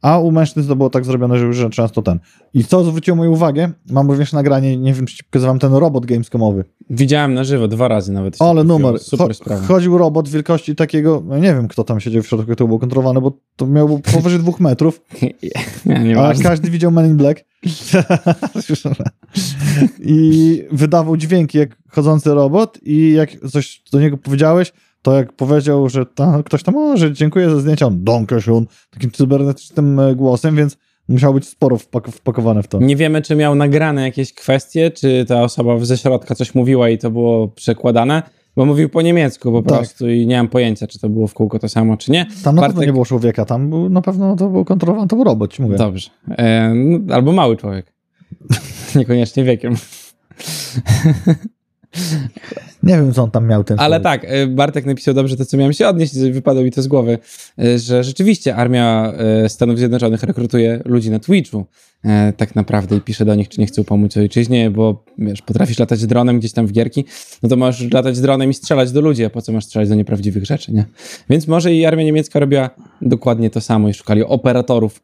a 0.02 0.18
u 0.18 0.30
mężczyzn 0.32 0.68
to 0.68 0.76
było 0.76 0.90
tak 0.90 1.04
zrobione, 1.04 1.38
że 1.38 1.44
już 1.44 1.56
że 1.56 1.70
często 1.70 2.02
ten. 2.02 2.18
I 2.54 2.64
co 2.64 2.84
zwróciło 2.84 3.16
moją 3.16 3.30
uwagę, 3.30 3.72
mam 3.90 4.08
również 4.08 4.32
nagranie, 4.32 4.76
nie 4.76 4.94
wiem, 4.94 5.06
czy 5.06 5.16
ci 5.16 5.24
pokazywałem 5.24 5.58
ten 5.58 5.74
robot 5.74 6.06
gamescomowy. 6.06 6.64
Widziałem 6.90 7.34
na 7.34 7.44
żywo, 7.44 7.68
dwa 7.68 7.88
razy 7.88 8.12
nawet. 8.12 8.36
Ale 8.42 8.64
numer. 8.64 8.98
Super 8.98 9.28
Cho- 9.28 9.34
sprawa. 9.34 9.66
chodził 9.66 9.98
robot 9.98 10.28
wielkości 10.28 10.74
takiego, 10.76 11.22
no 11.26 11.38
nie 11.38 11.54
wiem, 11.54 11.68
kto 11.68 11.84
tam 11.84 12.00
siedział 12.00 12.22
w 12.22 12.26
środku, 12.26 12.56
to 12.56 12.66
było 12.66 12.78
kontrolowane, 12.78 13.20
bo 13.20 13.38
to 13.56 13.66
miał 13.66 13.98
powyżej 13.98 14.38
dwóch 14.38 14.60
metrów, 14.60 15.00
Nie, 15.86 15.98
nie 16.04 16.18
a 16.18 16.22
ważne. 16.22 16.44
każdy 16.44 16.70
widział 16.70 16.90
Men 16.90 17.06
in 17.06 17.16
Black. 17.16 17.44
I 20.00 20.62
wydawał 20.72 21.16
dźwięki 21.16 21.58
jak 21.58 21.76
chodzący 21.88 22.34
robot 22.34 22.78
i 22.82 23.12
jak 23.12 23.30
coś 23.50 23.82
do 23.92 24.00
niego 24.00 24.16
powiedziałeś, 24.16 24.72
to 25.04 25.16
jak 25.16 25.32
powiedział, 25.32 25.88
że 25.88 26.06
ta, 26.06 26.42
ktoś 26.44 26.62
tam, 26.62 26.76
o, 26.76 26.96
że 26.96 27.12
dziękuję 27.12 27.50
za 27.50 27.60
zdjęcia, 27.60 27.86
on 27.86 28.04
Donkeshun, 28.04 28.66
takim 28.90 29.10
cybernetycznym 29.10 30.00
e, 30.00 30.14
głosem, 30.14 30.56
więc 30.56 30.76
musiało 31.08 31.34
być 31.34 31.48
sporo 31.48 31.76
wpak- 31.76 32.10
wpakowane 32.10 32.62
w 32.62 32.68
to. 32.68 32.78
Nie 32.78 32.96
wiemy, 32.96 33.22
czy 33.22 33.36
miał 33.36 33.54
nagrane 33.54 34.02
jakieś 34.02 34.32
kwestie, 34.32 34.90
czy 34.90 35.24
ta 35.28 35.42
osoba 35.42 35.78
ze 35.84 35.98
środka 35.98 36.34
coś 36.34 36.54
mówiła 36.54 36.88
i 36.88 36.98
to 36.98 37.10
było 37.10 37.48
przekładane, 37.48 38.22
bo 38.56 38.64
mówił 38.64 38.88
po 38.88 39.02
niemiecku 39.02 39.52
po 39.52 39.62
Tak. 39.62 39.78
prostu 39.78 40.08
i 40.10 40.26
nie 40.26 40.36
mam 40.36 40.48
pojęcia, 40.48 40.86
czy 40.86 40.98
to 40.98 41.08
było 41.08 41.26
w 41.26 41.34
kółko 41.34 41.58
to 41.58 41.68
samo, 41.68 41.96
czy 41.96 42.12
nie. 42.12 42.26
Tam 42.44 42.54
na 42.54 42.62
pewno 42.62 42.80
Bartek- 42.80 42.86
nie 42.86 42.92
było 42.92 43.04
człowieka, 43.04 43.44
tam 43.44 43.70
był, 43.70 43.88
na 43.88 44.02
pewno 44.02 44.36
to 44.36 44.48
był 44.48 44.64
kontrolowany, 44.64 45.08
to 45.08 45.16
był 45.16 45.24
robot, 45.24 45.58
mówię. 45.58 45.76
Dobrze. 45.76 46.10
E, 46.30 46.72
no, 46.74 47.14
albo 47.14 47.32
mały 47.32 47.56
człowiek. 47.56 47.92
Niekoniecznie 48.96 49.44
wiekiem. 49.44 49.74
Nie 52.84 52.96
wiem, 52.96 53.12
co 53.12 53.22
on 53.22 53.30
tam 53.30 53.46
miał 53.46 53.64
ten 53.64 53.80
Ale 53.80 54.00
tak, 54.00 54.24
e, 54.24 54.46
Bartek 54.46 54.86
napisał 54.86 55.14
dobrze 55.14 55.36
to, 55.36 55.44
co 55.44 55.56
miałem 55.56 55.72
się 55.72 55.88
odnieść, 55.88 56.18
wypadło 56.18 56.62
mi 56.62 56.70
to 56.70 56.82
z 56.82 56.86
głowy, 56.86 57.18
e, 57.58 57.78
że 57.78 58.04
rzeczywiście 58.04 58.56
armia 58.56 59.12
e, 59.12 59.48
Stanów 59.48 59.78
Zjednoczonych 59.78 60.22
rekrutuje 60.22 60.80
ludzi 60.84 61.10
na 61.10 61.18
Twitchu 61.18 61.66
tak 62.36 62.54
naprawdę 62.54 62.96
i 62.96 63.00
pisze 63.00 63.24
do 63.24 63.34
nich, 63.34 63.48
czy 63.48 63.60
nie 63.60 63.66
chcą 63.66 63.84
pomóc 63.84 64.16
ojczyźnie, 64.16 64.70
bo 64.70 65.04
wiesz, 65.18 65.42
potrafisz 65.42 65.78
latać 65.78 66.06
dronem 66.06 66.38
gdzieś 66.38 66.52
tam 66.52 66.66
w 66.66 66.72
gierki, 66.72 67.04
no 67.42 67.48
to 67.48 67.56
możesz 67.56 67.92
latać 67.92 68.20
dronem 68.20 68.50
i 68.50 68.54
strzelać 68.54 68.92
do 68.92 69.00
ludzi, 69.00 69.24
a 69.24 69.30
po 69.30 69.42
co 69.42 69.52
masz 69.52 69.64
strzelać 69.64 69.88
do 69.88 69.94
nieprawdziwych 69.94 70.44
rzeczy, 70.44 70.72
nie? 70.72 70.84
Więc 71.30 71.48
może 71.48 71.74
i 71.74 71.86
armia 71.86 72.04
niemiecka 72.04 72.40
robiła 72.40 72.70
dokładnie 73.02 73.50
to 73.50 73.60
samo 73.60 73.88
i 73.88 73.94
szukali 73.94 74.24
operatorów 74.24 75.02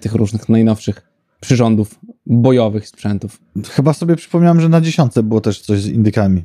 tych 0.00 0.14
różnych 0.14 0.48
najnowszych 0.48 1.02
przyrządów 1.40 2.00
bojowych 2.26 2.88
sprzętów. 2.88 3.40
Chyba 3.70 3.92
sobie 3.92 4.16
przypomniałem, 4.16 4.60
że 4.60 4.68
na 4.68 4.80
dziesiątce 4.80 5.22
było 5.22 5.40
też 5.40 5.60
coś 5.60 5.80
z 5.80 5.86
indykami. 5.86 6.42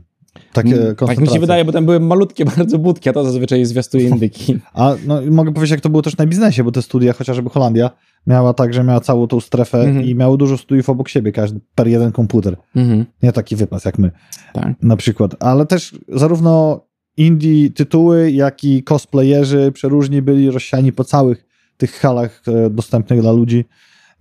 Takie 0.53 0.95
Tak 1.07 1.19
mi 1.19 1.27
się 1.27 1.39
wydaje, 1.39 1.65
bo 1.65 1.71
tam 1.71 1.85
były 1.85 1.99
malutkie 1.99 2.45
bardzo 2.57 2.77
budki, 2.79 3.09
a 3.09 3.13
to 3.13 3.23
zazwyczaj 3.23 3.65
zwiastuje 3.65 4.09
indyki. 4.09 4.59
A 4.73 4.95
no, 5.07 5.21
mogę 5.31 5.53
powiedzieć, 5.53 5.71
jak 5.71 5.81
to 5.81 5.89
było 5.89 6.01
też 6.01 6.17
na 6.17 6.25
biznesie, 6.25 6.63
bo 6.63 6.71
te 6.71 6.81
studia, 6.81 7.13
chociażby 7.13 7.49
Holandia, 7.49 7.89
miała 8.27 8.53
tak, 8.53 8.73
że 8.73 8.83
miała 8.83 8.99
całą 8.99 9.27
tą 9.27 9.39
strefę 9.39 9.81
Mhm. 9.81 10.05
i 10.05 10.15
miało 10.15 10.37
dużo 10.37 10.57
studiów 10.57 10.89
obok 10.89 11.09
siebie, 11.09 11.31
każdy 11.31 11.59
per 11.75 11.87
jeden 11.87 12.11
komputer. 12.11 12.57
Mhm, 12.75 13.05
Nie 13.23 13.31
taki 13.31 13.55
wypas 13.55 13.85
jak 13.85 13.99
my 13.99 14.11
tak. 14.53 14.73
na 14.81 14.95
przykład. 14.95 15.35
Ale 15.39 15.65
też 15.65 15.95
zarówno 16.07 16.81
indie 17.17 17.69
tytuły, 17.69 18.31
jak 18.31 18.63
i 18.63 18.83
cosplayerzy 18.83 19.71
przeróżni 19.71 20.21
byli 20.21 20.51
rozsiani 20.51 20.91
po 20.91 21.03
całych 21.03 21.45
tych 21.77 21.91
halach 21.91 22.41
e, 22.47 22.69
dostępnych 22.69 23.21
dla 23.21 23.31
ludzi, 23.31 23.65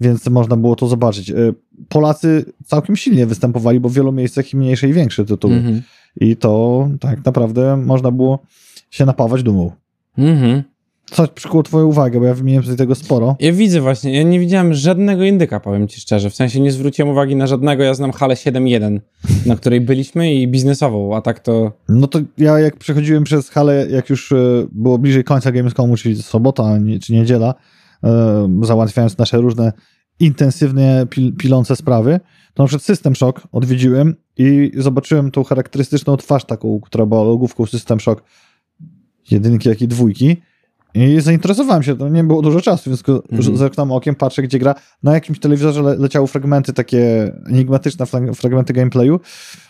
więc 0.03 0.29
można 0.29 0.57
było 0.57 0.77
to 0.77 0.87
zobaczyć. 0.87 1.31
E, 1.31 1.35
Polacy 1.89 2.45
całkiem 2.65 2.97
silnie 2.97 3.27
występowali, 3.27 3.81
bo 3.81 3.89
w 3.89 3.95
wielu 3.95 4.13
miejscach 4.13 4.53
i 4.53 4.57
mniejsze 4.57 4.89
i 4.89 4.93
większe 4.93 5.25
tytuły. 5.25 5.55
Mhm. 5.55 5.83
I 6.21 6.37
to 6.37 6.89
tak 7.01 7.25
naprawdę 7.25 7.77
można 7.77 8.11
było 8.11 8.39
się 8.91 9.07
napawać 9.07 9.43
dumą. 9.43 9.71
Mhm. 10.19 10.63
Co 11.13 11.29
przykuło 11.29 11.63
twoją 11.63 11.87
uwagę, 11.87 12.21
bo 12.21 12.27
ja 12.27 12.35
wymieniłem 12.35 12.65
sobie 12.65 12.77
tego 12.77 12.95
sporo. 12.95 13.37
Ja 13.41 13.53
widzę 13.53 13.81
właśnie, 13.81 14.17
ja 14.17 14.23
nie 14.23 14.41
widziałem 14.41 14.75
żadnego 14.75 15.25
indyka, 15.25 15.61
powiem 15.61 15.89
ci 15.89 16.01
szczerze. 16.01 16.31
W 16.31 16.35
sensie 16.35 16.61
nie 16.61 16.73
zwróciłem 16.73 17.11
uwagi 17.11 17.37
na 17.37 17.47
żadnego. 17.47 17.83
Ja 17.83 17.95
znam 17.95 18.13
halę 18.13 18.35
7.1, 18.35 19.01
na 19.47 19.57
której 19.57 19.81
byliśmy 19.81 20.35
i 20.35 20.49
biznesową, 20.49 21.17
a 21.17 21.23
tak 21.23 21.41
to. 21.41 21.73
No 21.89 22.07
to 22.07 22.21
ja 22.39 22.59
jak 22.59 22.77
przechodziłem 22.77 23.25
przez 23.25 23.49
halę, 23.49 23.87
jak 23.91 24.11
już 24.11 24.33
e, 24.33 24.37
było 24.73 24.99
bliżej 24.99 25.25
końca 25.25 25.53
Gamescomu, 25.53 25.97
czyli 25.97 26.23
sobota 26.23 26.79
czy 27.03 27.13
niedziela, 27.13 27.55
e, 28.05 28.61
załatwiając 28.63 29.19
nasze 29.19 29.39
różne 29.39 29.73
intensywnie 30.27 31.07
pil, 31.11 31.37
pilące 31.37 31.77
sprawy, 31.77 32.21
to 32.55 32.63
na 32.63 32.67
przykład 32.67 32.85
System 32.85 33.17
Shock 33.17 33.41
odwiedziłem 33.53 34.15
i 34.39 34.73
zobaczyłem 34.77 35.31
tą 35.31 35.45
charakterystyczną 35.45 36.17
twarz 36.17 36.45
taką, 36.45 36.81
która 36.81 37.07
była 37.07 37.23
logówką 37.23 37.67
System 37.67 38.01
Shock 38.01 38.23
jedynki, 39.31 39.69
jak 39.69 39.83
i 39.83 39.89
dwójki 39.89 40.37
i 40.95 41.21
zainteresowałem 41.21 41.83
się, 41.83 41.97
to 41.97 42.09
nie 42.09 42.25
było 42.25 42.43
dużo 42.43 42.61
czasu, 42.61 42.91
więc 42.91 43.03
Mhm. 43.09 43.57
zerknąłem 43.57 43.93
okiem, 43.93 44.15
patrzę 44.15 44.43
gdzie 44.43 44.59
gra. 44.59 44.75
Na 45.03 45.15
jakimś 45.15 45.39
telewizorze 45.39 45.83
le 45.83 45.97
leciały 45.97 46.27
fragmenty, 46.27 46.73
takie 46.73 47.33
enigmatyczne 47.51 48.07
fragmenty 48.35 48.73
gameplayu, 48.73 49.21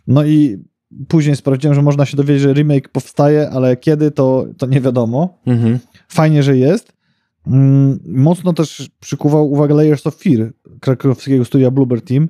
no 0.07 0.25
i 0.25 0.65
później 1.09 1.37
sprawdziłem, 1.37 1.75
że 1.75 1.83
można 1.83 2.07
się 2.07 2.17
dowiedzieć, 2.17 2.43
że 2.43 2.53
remake 2.53 2.89
powstaje, 2.89 3.51
ale 3.51 3.77
kiedy, 3.77 4.11
to, 4.11 4.47
to 4.59 4.67
nie 4.67 4.81
wiadomo. 4.81 5.39
Mhm. 5.47 5.79
Fajnie, 6.09 6.43
że 6.43 6.57
jest. 6.57 6.93
Mm, 7.47 7.99
Mocno 8.07 8.53
też 8.53 8.91
przykuwał 9.01 9.53
uwagę 9.53 9.75
Layers 9.75 10.07
of 10.07 10.17
Fear 10.17 10.53
krakowskiego 10.81 11.45
studia 11.45 11.71
Bluebird 11.71 12.09
Team, 12.09 12.29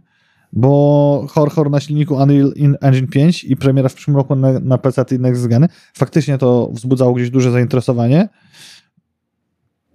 bo 0.52 1.26
horror 1.30 1.70
na 1.70 1.80
silniku 1.80 2.14
Unreal 2.14 2.52
in 2.56 2.76
Engine 2.80 3.06
5 3.06 3.44
i 3.44 3.56
premiera 3.56 3.88
w 3.88 3.94
przyszłym 3.94 4.16
roku 4.16 4.34
na, 4.34 4.60
na 4.60 4.78
PC 4.78 5.04
i 5.10 5.18
Next 5.18 5.46
Geny. 5.46 5.68
Faktycznie 5.94 6.38
to 6.38 6.70
wzbudzało 6.72 7.14
gdzieś 7.14 7.30
duże 7.30 7.50
zainteresowanie. 7.50 8.28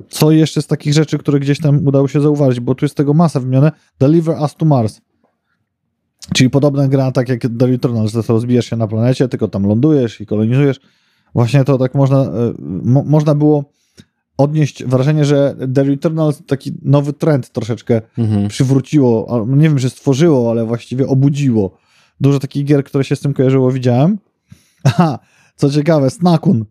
Co 0.09 0.32
jeszcze 0.32 0.61
z 0.61 0.68
takich 0.68 0.93
rzeczy, 0.93 1.18
które 1.18 1.39
gdzieś 1.39 1.59
tam 1.59 1.88
udało 1.88 2.07
się 2.07 2.22
zauważyć, 2.22 2.59
bo 2.59 2.76
tu 2.76 2.86
jest 2.86 2.95
tego 2.95 3.13
masa 3.13 3.39
wymienione. 3.39 3.72
Deliver 3.99 4.38
Us 4.41 4.55
to 4.55 4.65
Mars. 4.65 5.01
Czyli 6.34 6.49
podobna 6.49 6.88
gra, 6.88 7.11
tak 7.11 7.30
jak 7.30 7.41
The 7.59 7.68
Returnal, 7.68 8.07
że 8.07 8.24
to 8.24 8.34
rozbijasz 8.34 8.65
się 8.65 8.76
na 8.76 8.88
planecie, 8.88 9.28
tylko 9.28 9.47
tam 9.47 9.65
lądujesz 9.65 10.22
i 10.22 10.26
kolonizujesz. 10.26 10.80
właśnie 11.34 11.63
to 11.63 11.78
tak 11.78 11.95
można, 11.95 12.22
e, 12.22 12.53
mo, 12.59 13.03
można 13.03 13.36
było 13.36 13.72
odnieść 14.38 14.83
wrażenie, 14.83 15.25
że 15.25 15.55
The 15.75 15.83
Returnal 15.83 16.33
taki 16.47 16.71
nowy 16.81 17.13
trend 17.13 17.49
troszeczkę 17.51 18.01
Mhm. 18.17 18.47
przywróciło, 18.47 19.27
al- 19.29 19.57
nie 19.57 19.63
wiem, 19.69 19.79
że 19.79 19.89
stworzyło, 19.89 20.51
ale 20.51 20.65
właściwie 20.65 21.07
obudziło. 21.07 21.77
Dużo 22.21 22.39
takich 22.39 22.65
gier, 22.65 22.83
które 22.83 23.03
się 23.03 23.15
z 23.15 23.19
tym 23.19 23.33
kojarzyło, 23.33 23.71
widziałem. 23.71 24.17
Aha, 24.83 25.19
co 25.55 25.69
ciekawe, 25.69 26.09
Snakun. 26.09 26.65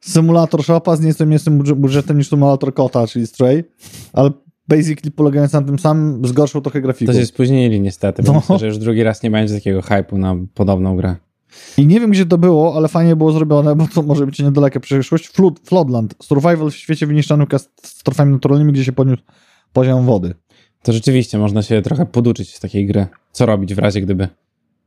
Symulator 0.00 0.64
shopa 0.64 0.96
z 0.96 1.00
nieco 1.00 1.26
mniejszym 1.26 1.58
budż- 1.62 1.74
budżetem 1.74 2.18
niż 2.18 2.28
symulator 2.28 2.74
kota, 2.74 3.06
czyli 3.06 3.26
Stray, 3.26 3.64
ale 4.12 4.30
basically 4.68 5.10
polegając 5.10 5.52
na 5.52 5.62
tym 5.62 5.78
samym, 5.78 6.26
z 6.26 6.32
gorszą 6.32 6.60
trochę 6.60 6.80
grafiką. 6.80 7.12
To 7.12 7.18
się 7.18 7.26
spóźnili 7.26 7.80
niestety, 7.80 8.22
bo 8.22 8.32
No. 8.32 8.38
myślę, 8.40 8.58
że 8.58 8.66
już 8.66 8.78
drugi 8.78 9.02
raz 9.02 9.22
nie 9.22 9.30
będzie 9.30 9.54
takiego 9.54 9.82
hypu 9.82 10.18
na 10.18 10.36
podobną 10.54 10.96
grę. 10.96 11.16
I 11.78 11.86
nie 11.86 12.00
wiem, 12.00 12.10
gdzie 12.10 12.26
to 12.26 12.38
było, 12.38 12.76
ale 12.76 12.88
fajnie 12.88 13.16
było 13.16 13.32
zrobione, 13.32 13.76
bo 13.76 13.88
to 13.94 14.02
może 14.02 14.26
być 14.26 14.38
niedaleka 14.38 14.80
przyszłość. 14.80 15.28
Flood, 15.28 15.60
Floodland. 15.64 16.14
Survival 16.22 16.70
w 16.70 16.76
świecie 16.76 17.06
wyniszczonym 17.06 17.46
katastrofami 17.46 18.32
naturalnymi, 18.32 18.72
gdzie 18.72 18.84
się 18.84 18.92
podniósł 18.92 19.22
poziom 19.72 20.06
wody. 20.06 20.34
To 20.82 20.92
rzeczywiście 20.92 21.38
można 21.38 21.62
się 21.62 21.82
trochę 21.82 22.06
poduczyć 22.06 22.54
z 22.56 22.60
takiej 22.60 22.86
gry. 22.86 23.06
Co 23.32 23.46
robić 23.46 23.74
w 23.74 23.78
razie, 23.78 24.00
gdyby 24.00 24.28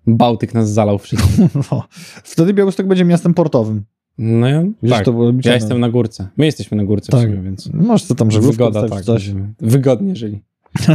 Bałtyk 0.08 0.54
nas 0.54 0.72
zalał 0.72 0.98
wszystkim. 1.00 1.50
No. 1.72 1.84
Wtedy 2.24 2.54
Białystok 2.54 2.88
będzie 2.88 3.06
miastem 3.06 3.34
portowym. 3.34 3.84
No 4.18 4.48
ja, 4.48 4.64
Wiesz, 4.84 4.92
tak. 4.92 5.08
Ja 5.46 5.54
jestem 5.54 5.80
na 5.80 5.90
górce. 5.90 6.28
My 6.38 6.46
jesteśmy 6.46 6.78
na 6.78 6.84
górce 6.84 7.12
Tak. 7.12 7.22
w 7.22 7.24
sumie, 7.24 7.42
więc 7.44 7.70
Możesz 7.74 8.08
to 8.08 8.16
tam 8.16 8.32
żeglówkę 8.32 8.66
wygoda, 8.66 8.90
tak. 8.90 9.04
coś. 9.04 9.32
Wygodnie 9.60 10.16
żyli. 10.16 10.42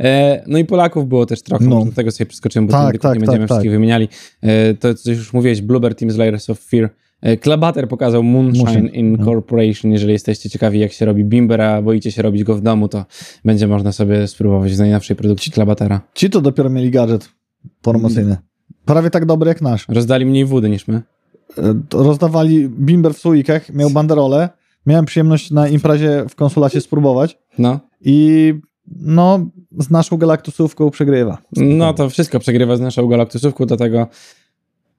E, 0.00 0.42
No 0.46 0.58
i 0.58 0.64
Polaków 0.64 1.08
było 1.08 1.26
też 1.26 1.42
trochę, 1.42 1.64
No. 1.64 1.84
do 1.84 1.92
tego 1.92 2.10
sobie 2.10 2.26
przeskoczymy, 2.28 2.66
bo 2.66 2.72
Tak, 2.72 2.82
tak, 2.82 2.94
nie 2.94 2.98
tak, 3.00 3.18
będziemy 3.18 3.38
tak, 3.38 3.46
wszystkich 3.48 3.70
tak. 3.70 3.76
wymieniali. 3.76 4.08
E, 4.42 4.74
To, 4.74 4.94
co 4.94 5.10
już 5.10 5.32
mówiłeś, 5.32 5.62
Bluebird 5.62 5.98
Team 5.98 6.12
Slayers 6.12 6.50
of 6.50 6.60
Fear. 6.60 6.90
E, 7.22 7.36
Klabater 7.36 7.88
pokazał 7.88 8.22
Moonshine 8.22 8.64
Moonshine, 8.64 8.88
no. 8.88 8.94
Incorporation. 8.94 9.92
Jeżeli 9.92 10.12
jesteście 10.12 10.50
ciekawi, 10.50 10.78
jak 10.78 10.92
się 10.92 11.06
robi 11.06 11.24
Bimber, 11.24 11.60
a 11.60 11.82
boicie 11.82 12.12
się 12.12 12.22
robić 12.22 12.44
go 12.44 12.54
w 12.54 12.60
domu, 12.60 12.88
to 12.88 13.04
będzie 13.44 13.66
można 13.66 13.92
sobie 13.92 14.26
spróbować 14.26 14.72
z 14.72 14.78
najnowszej 14.78 15.16
produkcji 15.16 15.52
Klabatera. 15.52 16.00
Ci 16.14 16.30
to 16.30 16.40
dopiero 16.40 16.70
mieli 16.70 16.90
gadżet 16.90 17.28
promocyjny. 17.82 18.36
Prawie 18.84 19.10
tak 19.10 19.26
dobry 19.26 19.48
jak 19.48 19.62
nasz. 19.62 19.86
Rozdali 19.88 20.26
mniej 20.26 20.44
wody 20.44 20.70
niż 20.70 20.88
my. 20.88 21.02
Rozdawali 21.92 22.68
bimber 22.68 23.14
w 23.14 23.18
słoikach, 23.18 23.74
miał 23.74 23.90
banderole. 23.90 24.48
Miałem 24.86 25.04
przyjemność 25.04 25.50
na 25.50 25.68
imprezie 25.68 26.24
w 26.28 26.34
konsulacie 26.34 26.80
spróbować 26.80 27.38
No, 27.58 27.80
i 28.00 28.54
no, 29.00 29.46
z 29.78 29.90
naszą 29.90 30.16
galaktusówką 30.16 30.90
przegrywa. 30.90 31.38
no 31.56 31.94
to 31.94 32.10
wszystko 32.10 32.38
przegrywa 32.38 32.76
z 32.76 32.80
naszą 32.80 33.08
galaktusówką, 33.08 33.66
dlatego, 33.66 34.06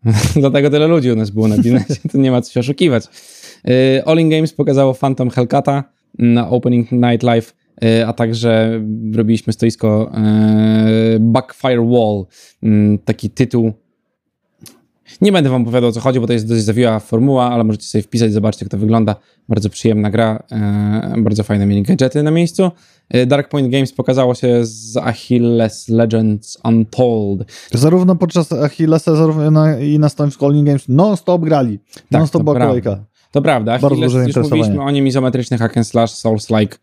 dlatego 0.35 0.69
tyle 0.69 0.87
ludzi 0.87 1.11
u 1.11 1.15
nas 1.15 1.29
było 1.29 1.47
na 1.47 1.57
binesie, 1.57 1.95
to 2.11 2.17
nie 2.17 2.31
ma 2.31 2.41
co 2.41 2.51
się 2.51 2.59
oszukiwać. 2.59 3.05
Y, 3.69 4.05
All 4.05 4.19
In 4.19 4.29
Games 4.29 4.53
pokazało 4.53 4.93
Phantom 4.93 5.29
Hellcata 5.29 5.83
na 6.19 6.49
Opening 6.49 6.91
Night 6.91 7.23
Live, 7.23 7.55
y, 7.83 8.07
a 8.07 8.13
także 8.13 8.81
robiliśmy 9.13 9.53
stoisko 9.53 10.11
y, 11.15 11.19
Backfire 11.19 11.85
Wall, 11.85 12.25
taki 13.05 13.29
tytuł. 13.29 13.73
Nie 15.21 15.31
będę 15.31 15.49
wam 15.49 15.61
opowiadał 15.61 15.89
o 15.89 15.91
co 15.93 15.99
chodzi, 15.99 16.19
bo 16.19 16.27
to 16.27 16.33
jest 16.33 16.47
dość 16.47 16.63
zawiła 16.63 16.99
formuła, 16.99 17.51
ale 17.51 17.63
możecie 17.63 17.85
sobie 17.85 18.01
wpisać, 18.01 18.33
zobaczcie 18.33 18.65
jak 18.65 18.71
to 18.71 18.77
wygląda. 18.77 19.15
Bardzo 19.49 19.69
przyjemna 19.69 20.09
gra, 20.09 20.43
y, 21.17 21.21
bardzo 21.21 21.43
fajne 21.43 21.65
mieli 21.65 21.83
gadżety 21.83 22.23
na 22.23 22.31
miejscu. 22.31 22.71
Y, 23.15 23.25
Dark 23.25 23.49
Point 23.49 23.71
Games 23.71 23.93
pokazało 23.93 24.35
się 24.35 24.65
z 24.65 24.97
Achilles 24.97 25.89
Legends 25.89 26.57
Untold. 26.63 27.51
Zarówno 27.73 28.15
podczas 28.15 28.51
Achillesa 28.51 29.15
zarówno 29.15 29.51
na, 29.51 29.79
i 29.79 29.99
na 29.99 30.09
All 30.41 30.55
In 30.55 30.65
Games 30.65 30.85
non-stop 30.87 31.41
grali. 31.41 31.79
Tak, 31.79 32.03
non-stop 32.11 32.39
to 32.39 32.43
była 32.43 32.59
kolejka. 32.59 33.05
To 33.31 33.41
prawda, 33.41 33.73
Achilles, 33.73 34.13
już 34.13 34.35
mówiliśmy 34.35 34.81
o 34.81 34.91
nim, 34.91 35.07
izometryczny 35.07 35.57
hack 35.57 35.77
and 35.77 35.87
slash, 35.87 36.11
Souls-like. 36.11 36.77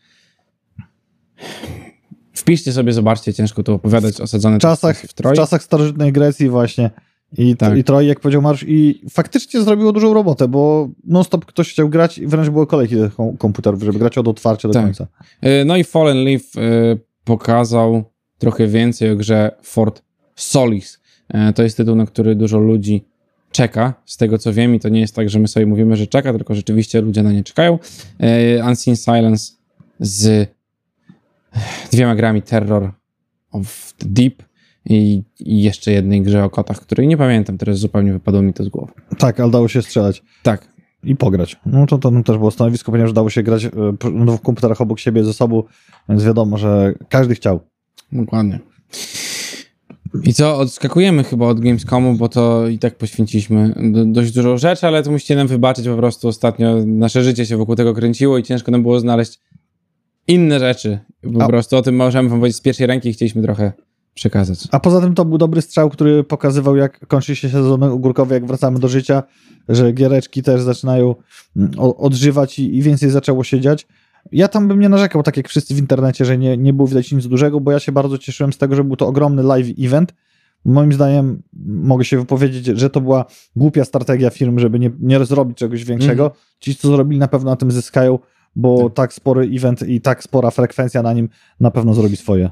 Wpiszcie 2.32 2.72
sobie, 2.72 2.92
zobaczcie, 2.92 3.34
ciężko 3.34 3.62
tu 3.62 3.74
opowiadać, 3.74 4.20
osadzone 4.20 4.56
W 4.56 4.60
czasach, 4.60 4.96
w 4.96 5.14
w 5.14 5.32
czasach 5.36 5.62
starożytnej 5.62 6.12
Grecji 6.12 6.48
właśnie 6.48 6.90
i, 7.38 7.56
Tak. 7.56 7.78
i 7.78 7.84
Troj, 7.84 8.06
jak 8.06 8.20
powiedział 8.20 8.42
Marsz, 8.42 8.64
i 8.68 9.02
faktycznie 9.10 9.60
zrobiło 9.62 9.92
dużą 9.92 10.14
robotę, 10.14 10.48
bo 10.48 10.88
non-stop 11.04 11.44
ktoś 11.44 11.70
chciał 11.70 11.88
grać 11.88 12.18
i 12.18 12.26
wręcz 12.26 12.48
były 12.50 12.66
kolejki 12.66 12.96
komputerów, 13.38 13.82
żeby 13.82 13.98
grać 13.98 14.18
od 14.18 14.28
otwarcia 14.28 14.68
do 14.68 14.74
Tak. 14.74 14.84
końca. 14.84 15.06
Y, 15.44 15.64
No 15.64 15.76
i 15.76 15.84
Fallen 15.84 16.24
Leaf 16.24 16.42
y, 16.56 16.98
pokazał 17.24 18.04
trochę 18.38 18.66
więcej 18.66 19.10
o 19.10 19.16
grze 19.16 19.50
Fort 19.62 20.02
Solis. 20.36 20.98
Y, 21.50 21.52
To 21.52 21.62
jest 21.62 21.76
tytuł, 21.76 21.94
na 21.96 22.06
który 22.06 22.34
dużo 22.34 22.58
ludzi 22.58 23.04
czeka, 23.52 23.94
z 24.04 24.16
tego 24.16 24.38
co 24.38 24.52
wiem 24.52 24.74
i 24.74 24.80
to 24.80 24.88
nie 24.88 25.00
jest 25.00 25.14
tak, 25.14 25.30
że 25.30 25.38
my 25.38 25.48
sobie 25.48 25.66
mówimy, 25.66 25.96
że 25.96 26.06
czeka, 26.06 26.32
tylko 26.32 26.54
rzeczywiście 26.54 27.00
ludzie 27.00 27.22
na 27.22 27.32
nie 27.32 27.44
czekają. 27.44 27.78
Unseen 28.68 28.96
Silence 28.96 29.52
z 30.00 30.48
dwiema 31.92 32.14
grami 32.14 32.42
Terror 32.42 32.92
of 33.52 33.94
the 33.98 34.06
Deep 34.08 34.42
i, 34.86 35.22
i 35.40 35.62
jeszcze 35.62 35.92
jednej 35.92 36.22
grze 36.22 36.44
o 36.44 36.50
kotach, 36.50 36.80
której 36.80 37.06
nie 37.08 37.16
pamiętam, 37.16 37.58
teraz 37.58 37.78
zupełnie 37.78 38.12
wypadło 38.12 38.42
mi 38.42 38.52
to 38.52 38.64
z 38.64 38.68
głowy. 38.68 38.92
Tak, 39.18 39.40
ale 39.40 39.50
dało 39.50 39.68
się 39.68 39.82
strzelać 39.82 40.22
Tak, 40.42 40.68
i 41.04 41.16
pograć. 41.16 41.56
No 41.66 41.86
to, 41.86 41.98
to 41.98 42.10
tam 42.10 42.24
też 42.24 42.38
było 42.38 42.50
stanowisko, 42.50 42.92
ponieważ 42.92 43.12
dało 43.12 43.30
się 43.30 43.42
grać 43.42 43.64
e, 43.64 43.70
na 44.10 44.24
dwóch 44.24 44.42
komputerach 44.42 44.80
obok 44.80 44.98
siebie 44.98 45.24
ze 45.24 45.32
sobą, 45.32 45.62
więc 46.08 46.24
wiadomo, 46.24 46.58
że 46.58 46.94
każdy 47.08 47.34
chciał. 47.34 47.60
Dokładnie. 48.12 48.58
I 50.24 50.34
co, 50.34 50.58
odskakujemy 50.58 51.24
chyba 51.24 51.46
od 51.46 51.60
Gamescomu, 51.60 52.14
bo 52.14 52.28
to 52.28 52.68
i 52.68 52.78
tak 52.78 52.96
poświęciliśmy 52.96 53.74
do, 53.92 54.04
dość 54.04 54.32
dużo 54.32 54.58
rzeczy, 54.58 54.86
ale 54.86 55.02
to 55.02 55.10
musicie 55.10 55.36
nam 55.36 55.46
wybaczyć, 55.46 55.88
po 55.88 55.96
prostu 55.96 56.28
ostatnio 56.28 56.76
nasze 56.86 57.24
życie 57.24 57.46
się 57.46 57.56
wokół 57.56 57.76
tego 57.76 57.94
kręciło 57.94 58.38
i 58.38 58.42
ciężko 58.42 58.72
nam 58.72 58.82
było 58.82 59.00
znaleźć 59.00 59.40
inne 60.28 60.58
rzeczy. 60.58 60.98
Po 61.34 61.44
A- 61.44 61.48
prostu 61.48 61.76
o 61.76 61.82
tym 61.82 61.96
możemy 61.96 62.28
wam 62.28 62.38
powiedzieć 62.38 62.56
z 62.56 62.60
pierwszej 62.60 62.86
ręki 62.86 63.12
chcieliśmy 63.12 63.42
trochę 63.42 63.72
przekazać. 64.16 64.68
A 64.70 64.80
poza 64.80 65.00
tym 65.00 65.14
to 65.14 65.24
był 65.24 65.38
dobry 65.38 65.62
strzał, 65.62 65.90
który 65.90 66.24
pokazywał, 66.24 66.76
jak 66.76 67.06
kończy 67.06 67.36
się 67.36 67.48
sezon 67.48 67.82
ogórkowy, 67.82 68.34
jak 68.34 68.46
wracamy 68.46 68.78
do 68.78 68.88
życia, 68.88 69.22
że 69.68 69.92
giereczki 69.92 70.42
też 70.42 70.62
zaczynają 70.62 71.14
mm, 71.56 71.70
odżywać 71.78 72.58
i, 72.58 72.76
i 72.76 72.82
więcej 72.82 73.10
zaczęło 73.10 73.44
się 73.44 73.60
dziać. 73.60 73.86
Ja 74.32 74.48
tam 74.48 74.68
bym 74.68 74.80
nie 74.80 74.88
narzekał, 74.88 75.22
tak 75.22 75.36
jak 75.36 75.48
wszyscy 75.48 75.74
w 75.74 75.78
internecie, 75.78 76.24
że 76.24 76.38
nie, 76.38 76.56
nie 76.56 76.72
było 76.72 76.88
widać 76.88 77.12
nic 77.12 77.26
dużego, 77.26 77.60
bo 77.60 77.72
ja 77.72 77.78
się 77.78 77.92
bardzo 77.92 78.18
cieszyłem 78.18 78.52
z 78.52 78.58
tego, 78.58 78.76
że 78.76 78.84
był 78.84 78.96
to 78.96 79.06
ogromny 79.06 79.42
live 79.42 79.66
event. 79.78 80.14
Moim 80.64 80.92
zdaniem 80.92 81.42
mogę 81.66 82.04
się 82.04 82.18
wypowiedzieć, 82.18 82.66
że 82.66 82.90
to 82.90 83.00
była 83.00 83.24
głupia 83.56 83.84
strategia 83.84 84.30
firm, 84.30 84.58
żeby 84.58 84.78
nie, 84.78 84.90
nie 85.00 85.24
zrobić 85.24 85.58
czegoś 85.58 85.84
większego. 85.84 86.30
Ci, 86.60 86.76
co 86.76 86.88
zrobili, 86.88 87.18
na 87.18 87.28
pewno 87.28 87.50
na 87.50 87.56
tym 87.56 87.70
zyskają, 87.70 88.18
bo 88.56 88.84
Tak. 88.84 88.94
tak 88.94 89.12
spory 89.12 89.50
event 89.54 89.88
i 89.88 90.00
tak 90.00 90.22
spora 90.22 90.50
frekwencja 90.50 91.02
na 91.02 91.12
nim 91.12 91.28
na 91.60 91.70
pewno 91.70 91.94
zrobi 91.94 92.16
swoje. 92.16 92.50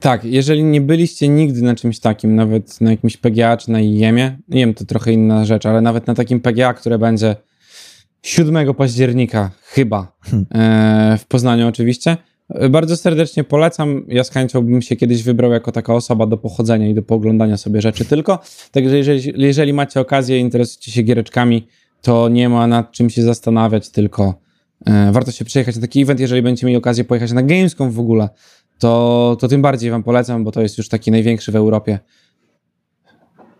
Tak, 0.00 0.24
jeżeli 0.24 0.64
nie 0.64 0.80
byliście 0.80 1.28
nigdy 1.28 1.62
na 1.62 1.74
czymś 1.74 2.00
takim, 2.00 2.34
nawet 2.34 2.80
na 2.80 2.90
jakimś 2.90 3.16
PGA 3.16 3.56
czy 3.56 3.70
na 3.70 3.80
IEM-ie, 3.80 4.38
IEM 4.50 4.74
to 4.74 4.84
trochę 4.84 5.12
inna 5.12 5.44
rzecz, 5.44 5.66
ale 5.66 5.80
nawet 5.80 6.06
na 6.06 6.14
takim 6.14 6.40
PGA, 6.40 6.74
które 6.74 6.98
będzie 6.98 7.36
7 8.22 8.74
października 8.74 9.50
chyba 9.62 10.16
e, 10.54 11.16
w 11.18 11.26
Poznaniu 11.26 11.68
oczywiście, 11.68 12.16
e, 12.48 12.68
bardzo 12.68 12.96
serdecznie 12.96 13.44
polecam. 13.44 14.04
Ja 14.08 14.24
z 14.24 14.30
chęcią 14.30 14.62
bym 14.62 14.82
się 14.82 14.96
kiedyś 14.96 15.22
wybrał 15.22 15.52
jako 15.52 15.72
taka 15.72 15.94
osoba 15.94 16.26
do 16.26 16.36
pochodzenia 16.36 16.88
i 16.88 16.94
do 16.94 17.02
pooglądania 17.02 17.56
sobie 17.56 17.80
rzeczy 17.80 18.04
tylko. 18.04 18.38
Także 18.72 18.96
jeżeli, 18.96 19.32
jeżeli 19.36 19.72
macie 19.72 20.00
okazję 20.00 20.38
i 20.38 20.40
interesujecie 20.40 20.92
się 20.92 21.02
giereczkami, 21.02 21.68
to 22.02 22.28
nie 22.28 22.48
ma 22.48 22.66
nad 22.66 22.92
czym 22.92 23.10
się 23.10 23.22
zastanawiać, 23.22 23.90
tylko 23.90 24.34
e, 24.86 25.12
warto 25.12 25.32
się 25.32 25.44
przyjechać 25.44 25.74
na 25.74 25.80
taki 25.80 26.02
event. 26.02 26.20
Jeżeli 26.20 26.42
będziecie 26.42 26.66
mieli 26.66 26.76
okazję 26.76 27.04
pojechać 27.04 27.32
na 27.32 27.42
Gamescom 27.42 27.90
w 27.90 28.00
ogóle, 28.00 28.28
to, 28.78 29.36
to 29.40 29.48
tym 29.48 29.62
bardziej 29.62 29.90
wam 29.90 30.02
polecam, 30.02 30.44
bo 30.44 30.52
to 30.52 30.62
jest 30.62 30.78
już 30.78 30.88
taki 30.88 31.10
największy 31.10 31.52
w 31.52 31.56
Europie. 31.56 31.98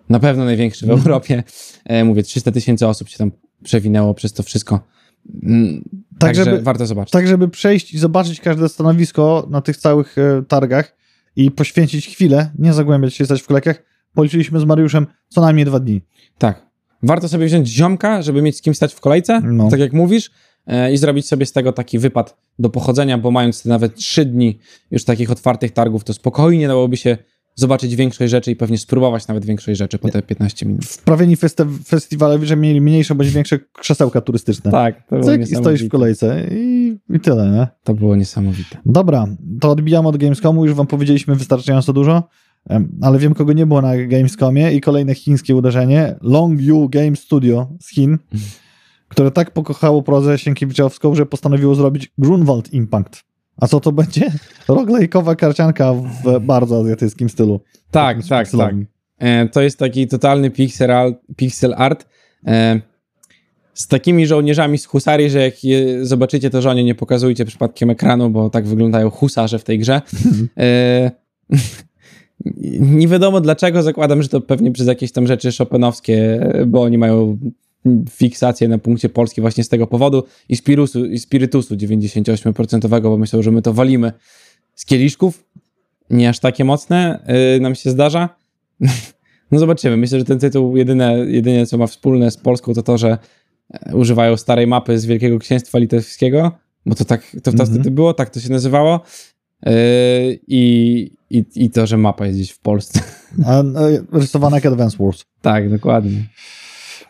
Na 0.09 0.19
pewno 0.21 0.45
największy 0.45 0.87
w 0.87 0.91
Europie. 0.91 1.43
E, 1.85 2.05
mówię, 2.05 2.23
300 2.23 2.53
tysięcy 2.53 2.87
osób 2.87 3.09
się 3.09 3.19
tam 3.19 3.31
przewinęło 3.65 4.15
przez 4.15 4.33
to 4.33 4.43
wszystko. 4.43 4.81
Mm, 5.43 5.83
Tak, 6.19 6.29
Także 6.29 6.45
żeby- 6.45 6.63
warto 6.63 6.87
zobaczyć. 6.87 7.13
tak, 7.13 7.27
żeby 7.29 7.49
przejść 7.49 7.95
i 7.95 7.99
zobaczyć 7.99 8.41
każde 8.41 8.69
stanowisko 8.69 9.47
na 9.51 9.61
tych 9.61 9.77
całych 9.77 10.19
e, 10.19 10.43
targach 10.49 10.97
i 11.37 11.51
poświęcić 11.51 12.09
chwilę, 12.09 12.51
nie 12.59 12.73
zagłębiać 12.73 13.15
się, 13.15 13.25
stać 13.25 13.43
w 13.43 13.47
kolejkach, 13.47 13.83
policzyliśmy 14.15 14.61
z 14.61 14.65
Mariuszem 14.65 15.07
co 15.29 15.41
najmniej 15.41 15.67
dwa 15.67 15.81
dni. 15.81 16.03
Tak. 16.39 16.67
Warto 17.03 17.29
sobie 17.29 17.47
wziąć 17.47 17.69
ziomka, 17.69 18.23
żeby 18.23 18.43
mieć 18.43 18.57
z 18.57 18.63
kim 18.63 18.75
stać 18.75 18.95
w 18.95 19.01
kolejce, 19.01 19.41
No. 19.45 19.69
tak 19.71 19.81
jak 19.81 19.93
mówisz, 19.93 20.31
i 20.93 20.97
zrobić 20.97 21.27
sobie 21.27 21.47
z 21.47 21.53
tego 21.53 21.73
taki 21.73 21.99
wypad 21.99 22.37
do 22.59 22.71
pochodzenia, 22.71 23.19
bo 23.19 23.31
mając 23.31 23.65
nawet 23.65 23.95
trzy 23.95 24.25
dni 24.25 24.59
już 24.91 25.05
takich 25.05 25.31
otwartych 25.31 25.71
targów, 25.73 26.05
to 26.05 26.13
spokojnie 26.15 26.69
dałoby 26.69 26.97
się 26.97 27.19
zobaczyć 27.55 27.97
większość 27.97 28.31
rzeczy 28.31 28.51
i 28.51 28.57
pewnie 28.57 28.79
spróbować 28.79 29.29
nawet 29.29 29.45
większość 29.45 29.79
rzeczy 29.79 29.99
po 29.99 30.09
te 30.09 30.23
15 30.23 30.67
minut. 30.67 30.85
Wprawieni 30.85 31.37
festi- 31.37 31.79
festiwale, 31.85 32.47
że 32.47 32.57
mieli 32.57 32.81
mniejsze 32.81 33.15
bądź 33.15 33.31
większe 33.31 33.59
krzesełka 33.73 34.21
turystyczne. 34.21 34.71
Tak, 34.71 35.07
to 35.09 35.21
Cyk, 35.21 35.51
i 35.51 35.57
stoisz 35.57 35.85
w 35.85 35.89
kolejce 35.89 36.47
i, 36.51 36.97
i 37.11 37.21
tyle, 37.21 37.51
nie? 37.51 37.67
to 37.85 37.95
było 37.95 38.17
niesamowite. 38.17 38.79
Dobra, 38.87 39.27
to 39.61 39.71
odbijamy 39.71 40.09
od 40.09 40.17
Gamescomu, 40.17 40.65
już 40.65 40.75
wam 40.75 40.87
powiedzieliśmy 40.87 41.35
wystarczająco 41.35 41.93
dużo. 41.93 42.29
Ale 43.03 43.19
wiem, 43.19 43.35
kogo 43.35 43.53
nie 43.53 43.67
było 43.67 43.83
na 43.83 44.07
Gamescomie 44.07 44.73
i 44.73 44.81
kolejne 44.81 45.15
chińskie 45.15 45.57
uderzenie. 45.57 46.15
Longyu 46.23 46.89
Game 46.89 47.17
Studio 47.17 47.69
z 47.81 47.89
Chin, 47.91 48.19
które 49.09 49.31
tak 49.31 49.51
pokochało 49.51 50.03
prozę 50.03 50.39
Sienkiewiczowską, 50.39 51.15
że 51.15 51.27
postanowiło 51.27 51.75
zrobić 51.75 52.13
Grunwald 52.19 52.73
Impact. 52.73 53.25
A 53.57 53.67
co 53.67 53.81
to 53.81 53.93
będzie? 53.93 54.33
Roglejkowa 54.69 55.37
karcianka 55.37 55.93
w 55.93 56.41
bardzo 56.41 56.81
azjatyckim 56.81 57.29
stylu. 57.29 57.61
Tak, 57.91 58.19
tak, 58.29 58.51
tak. 58.51 58.75
E, 59.19 59.49
to 59.49 59.63
jest 59.63 59.79
taki 59.79 60.07
totalny 60.07 60.51
pixel, 60.51 60.91
al- 60.91 61.15
pixel 61.37 61.75
art 61.77 62.07
e, 62.47 62.81
z 63.75 63.87
takimi 63.87 64.27
żołnierzami 64.27 64.79
z 64.79 64.87
husarii, 64.87 65.31
że 65.31 65.41
jak 65.41 65.55
zobaczycie, 66.03 66.51
to 66.51 66.63
żonie 66.63 66.85
nie 66.85 66.95
pokazujcie 66.95 67.45
przypadkiem 67.45 67.91
ekranu, 67.91 68.31
bo 68.31 68.51
tak 68.51 68.67
wyglądają 68.67 69.11
husarze 69.11 69.59
w 69.59 69.65
tej 69.65 69.79
grze. 69.79 70.03
E, 70.59 71.11
nie 72.81 73.09
wiadomo 73.09 73.41
dlaczego, 73.41 73.83
zakładam, 73.83 74.23
że 74.23 74.29
to 74.29 74.41
pewnie 74.41 74.73
przez 74.73 74.87
jakieś 74.87 75.13
tam 75.13 75.27
rzeczy 75.27 75.53
szopenowskie, 75.53 76.47
bo 76.67 76.83
oni 76.83 76.99
mają 76.99 77.39
fiksację 78.11 78.69
na 78.69 78.79
punkcie 78.79 79.09
Polski 79.09 79.41
właśnie 79.41 79.65
z 79.65 79.69
tego 79.69 79.87
powodu 79.87 80.25
i 80.49 80.57
spirusu, 80.57 81.05
i 81.07 81.19
spirytusu 81.19 81.75
98%, 81.75 83.01
bo 83.03 83.19
myślą, 83.19 83.43
że 83.43 83.51
my 83.51 83.63
to 83.63 83.73
walimy 83.73 84.13
z 84.75 84.85
kieliszków. 84.85 85.45
Nie 86.11 86.29
aż 86.29 86.39
takie 86.39 86.65
mocne 86.65 87.25
yy, 87.55 87.61
nam 87.61 87.75
się 87.75 87.91
zdarza. 87.91 88.29
No 89.51 89.59
zobaczymy. 89.59 89.97
Myślę, 89.97 90.19
że 90.19 90.25
ten 90.25 90.39
tytuł 90.39 90.77
jedyne, 90.77 91.15
jedynie 91.29 91.67
co 91.67 91.79
ma 91.79 91.87
wspólne 91.87 92.31
z 92.31 92.37
Polską 92.37 92.75
to 92.75 92.83
to, 92.83 92.99
że 92.99 93.19
e, 93.71 93.97
używają 93.97 94.37
starej 94.37 94.67
mapy 94.67 94.99
z 94.99 95.07
Wielkiego 95.07 95.39
Księstwa 95.39 95.79
Litewskiego, 95.79 96.53
bo 96.87 96.95
to 96.95 97.05
tak 97.05 97.23
to, 97.33 97.41
to 97.41 97.51
Mhm. 97.51 97.69
wtedy 97.71 97.91
było, 97.91 98.15
tak 98.15 98.31
to 98.31 98.41
się 98.41 98.51
nazywało. 98.51 99.01
Yy, 99.67 99.73
i, 100.47 101.11
i, 101.31 101.45
I 101.55 101.71
to, 101.71 101.87
że 101.87 101.97
mapa 101.97 102.27
jest 102.27 102.39
gdzieś 102.39 102.51
w 102.51 102.59
Polsce. 102.61 103.01
A, 103.47 103.61
e, 103.63 103.65
rysowana 104.13 104.57
jak 104.57 104.67
Advance 104.67 104.97
Wars. 105.01 105.25
tak, 105.41 105.71
dokładnie. 105.71 106.25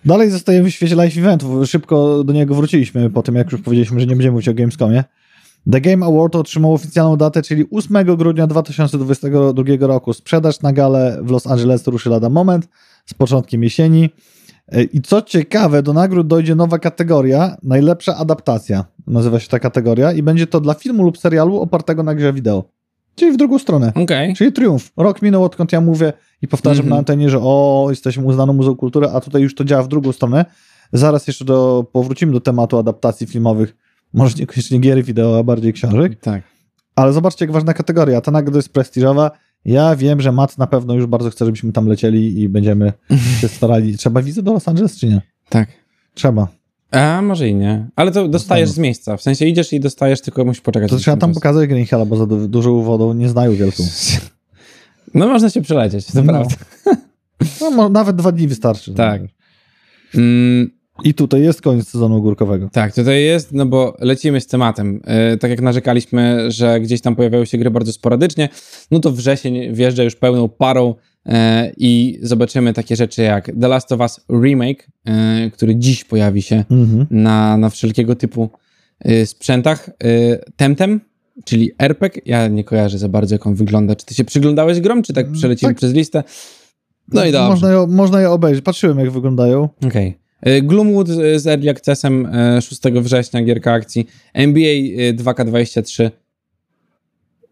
Dalej 0.07 0.31
zostajemy 0.31 0.71
w 0.71 0.75
świecie 0.75 0.95
live 0.95 1.19
eventów. 1.19 1.69
Szybko 1.69 2.25
do 2.25 2.33
niego 2.33 2.55
wróciliśmy 2.55 3.11
po 3.11 3.23
tym, 3.23 3.35
jak 3.35 3.53
już 3.53 3.63
powiedzieliśmy, 3.63 4.01
że 4.01 4.07
nie 4.07 4.17
będziemy 4.17 4.33
mówić 4.33 4.49
o 4.49 4.55
Gamescomie. 4.55 5.05
The 5.73 5.81
Game 5.81 6.07
Award 6.07 6.37
otrzymał 6.37 6.75
oficjalną 6.75 7.17
datę, 7.17 7.43
czyli 7.43 7.65
8 7.71 8.17
grudnia 8.17 8.47
2022 8.47 9.65
roku. 9.81 10.13
Sprzedaż 10.13 10.61
na 10.61 10.73
galę 10.73 11.19
w 11.23 11.31
Los 11.31 11.47
Angeles 11.47 11.87
ruszy 11.87 12.11
lada 12.11 12.29
moment 12.29 12.69
z 13.07 13.15
początkiem 13.15 13.63
jesieni. 13.63 14.11
E, 14.69 14.83
I 14.83 15.01
co 15.01 15.23
ciekawe, 15.23 15.83
do 15.83 15.93
nagród 15.93 16.27
dojdzie 16.27 16.55
nowa 16.55 16.79
kategoria, 16.79 17.57
najlepsza 17.63 18.17
adaptacja. 18.17 18.85
Nazywa 19.07 19.41
się 19.41 19.49
ta 19.49 19.59
kategoria 19.59 20.13
i 20.13 20.23
będzie 20.23 20.47
to 20.47 20.61
dla 20.61 20.75
filmu 20.75 21.03
lub 21.03 21.19
serialu 21.19 21.61
opartego 21.61 22.03
na 22.03 22.15
grze 22.15 22.33
wideo. 22.33 22.65
Czyli 23.17 23.33
w 23.33 23.37
drugą 23.37 23.59
stronę. 23.59 23.93
Okej. 23.95 24.35
Czyli 24.35 24.53
triumf. 24.53 24.93
Rok 24.97 25.23
minął, 25.23 25.45
odkąd 25.45 25.73
ja 25.73 25.81
mówię 25.81 26.13
i 26.43 26.49
powtarzam 26.49 26.77
Mhm. 26.85 26.91
na 26.91 26.97
antenie, 26.97 27.31
że 27.31 27.39
o, 27.41 27.87
jesteśmy 27.91 28.25
uznaną 28.25 28.53
muzeum 28.53 28.77
kultury, 28.77 29.07
a 29.09 29.21
tutaj 29.21 29.43
już 29.43 29.55
to 29.55 29.65
działa 29.65 29.83
w 29.83 29.89
drugą 29.89 30.13
stronę. 30.13 30.45
Zaraz 30.93 31.27
jeszcze 31.27 31.45
do, 31.45 31.87
powrócimy 31.93 32.33
do 32.33 32.41
tematu 32.41 32.79
adaptacji 32.79 33.27
filmowych, 33.27 33.77
może 34.15 34.35
niekoniecznie 34.39 34.79
gier 34.79 35.05
wideo, 35.05 35.39
a 35.39 35.43
bardziej 35.43 35.73
książek. 35.73 36.21
Tak. 36.21 36.43
Ale 36.97 37.13
zobaczcie, 37.13 37.45
jak 37.45 37.53
ważna 37.53 37.75
kategoria. 37.75 38.21
Ta 38.21 38.31
nagroda 38.31 38.59
jest 38.59 38.69
prestiżowa. 38.73 39.31
Ja 39.65 39.97
wiem, 39.97 40.21
że 40.21 40.33
Matt 40.33 40.59
na 40.59 40.67
pewno 40.67 40.95
już 40.95 41.07
bardzo 41.07 41.31
chce, 41.31 41.45
żebyśmy 41.45 41.73
tam 41.73 41.87
lecieli 41.89 42.41
i 42.41 42.49
będziemy 42.49 42.93
się 43.41 43.49
starali. 43.49 43.97
Trzeba 43.99 44.23
wizę 44.23 44.43
do 44.43 44.53
Los 44.53 44.69
Angeles, 44.69 44.97
czy 44.99 45.07
nie? 45.09 45.21
Tak. 45.49 45.69
Trzeba. 46.15 46.49
A 46.91 47.23
może 47.23 47.49
i 47.49 47.55
nie. 47.55 47.87
Ale 47.97 48.11
to 48.13 48.29
dostajesz 48.29 48.69
z 48.71 48.79
miejsca. 48.79 49.17
W 49.17 49.23
sensie 49.23 49.47
idziesz 49.47 49.73
i 49.73 49.81
dostajesz, 49.81 50.21
tylko 50.21 50.45
musisz 50.45 50.61
poczekać. 50.61 50.91
To 50.91 50.97
trzeba 50.97 51.17
tam 51.17 51.35
pokazać 51.35 51.69
Green 51.69 51.87
Hilla, 51.87 52.05
bo 52.05 52.17
za 52.17 52.27
du- 52.27 52.49
dużą 52.49 52.83
wodą 52.83 53.15
nie 53.15 53.29
znają 53.29 53.53
wielką. 53.55 53.83
No 55.15 55.27
można 55.27 55.51
się 55.51 55.63
przelecieć, 55.63 56.07
to 56.07 56.23
No. 56.23 56.33
prawda. 56.33 56.55
No, 57.61 57.89
nawet 57.89 58.17
dwa 58.17 58.33
dni 58.33 58.49
wystarczy. 58.49 58.95
Tak. 58.95 59.23
Mm, 60.15 60.71
I 61.05 61.15
tutaj 61.15 61.43
jest 61.43 61.63
koniec 61.63 61.89
sezonu 61.89 62.17
ogórkowego. 62.17 62.69
tak, 62.73 62.95
tutaj 62.95 63.25
jest, 63.25 63.53
no 63.53 63.67
bo 63.67 63.97
lecimy 64.01 64.41
z 64.41 64.47
tematem. 64.47 65.01
E, 65.05 65.37
tak 65.37 65.51
jak 65.51 65.61
narzekaliśmy, 65.63 66.51
że 66.51 66.81
gdzieś 66.81 67.01
tam 67.01 67.17
pojawiają 67.17 67.45
się 67.45 67.59
gry 67.59 67.71
bardzo 67.71 67.93
sporadycznie, 67.93 68.49
no 68.91 69.01
to 69.01 69.11
wrzesień 69.13 69.75
wjeżdża 69.75 70.03
już 70.03 70.17
pełną 70.17 70.49
parą 70.49 70.95
i 71.77 72.19
zobaczymy 72.23 72.73
takie 72.73 72.97
rzeczy 72.97 73.23
jak 73.23 73.51
The 73.61 73.69
Last 73.69 73.93
of 73.93 74.01
Us 74.01 74.21
Remake, 74.43 74.87
e, 75.05 75.51
który 75.51 75.77
dziś 75.77 76.05
pojawi 76.05 76.43
się 76.43 76.65
Mhm. 76.71 77.07
na, 77.11 77.57
na 77.57 77.71
wszelkiego 77.71 78.15
typu 78.15 78.51
y, 79.09 79.27
sprzętach. 79.27 79.91
Temtem, 80.57 81.01
czyli 81.45 81.71
RPG. 81.79 82.23
Ja 82.27 82.49
nie 82.49 82.65
kojarzę 82.65 82.99
za 82.99 83.09
bardzo, 83.09 83.35
jak 83.35 83.47
on 83.47 83.55
wygląda. 83.55 83.97
Czy 83.97 84.07
ty 84.07 84.15
się 84.15 84.25
przyglądałeś 84.25 84.81
grom, 84.81 85.03
czy 85.03 85.13
tak 85.13 85.33
przelecimy 85.33 85.71
tak. 85.71 85.77
przez 85.77 85.93
listę? 85.93 86.25
No 87.13 87.25
i 87.25 87.33
dobrze. 87.33 87.49
Można 87.49 87.71
je, 87.73 87.87
można 87.87 88.21
je 88.21 88.31
obejrzeć. 88.31 88.65
Patrzyłem, 88.65 88.99
jak 88.99 89.11
wyglądają. 89.11 89.69
Okej. 89.87 90.19
Y, 90.49 90.63
Gloomwood 90.63 91.09
z 91.37 91.47
Early 91.47 91.71
Accessem 91.71 92.27
y, 92.27 92.63
6 92.63 92.81
września, 93.01 93.43
gierka 93.43 93.73
akcji. 93.73 94.07
NBA 94.35 94.71
y, 95.11 95.15
2K23. 95.17 96.11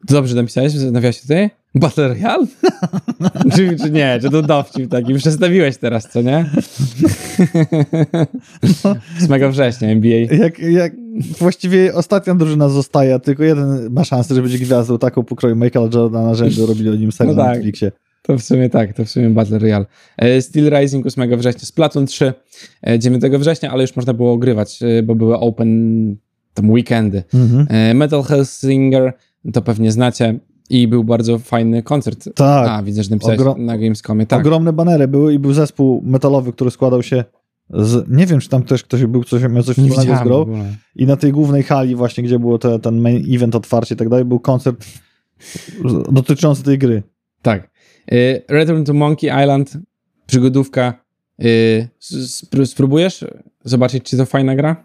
Dobrze 0.04 0.34
napisałeś 0.36 0.72
w 0.72 0.92
nawiasie 0.92 1.22
tutaj? 1.22 1.50
Battle 1.74 2.08
Royale? 2.08 2.46
czy, 3.56 3.76
czy 3.76 3.90
nie? 3.90 4.18
Czy 4.22 4.30
to 4.30 4.42
dowcip 4.42 4.90
taki? 4.90 5.14
Przestawiłeś 5.14 5.76
teraz, 5.76 6.08
co 6.10 6.22
nie? 6.22 6.44
8 9.24 9.52
września, 9.52 9.88
NBA. 9.88 10.18
Jak, 10.18 10.58
jak 10.58 10.92
właściwie 11.38 11.94
ostatnia 11.94 12.34
drużyna 12.34 12.68
zostaje, 12.68 13.20
tylko 13.20 13.44
jeden 13.44 13.90
ma 13.90 14.04
szansę, 14.04 14.34
że 14.34 14.42
będzie 14.42 14.58
gwiazdą 14.58 14.98
taką 14.98 15.24
pokroju 15.24 15.56
Michaela 15.56 15.88
Jordana, 15.94 16.34
że 16.34 16.66
robili 16.66 16.90
o 16.90 16.94
nim 16.94 17.12
serial 17.12 17.36
No 17.36 17.42
na 17.42 17.48
tak. 17.48 17.56
Netflixie. 17.56 17.92
To 18.22 18.38
w 18.38 18.42
sumie 18.42 18.70
tak, 18.70 18.92
to 18.92 19.04
w 19.04 19.10
sumie 19.10 19.30
Battle 19.30 19.58
Royale. 19.58 19.86
E, 20.16 20.42
Steel 20.42 20.70
Rising 20.70 21.06
8 21.06 21.38
września, 21.38 21.64
Splatoon 21.64 22.06
3 22.06 22.32
e, 22.82 22.98
9 22.98 23.22
września, 23.38 23.70
ale 23.70 23.82
już 23.82 23.96
można 23.96 24.14
było 24.14 24.32
ogrywać, 24.32 24.82
e, 24.82 25.02
bo 25.02 25.14
były 25.14 25.38
open 25.38 26.16
tam 26.54 26.70
weekendy. 26.70 27.22
Mhm. 27.34 27.66
E, 27.70 27.94
Metal 27.94 28.22
Hellsinger, 28.22 29.12
to 29.52 29.62
pewnie 29.62 29.92
znacie 29.92 30.38
i 30.74 30.88
był 30.88 31.04
bardzo 31.04 31.38
fajny 31.38 31.82
koncert. 31.82 32.28
Tak. 32.34 32.68
A, 32.68 32.82
widzę, 32.82 33.02
że 33.02 33.10
napisałeś 33.10 33.40
Ogro- 33.40 33.58
na 33.58 33.78
Gamescomie, 33.78 34.26
tak. 34.26 34.40
Ogromne 34.40 34.72
banery 34.72 35.08
były 35.08 35.34
i 35.34 35.38
był 35.38 35.52
zespół 35.52 36.02
metalowy, 36.04 36.52
który 36.52 36.70
składał 36.70 37.02
się 37.02 37.24
z... 37.70 38.08
Nie 38.08 38.26
wiem, 38.26 38.40
czy 38.40 38.48
tam 38.48 38.62
też 38.62 38.84
ktoś 38.84 39.06
był, 39.06 39.24
coś, 39.24 39.42
miał 39.42 39.62
coś 39.62 39.76
wspólnego 39.76 40.16
z 40.16 40.22
grą. 40.22 40.46
I 40.96 41.06
na 41.06 41.16
tej 41.16 41.32
głównej 41.32 41.62
hali 41.62 41.96
właśnie, 41.96 42.24
gdzie 42.24 42.38
było 42.38 42.58
te, 42.58 42.78
ten 42.78 43.00
main 43.00 43.34
event 43.34 43.54
otwarcie 43.54 43.94
i 43.94 43.98
tak 43.98 44.08
dalej, 44.08 44.24
był 44.24 44.40
koncert 44.40 44.84
dotyczący 46.12 46.62
tej 46.62 46.78
gry. 46.78 47.02
Tak. 47.42 47.70
E, 48.12 48.16
Return 48.48 48.84
to 48.84 48.94
Monkey 48.94 49.30
Island, 49.42 49.78
przygodówka. 50.26 51.04
Spró- 52.00 52.66
Spróbujesz 52.66 53.24
zobaczyć, 53.64 54.04
czy 54.04 54.16
to 54.16 54.26
fajna 54.26 54.56
gra? 54.56 54.76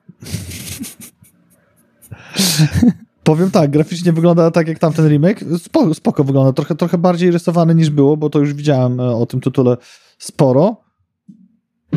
Powiem 3.30 3.52
tak, 3.52 3.72
graficznie 3.72 4.14
wygląda 4.14 4.52
tak 4.52 4.68
jak 4.68 4.80
tamten 4.80 5.08
remake. 5.10 5.44
Spoko, 5.58 5.94
spoko 5.94 6.24
wygląda, 6.24 6.54
trochę, 6.54 6.76
trochę 6.76 6.98
bardziej 6.98 7.32
rysowany 7.32 7.76
niż 7.76 7.90
było, 7.90 8.18
bo 8.18 8.30
to 8.30 8.40
już 8.40 8.54
widziałem 8.54 9.00
e, 9.00 9.16
o 9.16 9.26
tym 9.26 9.42
tytule 9.42 9.78
sporo. 10.18 10.78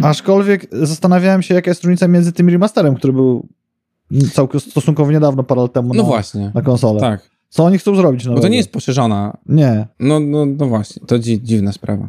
Aczkolwiek 0.03 0.67
zastanawiałem 0.73 1.43
się, 1.43 1.55
jaka 1.55 1.71
jest 1.71 1.85
różnica 1.85 2.09
między 2.09 2.33
tym 2.33 2.49
remasterem, 2.49 2.95
który 2.95 3.13
był 3.13 3.49
całkiem 4.33 4.61
stosunkowo 4.61 5.13
niedawno, 5.13 5.43
parę 5.43 5.61
lat 5.61 5.73
temu 5.73 5.95
No 5.95 6.03
na, 6.03 6.09
właśnie. 6.09 6.51
na 6.55 6.63
konsolę. 6.63 7.01
Tak. 7.01 7.31
Co 7.49 7.65
oni 7.65 7.79
chcą 7.79 7.97
zrobić? 7.97 8.29
Bo 8.29 8.41
to 8.41 8.49
nie 8.49 8.57
jest 8.57 8.73
poszerzona. 8.73 9.37
Nie. 9.47 9.87
No, 10.01 10.21
no, 10.21 10.47
no 10.47 10.67
właśnie, 10.67 11.03
to 11.07 11.19
dzi 11.19 11.43
dziwna 11.43 11.73
sprawa. 11.73 12.09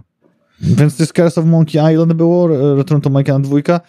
Więc 0.61 0.97
to 0.97 1.03
jest 1.03 1.13
Curse 1.13 1.41
of 1.41 1.47
Monkey 1.47 1.93
Island 1.93 2.13
było, 2.13 2.45
Re- 2.45 2.75
Return 2.75 3.01
to 3.01 3.09
Monkey 3.09 3.35
Island 3.35 3.47
2. 3.63 3.79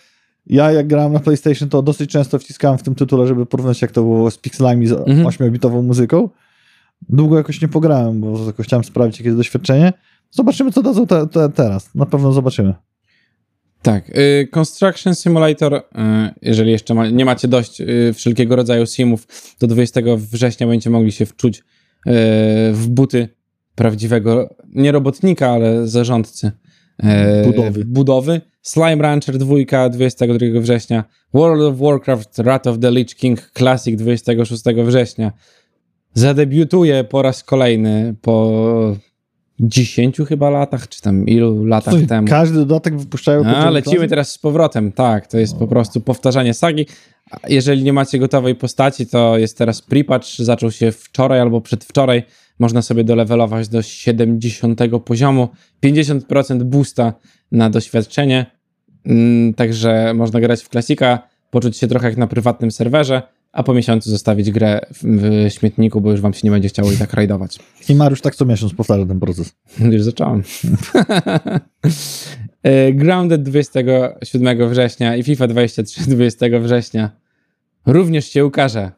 Ja 0.47 0.73
jak 0.73 0.87
grałem 0.87 1.13
na 1.13 1.21
PlayStation, 1.21 1.69
to 1.69 1.83
dosyć 1.83 2.11
często 2.11 2.39
wciskałem 2.39 2.79
w 2.79 2.83
tym 2.83 2.95
tytule, 2.95 3.27
żeby 3.27 3.47
porównać 3.47 3.83
jak 3.83 3.93
to 3.93 4.03
było 4.03 4.31
z 4.31 4.39
pixelami, 4.39 4.87
z 4.87 4.93
Mhm. 4.93 5.25
8-bitową 5.27 5.83
muzyką. 5.83 6.29
Długo 7.09 7.37
jakoś 7.37 7.63
nie 7.63 7.69
pograłem, 7.69 8.21
bo 8.21 8.47
jakoś 8.47 8.67
chciałem 8.67 8.85
sprawdzić 8.85 9.21
jakieś 9.21 9.35
doświadczenie. 9.35 9.93
Zobaczymy, 10.31 10.73
co 10.73 10.83
dadzą 10.83 11.07
te, 11.07 11.27
te, 11.27 11.49
teraz. 11.49 11.95
Na 11.95 12.07
pewno 12.07 12.33
zobaczymy. 12.33 12.75
Tak. 13.83 14.11
Y, 14.19 14.49
Construction 14.53 15.15
Simulator, 15.15 15.75
y, 15.75 15.81
jeżeli 16.43 16.71
jeszcze 16.71 16.95
ma, 16.95 17.09
nie 17.09 17.25
macie 17.25 17.49
dość 17.49 17.81
y, 17.81 18.13
wszelkiego 18.15 18.57
rodzaju 18.57 18.87
simów, 18.87 19.27
do 19.61 19.67
20 19.67 20.01
września 20.17 20.67
będziecie 20.67 20.91
mogli 20.91 21.13
się 21.13 21.27
wczuć 21.27 21.65
w 22.73 22.85
buty 22.89 23.29
prawdziwego, 23.75 24.57
nie 24.75 24.93
robotnika, 24.93 25.51
ale 25.51 25.89
zarządcy 25.89 26.53
y, 27.03 27.45
Budowy. 27.45 27.85
budowy. 27.85 28.41
Slime 28.63 28.97
Rancher 28.97 29.39
2, 29.39 29.91
22 29.91 30.61
września. 30.61 31.05
World 31.35 31.63
of 31.63 31.79
Warcraft 31.79 32.37
Wrath 32.39 32.67
of 32.67 32.79
the 32.79 32.91
Lich 32.91 33.15
King 33.15 33.51
Classic 33.53 33.97
26 33.97 34.65
września. 34.85 35.33
Zadebiutuje 36.15 37.05
po 37.05 37.23
raz 37.23 37.45
kolejny 37.45 38.15
po 38.23 38.97
10 39.61 40.17
chyba 40.29 40.51
latach, 40.51 40.89
czy 40.89 41.01
tam 41.01 41.27
ilu 41.27 41.65
latach 41.65 41.93
Słuchaj, 41.93 42.09
temu. 42.09 42.29
Każdy 42.29 42.59
dodatek 42.59 42.99
wypuszczają. 42.99 43.41
A, 43.41 43.53
drugim 43.53 43.71
lecimy 43.71 43.97
klasy? 43.97 44.09
teraz 44.09 44.31
z 44.31 44.39
powrotem, 44.39 44.93
tak, 44.93 45.27
to 45.27 45.39
jest 45.39 45.57
po 45.57 45.67
prostu 45.67 46.01
powtarzanie 46.01 46.55
sagi. 46.55 46.87
Jeżeli 47.49 47.83
nie 47.83 47.93
macie 47.93 48.19
gotowej 48.19 48.55
postaci, 48.55 49.07
to 49.07 49.39
jest 49.39 49.59
teraz 49.59 49.83
pre-patch, 49.83 50.43
zaczął 50.43 50.71
się 50.71 50.93
wczoraj 50.93 51.41
albo 51.41 51.61
przedwczoraj. 51.61 52.23
Można 52.59 52.83
sobie 52.83 53.05
dolevelować 53.05 53.69
do 53.69 53.83
70 53.83 54.81
poziomu, 55.05 55.49
50% 55.83 56.63
boosta 56.63 57.13
na 57.53 57.71
doświadczenie, 57.71 58.47
Mm, 59.07 59.55
także 59.55 60.15
można 60.15 60.41
grać 60.41 60.63
w 60.63 60.69
klasika, 60.69 61.29
poczuć 61.51 61.77
się 61.77 61.89
trochę 61.89 62.09
jak 62.09 62.17
na 62.17 62.27
prywatnym 62.27 62.71
serwerze, 62.71 63.23
a 63.55 63.63
po 63.63 63.75
miesiącu 63.75 64.11
zostawić 64.11 64.51
grę 64.51 64.81
w, 65.03 65.47
śmietniku, 65.49 66.01
bo 66.01 66.11
już 66.11 66.21
wam 66.21 66.35
się 66.35 66.41
nie 66.45 66.51
będzie 66.51 66.69
chciało 66.69 66.93
i 66.93 66.97
tak 66.97 67.13
rajdować. 67.13 67.59
I 67.89 67.95
Mariusz 67.95 68.21
tak 68.21 68.35
co 68.35 68.45
miesiąc 68.45 68.75
powtarza 68.75 69.07
ten 69.07 69.21
proces. 69.21 69.55
Już 69.93 70.03
zacząłem. 70.03 70.43
E, 72.63 72.93
Grounded 72.93 73.43
27 73.43 74.69
września 74.69 75.17
i 75.17 75.23
FIFA 75.23 75.47
23 75.47 76.11
20 76.11 76.47
września 76.61 77.11
również 77.87 78.29
się 78.29 78.47
ukaże. 78.47 78.93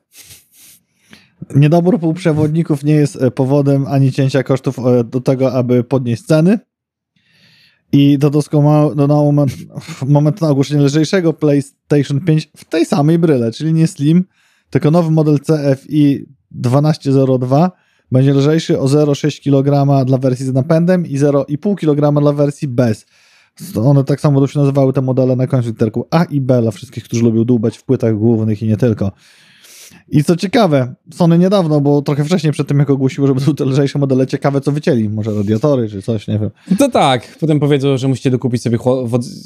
Niedobór 1.55 2.01
półprzewodników 2.01 2.85
nie 2.85 2.95
jest 2.95 3.23
e, 3.23 3.31
powodem 3.31 3.87
ani 3.87 4.13
cięcia 4.13 4.43
kosztów 4.43 4.79
e, 4.79 5.05
do 5.05 5.21
tego, 5.21 5.53
aby 5.53 5.85
podnieść 5.85 6.23
ceny. 6.23 6.59
I 7.93 8.19
dodał 8.19 8.43
na 8.97 9.07
moment, 9.07 9.53
moment 10.07 10.41
na 10.41 10.49
ogłoszenie 10.49 10.83
lżejszego 10.83 11.33
PlayStation 11.33 12.21
5 12.21 12.51
w 12.57 12.65
tej 12.65 12.87
samej 12.87 13.19
bryle, 13.19 13.53
czyli 13.53 13.73
nie 13.73 13.87
Slim, 13.87 14.25
tylko 14.71 14.91
nowy 14.91 15.11
model 15.11 15.39
CFI 15.41 16.27
1202 16.63 17.71
będzie 18.13 18.35
lżejszy 18.35 18.81
o 18.81 18.85
0,6 18.85 19.43
kg 19.43 20.05
dla 20.07 20.19
wersji 20.19 20.47
z 20.47 20.53
napędem 20.53 21.07
i 21.07 21.19
0,5 21.19 21.75
kg 21.77 22.21
dla 22.21 22.33
wersji 22.33 22.69
bez. 22.69 23.07
One 23.85 24.05
tak 24.05 24.21
samo 24.21 24.41
to 24.41 24.47
się 24.47 24.59
nazywały 24.59 24.93
te 24.93 25.03
modele 25.03 25.37
na 25.37 25.47
końcu 25.47 25.69
literku 25.69 26.07
A 26.11 26.25
i 26.25 26.41
B 26.41 26.63
dla 26.63 26.71
wszystkich, 26.71 27.05
którzy 27.05 27.23
lubią 27.25 27.45
dłubać 27.45 27.79
w 27.79 27.85
płytach 27.85 28.17
głównych 28.19 28.63
i 28.63 28.67
nie 28.67 28.77
tylko. 28.77 29.13
I 30.09 30.25
co 30.25 30.37
ciekawe, 30.37 30.95
Sony 31.15 31.39
niedawno, 31.39 31.81
bo 31.81 32.03
trochę 32.03 32.25
wcześniej 32.25 32.53
przed 32.53 32.69
tym 32.69 32.79
jak 32.79 32.91
ogłosiło, 32.91 33.27
że 33.27 33.35
będą 33.35 33.55
te 33.55 33.65
lżejsze 33.65 33.99
modele, 33.99 34.27
ciekawe 34.27 34.61
co 34.61 34.73
wycięli, 34.73 35.09
może 35.09 35.35
radiatory 35.35 35.89
czy 35.89 36.03
coś, 36.03 36.29
nie 36.29 36.39
wiem. 36.39 36.51
To 36.79 36.89
tak, 36.89 37.37
potem 37.41 37.61
powiedzą, 37.61 37.97
że 37.97 38.09
musicie 38.09 38.31
dokupić 38.31 38.63
sobie 38.63 38.79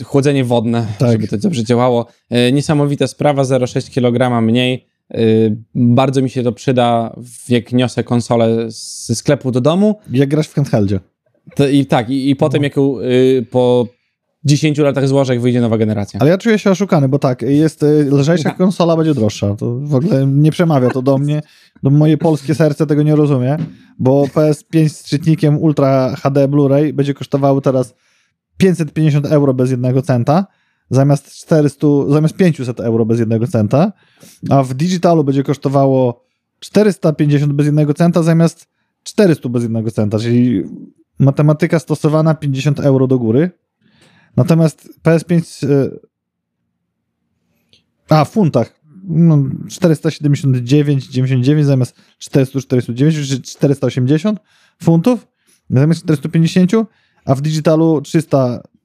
chłodzenie 0.04 0.44
wodne, 0.44 0.86
Tak. 0.98 1.12
żeby 1.12 1.28
to 1.28 1.38
dobrze 1.38 1.64
działało. 1.64 2.06
E, 2.30 2.52
Niesamowita 2.52 3.06
sprawa, 3.06 3.42
0,6 3.42 3.90
kg 3.94 4.42
mniej. 4.42 4.86
E, 5.10 5.18
Bardzo 5.74 6.22
mi 6.22 6.30
się 6.30 6.42
to 6.42 6.52
przyda, 6.52 7.16
jak 7.48 7.72
niosę 7.72 8.04
konsolę 8.04 8.66
ze 9.06 9.14
sklepu 9.14 9.50
do 9.50 9.60
domu. 9.60 9.98
Jak 10.12 10.28
grasz 10.28 10.48
w 10.48 10.54
handheldzie. 10.54 11.00
To 11.56 11.68
I 11.68 11.86
tak, 11.86 12.10
i, 12.10 12.30
i 12.30 12.36
potem 12.36 12.62
jak 12.62 12.76
ją, 12.76 12.98
y, 13.00 13.46
po 13.50 13.86
10 14.44 14.78
latach 14.78 15.08
złożę, 15.08 15.32
jak 15.32 15.42
wyjdzie 15.42 15.60
nowa 15.60 15.78
generacja. 15.78 16.20
Ale 16.20 16.30
ja 16.30 16.38
czuję 16.38 16.58
się 16.58 16.70
oszukany, 16.70 17.08
bo 17.08 17.18
tak, 17.18 17.42
jest 17.42 17.82
y, 17.82 18.08
lżejsza 18.12 18.50
konsola, 18.50 18.96
będzie 18.96 19.14
droższa. 19.14 19.54
To 19.54 19.74
w 19.80 19.94
ogóle 19.94 20.26
nie 20.26 20.50
przemawia 20.50 20.90
to 20.90 21.02
do 21.02 21.18
mnie. 21.18 21.42
Do 21.82 21.90
moje 21.90 22.18
polskie 22.18 22.54
serce 22.54 22.86
tego 22.86 23.02
nie 23.02 23.16
rozumie, 23.16 23.56
bo 23.98 24.24
PS5 24.24 24.88
z 24.88 25.04
czytnikiem 25.04 25.58
Ultra 25.58 26.16
HD 26.16 26.48
Blu-ray 26.48 26.92
będzie 26.92 27.14
kosztowały 27.14 27.60
teraz 27.60 27.94
550 28.56 29.26
euro 29.26 29.54
bez 29.54 29.70
jednego 29.70 30.02
centa, 30.02 30.46
zamiast 30.90 31.34
400, 31.34 31.86
zamiast 32.08 32.36
500 32.36 32.80
euro 32.80 33.06
bez 33.06 33.18
jednego 33.18 33.46
centa, 33.46 33.92
a 34.50 34.62
w 34.62 34.74
digitalu 34.74 35.24
będzie 35.24 35.42
kosztowało 35.42 36.24
450 36.60 37.52
bez 37.52 37.66
jednego 37.66 37.94
centa, 37.94 38.22
zamiast 38.22 38.66
400 39.02 39.48
bez 39.48 39.62
jednego 39.62 39.90
centa, 39.90 40.18
czyli 40.18 40.64
matematyka 41.18 41.78
stosowana 41.78 42.34
50 42.34 42.80
euro 42.80 43.06
do 43.06 43.18
góry. 43.18 43.50
Natomiast 44.36 44.88
PS5 45.04 45.66
y, 45.66 46.00
a, 48.08 48.24
w 48.24 48.30
funtach. 48.30 48.80
No, 49.04 49.36
479,99 49.66 51.62
zamiast 51.62 51.96
449, 52.18 53.28
czy 53.28 53.42
480 53.42 54.38
funtów 54.82 55.26
zamiast 55.70 56.02
450, 56.02 56.72
a 57.24 57.34
w 57.34 57.40
digitalu 57.40 58.02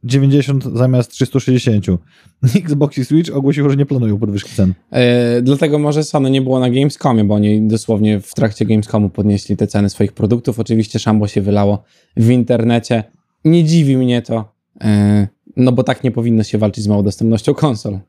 390 0.08 0.64
zamiast 0.78 1.12
360. 1.12 1.86
Xbox 2.56 2.98
i 2.98 3.06
Switch 3.06 3.36
ogłosiło, 3.36 3.70
że 3.70 3.76
nie 3.76 3.86
planują 3.86 4.18
podwyżki 4.18 4.56
cen. 4.56 4.74
E, 4.92 5.42
dlatego 5.42 5.80
może 5.80 6.04
Sony 6.04 6.30
nie 6.30 6.42
było 6.42 6.60
na 6.60 6.70
Gamescomie, 6.70 7.24
bo 7.24 7.34
oni 7.34 7.68
dosłownie 7.68 8.20
w 8.20 8.34
trakcie 8.34 8.66
Gamescomu 8.66 9.10
podnieśli 9.10 9.58
te 9.58 9.68
ceny 9.68 9.90
swoich 9.90 10.14
produktów. 10.14 10.60
Oczywiście 10.60 11.00
szambo 11.00 11.28
się 11.28 11.42
wylało 11.42 11.84
w 12.18 12.30
internecie. 12.30 13.04
Nie 13.46 13.64
dziwi 13.64 13.98
mnie 13.98 14.22
to, 14.22 14.54
e, 14.82 15.28
no 15.58 15.72
bo 15.72 15.84
tak 15.84 16.04
nie 16.04 16.12
powinno 16.12 16.44
się 16.44 16.58
walczyć 16.58 16.84
z 16.84 16.88
małą 16.88 17.04
dostępnością 17.04 17.54
konsol. 17.54 18.00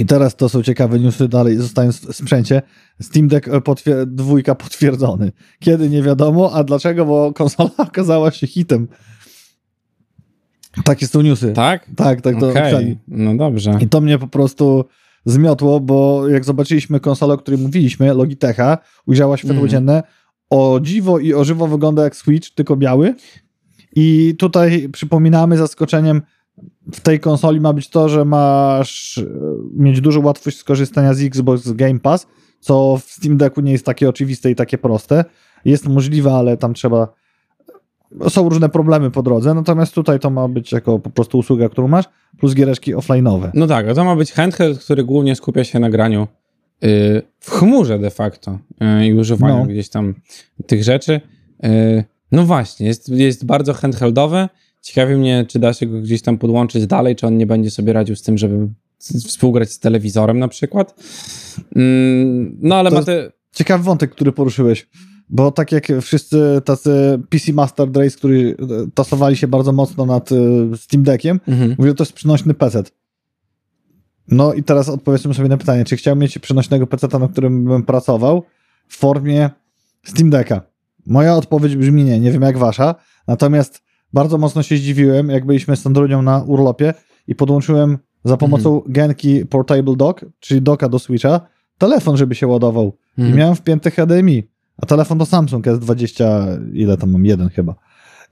I 0.00 0.06
teraz 0.06 0.36
to 0.36 0.48
są 0.48 0.62
ciekawe 0.62 0.98
newsy 0.98 1.28
dalej, 1.28 1.56
zostając 1.56 2.00
w 2.00 2.16
sprzęcie. 2.16 2.62
Steam 3.00 3.28
Deck 3.28 3.48
potwier- 3.48 4.06
dwójka 4.06 4.54
potwierdzony. 4.54 5.32
Kiedy 5.60 5.88
nie 5.90 6.02
wiadomo, 6.02 6.52
a 6.52 6.64
dlaczego, 6.64 7.06
bo 7.06 7.32
konsola 7.32 7.70
okazała 7.88 8.30
się 8.30 8.46
hitem. 8.46 8.88
Takie 10.84 11.06
są 11.06 11.22
newsy. 11.22 11.52
Tak? 11.52 11.86
Tak, 11.96 12.20
tak 12.20 12.40
to 12.40 12.46
napisali. 12.46 12.98
no 13.08 13.36
dobrze. 13.36 13.78
I 13.80 13.88
to 13.88 14.00
mnie 14.00 14.18
po 14.18 14.26
prostu 14.28 14.84
zmiotło, 15.24 15.80
bo 15.80 16.28
jak 16.28 16.44
zobaczyliśmy 16.44 17.00
konsolę, 17.00 17.34
o 17.34 17.38
której 17.38 17.60
mówiliśmy, 17.60 18.14
Logitecha, 18.14 18.78
ujrzała 19.06 19.36
światło 19.36 19.54
Mhm. 19.54 19.68
dzienne, 19.70 20.02
o 20.50 20.80
dziwo 20.82 21.18
i 21.18 21.34
o 21.34 21.44
żywo 21.44 21.66
wygląda 21.68 22.04
jak 22.04 22.16
Switch, 22.16 22.50
tylko 22.54 22.76
biały. 22.76 23.14
I 23.96 24.34
tutaj 24.38 24.88
przypominamy 24.92 25.56
zaskoczeniem, 25.56 26.22
w 26.92 27.00
tej 27.00 27.20
konsoli 27.20 27.60
ma 27.60 27.72
być 27.72 27.88
to, 27.88 28.08
że 28.08 28.24
masz 28.24 29.18
e, 29.18 29.24
mieć 29.76 30.00
dużą 30.00 30.22
łatwość 30.24 30.58
skorzystania 30.58 31.14
z 31.14 31.22
Xbox 31.22 31.72
Game 31.72 32.00
Pass, 32.00 32.26
co 32.60 32.96
w 32.96 33.10
Steam 33.10 33.36
Decku 33.36 33.60
nie 33.60 33.72
jest 33.72 33.86
takie 33.86 34.08
oczywiste 34.08 34.50
i 34.50 34.54
takie 34.54 34.78
proste. 34.78 35.24
Jest 35.64 35.88
możliwe, 35.88 36.32
ale 36.32 36.56
tam 36.56 36.74
trzeba. 36.74 37.08
Są 38.28 38.48
różne 38.48 38.68
problemy 38.68 39.10
po 39.10 39.22
drodze, 39.22 39.54
natomiast 39.54 39.94
tutaj 39.94 40.20
to 40.20 40.30
ma 40.30 40.48
być 40.48 40.72
jako 40.72 40.98
po 40.98 41.10
prostu 41.10 41.38
usługa, 41.38 41.68
którą 41.68 41.88
masz, 41.88 42.04
plus 42.38 42.54
giereczki 42.54 42.94
offline'owe. 42.94 43.50
No 43.54 43.66
tak, 43.66 43.88
a 43.88 43.94
to 43.94 44.04
ma 44.04 44.16
być 44.16 44.32
handheld, 44.32 44.78
który 44.78 45.04
głównie 45.04 45.36
skupia 45.36 45.64
się 45.64 45.78
na 45.80 45.90
graniu 45.90 46.22
y, 46.84 47.22
w 47.40 47.50
chmurze 47.50 47.98
de 47.98 48.10
facto 48.10 48.58
y, 49.00 49.06
i 49.06 49.14
używaniu 49.14 49.56
No. 49.58 49.66
gdzieś 49.66 49.88
tam 49.88 50.14
tych 50.66 50.84
rzeczy. 50.84 51.20
Y, 51.64 52.04
No 52.32 52.44
właśnie, 52.46 52.86
jest, 52.86 53.08
jest 53.08 53.46
bardzo 53.46 53.72
handheldowy. 53.74 54.48
Ciekawi 54.82 55.16
mnie, 55.16 55.44
czy 55.48 55.58
da 55.58 55.72
się 55.72 55.86
go 55.86 56.00
gdzieś 56.00 56.22
tam 56.22 56.38
podłączyć 56.38 56.86
dalej, 56.86 57.16
czy 57.16 57.26
on 57.26 57.36
nie 57.36 57.46
będzie 57.46 57.70
sobie 57.70 57.92
radził 57.92 58.16
z 58.16 58.22
tym, 58.22 58.38
żeby 58.38 58.68
współgrać 58.98 59.70
z 59.72 59.78
telewizorem 59.78 60.38
na 60.38 60.48
przykład. 60.48 60.94
Mm, 61.76 62.56
No 62.60 62.74
ale 62.76 62.90
To 62.90 62.96
ma 62.96 63.02
te... 63.02 63.32
Ciekawy 63.52 63.84
wątek, 63.84 64.10
który 64.10 64.32
poruszyłeś, 64.32 64.88
bo 65.34 65.50
tak 65.50 65.72
jak 65.72 65.86
wszyscy 66.02 66.62
tacy 66.64 67.20
PC 67.30 67.52
Master 67.52 67.88
Race, 67.94 68.16
którzy 68.16 68.56
e, 68.60 68.90
tasowali 68.94 69.36
się 69.36 69.48
bardzo 69.48 69.72
mocno 69.72 70.06
nad 70.06 70.32
e, 70.32 70.36
Steam 70.76 71.02
Deckiem, 71.02 71.40
Mhm. 71.48 71.74
mówią, 71.78 71.94
to 71.94 72.02
jest 72.04 72.12
przynośny 72.12 72.54
PC. 72.54 72.82
No 74.28 74.52
i 74.54 74.62
teraz 74.62 74.88
odpowiedzmy 74.88 75.34
sobie 75.34 75.48
na 75.48 75.56
pytanie, 75.56 75.84
czy 75.84 75.96
chciałbym 75.96 76.20
mieć 76.22 76.38
przynośnego 76.38 76.86
PC, 76.86 77.18
na 77.18 77.28
którym 77.28 77.64
bym 77.64 77.82
pracował 77.82 78.42
w 78.88 78.96
formie 78.96 79.50
Steam 80.04 80.30
Decka? 80.30 80.60
Moja 81.06 81.34
odpowiedź 81.36 81.76
brzmi 81.76 82.04
nie, 82.04 82.20
nie 82.20 82.30
wiem 82.32 82.42
jak 82.42 82.58
wasza, 82.58 82.94
natomiast 83.28 83.82
bardzo 84.12 84.38
mocno 84.38 84.62
się 84.62 84.76
zdziwiłem, 84.76 85.28
jak 85.28 85.46
byliśmy 85.46 85.76
z 85.76 85.86
Andrunią 85.86 86.22
na 86.22 86.42
urlopie 86.42 86.94
i 87.28 87.34
podłączyłem 87.34 87.98
za 88.24 88.36
pomocą 88.36 88.82
Genki 88.86 89.46
Portable 89.46 89.96
Dock, 89.96 90.24
czyli 90.40 90.62
docka 90.62 90.88
do 90.88 90.98
Switcha, 90.98 91.40
telefon, 91.78 92.16
żeby 92.16 92.34
się 92.34 92.46
ładował. 92.46 92.96
I 93.18 93.20
Mhm. 93.20 93.38
miałem 93.38 93.54
wpięty 93.56 93.90
HDMI, 93.90 94.42
a 94.78 94.86
telefon 94.86 95.18
to 95.18 95.26
Samsung 95.26 95.66
S20, 95.66 96.24
ile 96.72 96.96
tam 96.96 97.10
mam, 97.10 97.26
jeden 97.26 97.48
chyba. 97.48 97.74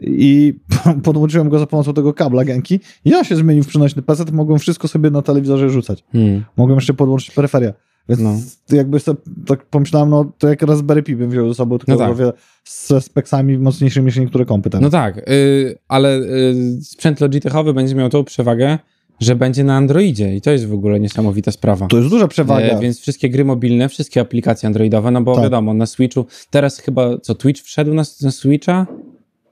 I 0.01 0.55
podłączyłem 1.03 1.49
go 1.49 1.59
za 1.59 1.66
pomocą 1.66 1.95
tego 1.95 2.14
kabla 2.14 2.45
Genki 2.45 2.80
i 3.05 3.14
on 3.14 3.24
się 3.24 3.36
zmienił 3.36 3.64
w 3.64 3.66
przynośny 3.66 4.03
PC, 4.03 4.24
mogłem 4.32 4.59
wszystko 4.59 4.88
sobie 4.88 5.11
na 5.11 5.22
telewizorze 5.22 5.70
rzucać. 5.70 6.05
Hmm. 6.12 6.45
Mogłem 6.57 6.76
jeszcze 6.76 6.95
podłączyć 6.95 7.30
peryferia. 7.30 7.72
Więc 8.09 8.20
No. 8.20 8.36
jakby 8.76 9.01
sobie 9.01 9.18
tak 9.47 9.64
pomyślałem, 9.66 10.11
no 10.11 10.32
to 10.38 10.49
jak 10.49 10.62
Raspberry 10.62 11.03
Pi 11.03 11.16
bym 11.16 11.30
wziął 11.30 11.49
ze 11.49 11.55
sobą, 11.55 11.78
tylko 11.78 11.93
No 11.93 11.99
tak. 11.99 12.34
ze 12.64 13.01
speksami 13.01 13.59
mocniejszymi 13.59 14.07
niż 14.07 14.16
niektóre 14.16 14.45
kompy 14.45 14.70
teraz. 14.70 14.82
No 14.82 14.91
tak, 14.91 15.30
y, 15.30 15.78
ale 15.88 16.18
y, 16.18 16.78
sprzęt 16.82 17.20
Logitechowy 17.20 17.74
będzie 17.74 17.95
miał 17.95 18.09
tą 18.09 18.24
przewagę, 18.24 18.78
że 19.20 19.36
będzie 19.36 19.64
na 19.64 19.76
Androidzie 19.76 20.36
i 20.36 20.40
to 20.40 20.50
jest 20.50 20.66
w 20.66 20.74
ogóle 20.74 21.00
niesamowita 21.00 21.52
sprawa. 21.52 21.86
To 21.86 21.96
jest 21.96 22.08
duża 22.08 22.28
przewaga. 22.28 22.66
E, 22.66 22.80
więc 22.80 23.00
wszystkie 23.00 23.30
gry 23.30 23.44
mobilne, 23.44 23.88
wszystkie 23.88 24.20
aplikacje 24.20 24.66
androidowe, 24.66 25.10
no 25.10 25.22
bo 25.22 25.34
Tak. 25.34 25.44
wiadomo, 25.44 25.74
na 25.74 25.86
Switchu, 25.86 26.26
teraz 26.50 26.78
chyba, 26.78 27.18
co, 27.18 27.34
Twitch 27.34 27.62
wszedł 27.62 27.94
na, 27.94 28.02
na 28.22 28.30
Switcha? 28.30 28.86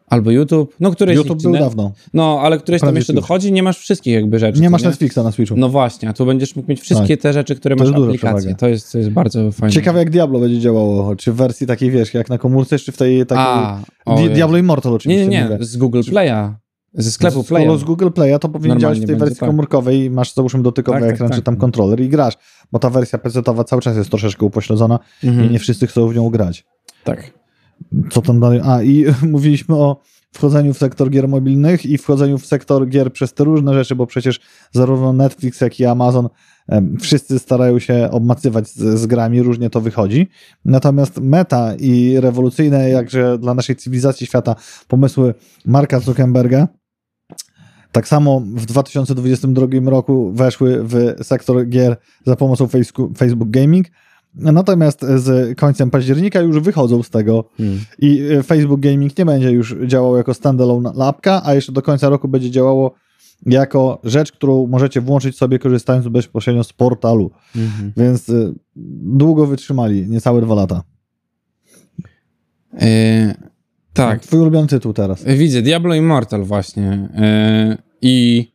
Albo 0.07 0.31
YouTube, 0.31 0.75
no 0.81 0.91
któreś 0.91 1.17
YouTube 1.17 1.43
był 1.43 1.53
dawno. 1.53 1.93
No, 2.15 2.41
ale 2.43 2.59
któreś 2.59 2.81
tam 2.81 2.87
Prawie 2.87 2.99
jeszcze 2.99 3.13
YouTube. 3.13 3.25
dochodzi, 3.25 3.53
nie 3.53 3.63
masz 3.63 3.79
wszystkich 3.79 4.15
jakby 4.15 4.39
rzeczy. 4.39 4.61
Nie 4.61 4.71
masz 4.71 4.83
Netflixa 4.83 5.17
na 5.17 5.33
Switchu. 5.33 5.55
No 5.57 5.69
właśnie, 5.69 6.09
a 6.09 6.13
tu 6.13 6.27
będziesz 6.27 6.57
mógł 6.57 6.69
mieć 6.71 6.81
wszystkie 6.81 7.17
te 7.17 7.33
rzeczy, 7.33 7.57
które 7.57 7.77
To 7.77 7.85
masz 7.85 8.17
przewaga. 8.19 8.55
To 8.55 8.69
jest, 8.69 8.93
to 8.93 8.99
jest 8.99 9.11
bardzo 9.11 9.53
fajne. 9.53 9.73
Ciekawe 9.73 9.99
jak 9.99 10.11
Diablo 10.11 10.41
będzie 10.41 10.61
działało, 10.61 11.17
czy 11.17 11.33
w 11.33 11.37
wersji 11.37 11.67
takiej, 11.67 11.91
wiesz, 11.91 12.15
jak 12.15 12.29
na 12.29 12.39
komórce, 12.39 12.79
czy 12.79 12.93
w 12.93 12.97
tej 12.97 13.27
takiej... 13.27 13.45
A, 13.45 14.17
Di-. 14.17 14.31
Diablo 14.31 14.59
Immortal 14.59 14.93
Nie, 14.93 14.97
oczywiście. 14.97 15.27
nie, 15.29 15.43
mówię. 15.45 15.57
nie, 15.61 15.65
z 15.67 15.77
Google 15.77 16.01
Playa. 16.11 16.55
Ze 16.95 17.11
sklepu 17.11 17.43
Z- 17.43 17.47
Playa. 17.49 17.79
Z 17.79 17.85
Google 17.85 18.11
Playa 18.11 18.39
to 18.41 18.49
powinien 18.49 18.81
działać 18.81 19.01
w 19.01 19.07
tej 19.07 19.17
wersji 19.17 19.37
tak. 19.37 19.49
komórkowej 19.49 20.11
masz 20.11 20.35
załóżmy 20.35 20.63
dotykowy 20.63 20.99
Tak, 20.99 21.07
tak, 21.07 21.15
ekran, 21.15 21.29
tak. 21.29 21.39
czy 21.39 21.43
tam 21.43 21.57
kontroler 21.57 22.01
i 22.01 22.09
grasz, 22.09 22.35
bo 22.73 22.79
ta 22.79 22.91
wersja 22.91 23.19
PC-towa 23.19 23.65
cały 23.65 23.83
czas 23.83 23.97
jest 23.97 24.11
troszeczkę 24.11 24.47
upośledzona 24.47 24.99
Mhm. 25.25 25.49
i 25.49 25.53
nie 25.53 25.59
wszyscy 25.59 25.87
chcą 25.87 26.09
w 26.09 26.15
nią 26.15 26.31
grać. 26.31 26.67
Tak. 27.05 27.33
Co 28.11 28.23
tam 28.23 28.41
dalej? 28.41 28.61
A, 28.65 28.83
i 28.83 29.05
mówiliśmy 29.33 29.75
o 29.77 30.01
wchodzeniu 30.33 30.75
w 30.75 30.79
sektor 30.79 31.11
gier 31.11 31.29
mobilnych 31.29 31.87
i 31.87 31.99
wchodzeniu 31.99 32.39
w 32.39 32.47
sektor 32.47 32.89
gier 32.89 33.13
przez 33.13 33.35
te 33.35 33.45
różne 33.45 33.75
rzeczy, 33.75 33.95
bo 33.97 34.07
przecież 34.07 34.41
zarówno 34.73 35.13
Netflix, 35.13 35.61
jak 35.61 35.81
i 35.81 35.85
Amazon 35.87 36.29
wszyscy 37.01 37.39
starają 37.39 37.79
się 37.79 38.09
obmacywać 38.11 38.69
z, 38.69 39.01
z 39.01 39.07
grami, 39.07 39.43
różnie 39.43 39.71
to 39.71 39.81
wychodzi. 39.81 40.29
Natomiast 40.65 41.21
meta 41.21 41.75
i 41.75 42.21
rewolucyjne, 42.21 42.91
jakże 42.91 43.39
dla 43.39 43.55
naszej 43.55 43.77
cywilizacji 43.77 44.27
świata, 44.27 44.57
pomysły 44.89 45.35
Marka 45.67 46.01
Zuckerberga, 46.01 46.69
tak 47.93 48.09
samo 48.09 48.41
w 48.41 48.67
2022 48.67 49.67
roku 49.85 50.33
weszły 50.33 50.85
w 50.85 51.15
sektor 51.23 51.67
gier 51.67 51.97
za 52.27 52.37
pomocą 52.37 52.69
Facebook 53.17 53.51
Gaming. 53.51 53.87
Natomiast 54.35 55.01
z 55.17 55.59
końcem 55.59 55.91
października 55.91 56.41
już 56.41 56.61
wychodzą 56.61 57.03
z 57.03 57.11
tego 57.11 57.45
Hmm. 57.57 57.81
i 57.99 58.21
e, 58.21 58.43
Facebook 58.43 58.81
Gaming 58.81 59.19
nie 59.19 59.25
będzie 59.25 59.51
już 59.51 59.77
działał 59.87 60.17
jako 60.17 60.35
standalone 60.35 60.93
lapka, 60.95 61.43
a 61.45 61.55
jeszcze 61.55 61.73
do 61.73 61.83
końca 61.83 62.09
roku 62.09 62.29
będzie 62.29 62.51
działało 62.51 62.95
jako 63.47 64.01
rzecz, 64.05 64.33
którą 64.33 64.67
możecie 64.67 65.01
włączyć 65.01 65.37
sobie 65.37 65.59
korzystając 65.59 66.09
bezpośrednio 66.09 66.65
z 66.65 66.73
portalu. 66.73 67.31
Mhm. 67.57 67.93
Więc 67.97 68.29
y, 68.29 68.55
długo 69.03 69.47
wytrzymali, 69.47 70.09
niecałe 70.09 70.41
dwa 70.41 70.55
lata. 70.55 70.83
E, 72.81 73.35
tak. 74.07 74.23
Twój 74.23 74.41
ulubiony 74.41 74.69
tytuł 74.69 74.93
teraz. 74.93 75.25
Widzę 75.25 75.63
Diablo 75.63 75.95
Immortal 75.95 76.43
właśnie. 76.45 77.09
E, 77.15 77.77
I 78.03 78.47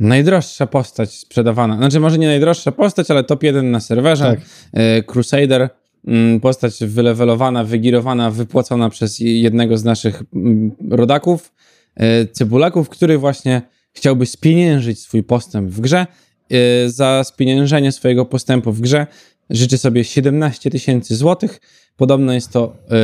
najdroższa 0.00 0.66
postać 0.66 1.10
sprzedawana. 1.14 1.76
Znaczy, 1.76 2.00
może 2.00 2.18
nie 2.18 2.26
najdroższa 2.26 2.72
postać, 2.72 3.10
ale 3.10 3.24
top 3.24 3.42
1 3.42 3.70
na 3.70 3.80
serwerze. 3.80 4.24
Tak. 4.24 4.40
E, 4.72 5.02
Crusader. 5.02 5.68
mm, 6.06 6.40
Postać 6.40 6.78
wylewelowana, 6.84 7.64
wygirowana, 7.64 8.30
wypłacona 8.30 8.90
przez 8.90 9.18
jednego 9.20 9.78
z 9.78 9.84
naszych 9.84 10.22
mm, 10.34 10.70
rodaków, 10.90 11.52
e, 11.96 12.26
cebulaków, 12.26 12.88
który 12.88 13.18
właśnie 13.18 13.62
chciałby 13.92 14.26
spieniężyć 14.26 14.98
swój 15.00 15.22
postęp 15.22 15.70
w 15.70 15.80
grze. 15.80 16.06
E, 16.50 16.90
Za 16.90 17.24
spieniężenie 17.24 17.92
swojego 17.92 18.24
postępu 18.24 18.72
w 18.72 18.80
grze 18.80 19.06
życzy 19.50 19.78
sobie 19.78 20.04
17 20.04 20.70
tysięcy 20.70 21.16
złotych. 21.16 21.60
Podobno 21.96 22.32
jest 22.32 22.52
to 22.52 22.76
e, 22.90 22.96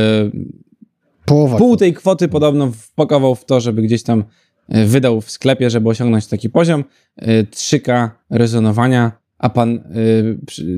Połowa. 1.25 1.57
Pół 1.57 1.77
tej 1.77 1.93
kwoty 1.93 2.27
podobno 2.27 2.71
wpakował 2.71 3.35
w 3.35 3.45
to, 3.45 3.61
żeby 3.61 3.81
gdzieś 3.81 4.03
tam 4.03 4.23
e, 4.69 4.85
wydał 4.85 5.21
w 5.21 5.31
sklepie, 5.31 5.69
żeby 5.69 5.89
osiągnąć 5.89 6.27
taki 6.27 6.49
poziom. 6.49 6.83
E, 7.17 7.43
3K 7.43 8.09
rezonowania. 8.29 9.11
A 9.37 9.49
pan 9.49 9.75
e, 9.75 9.81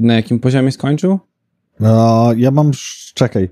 na 0.01 0.13
jakim 0.13 0.39
poziomie 0.39 0.71
skończył? 0.71 1.19
No, 1.79 2.29
ja 2.37 2.51
mam, 2.51 2.71
czekaj, 3.13 3.49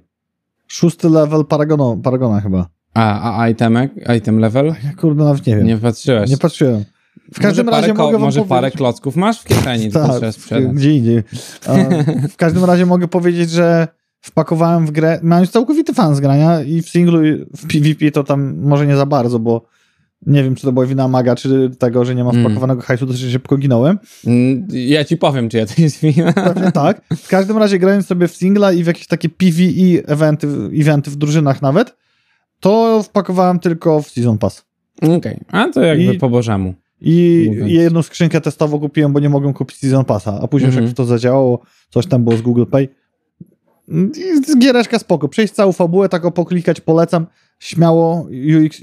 szósty 0.67 1.09
level 1.09 1.45
Paragona, 1.45 2.01
Paragona 2.03 2.41
chyba. 2.41 2.69
A, 2.93 3.39
a 3.41 3.49
itemek, 3.49 3.91
item 4.17 4.39
level? 4.39 4.65
Ja 4.65 4.93
kurde 4.97 5.23
nawet 5.23 5.47
nie 5.47 5.55
wiem. 5.55 5.65
Nie 5.67 5.73
Nie, 5.73 5.79
patrzyłeś. 5.79 6.37
patrzyłem. 6.37 6.83
W 7.33 7.39
każdym 7.39 7.65
może 7.65 7.81
razie 7.81 7.93
parę, 7.93 8.05
mogę 8.05 8.17
Może 8.17 8.41
parę 8.45 8.71
klocków 8.71 9.15
masz 9.15 9.41
w 9.41 9.43
kieszeni, 9.43 9.91
Tak, 9.91 10.73
gdzie 10.73 10.95
indziej. 10.95 11.23
W 12.29 12.35
każdym 12.37 12.65
razie 12.65 12.85
mogę 12.85 13.07
powiedzieć, 13.07 13.49
że 13.49 13.87
wpakowałem 14.25 14.85
w 14.85 14.91
grę, 14.91 15.19
miałem 15.23 15.47
całkowity 15.47 15.93
fan 15.93 16.15
z 16.15 16.19
grania 16.19 16.61
i 16.61 16.81
w 16.81 16.89
singlu, 16.89 17.25
i 17.25 17.45
w 17.57 17.67
PvP 17.67 18.11
to 18.11 18.23
tam 18.23 18.57
może 18.57 18.87
nie 18.87 18.95
za 18.95 19.05
bardzo, 19.05 19.39
bo 19.39 19.65
nie 20.25 20.43
wiem, 20.43 20.55
czy 20.55 20.61
to 20.63 20.71
była 20.71 20.85
wina 20.85 21.07
maga, 21.07 21.35
czy 21.35 21.69
tego, 21.79 22.05
że 22.05 22.15
nie 22.15 22.23
ma 22.23 22.29
Mm. 22.31 22.43
wpakowanego 22.45 22.81
hajsu, 22.81 23.05
dosyć 23.05 23.31
szybko 23.31 23.57
ginąłem. 23.57 23.99
Mm, 24.27 24.67
Ja 24.71 25.05
ci 25.05 25.17
powiem, 25.17 25.49
czy 25.49 25.57
ja 25.57 25.65
to 25.65 25.73
jest 25.81 25.99
wina. 26.01 26.33
Pewnie 26.33 26.71
tak. 26.71 27.01
W 27.17 27.27
każdym 27.27 27.57
razie 27.57 27.79
grając 27.79 28.05
sobie 28.07 28.27
w 28.27 28.35
singla 28.35 28.71
i 28.73 28.83
w 28.83 28.87
jakieś 28.87 29.07
takie 29.07 29.29
PvE 29.29 30.03
eventy, 30.07 30.47
eventy 30.81 31.11
w 31.11 31.15
drużynach 31.15 31.61
nawet, 31.61 31.95
to 32.59 33.03
wpakowałem 33.03 33.59
tylko 33.59 34.01
w 34.01 34.09
Season 34.09 34.37
Pass. 34.37 34.65
Okej, 35.01 35.39
a 35.51 35.67
to 35.69 35.81
jakby 35.81 36.13
I- 36.13 36.19
po 36.19 36.29
bożemu. 36.29 36.73
I 37.01 37.45
Mówiąc. 37.49 37.71
jedną 37.71 38.01
skrzynkę 38.03 38.41
testową 38.41 38.79
kupiłem, 38.79 39.13
bo 39.13 39.19
nie 39.19 39.29
mogłem 39.29 39.53
kupić 39.53 39.77
Season 39.77 40.05
Passa, 40.05 40.39
a 40.41 40.47
później 40.47 40.67
już 40.67 40.75
Mhm. 40.75 40.85
jak 40.87 40.95
to 40.97 41.05
zadziałało, 41.05 41.59
coś 41.89 42.07
tam 42.07 42.23
było 42.23 42.37
z 42.37 42.41
Google 42.41 42.63
Pay. 42.71 42.89
Giereczka 44.59 44.99
spoko. 44.99 45.27
Przejść 45.27 45.53
całą 45.53 45.71
fabułę, 45.71 46.09
tak 46.09 46.33
poklikać, 46.33 46.81
polecam. 46.81 47.27
Śmiało, 47.59 48.27
UX, 48.65 48.81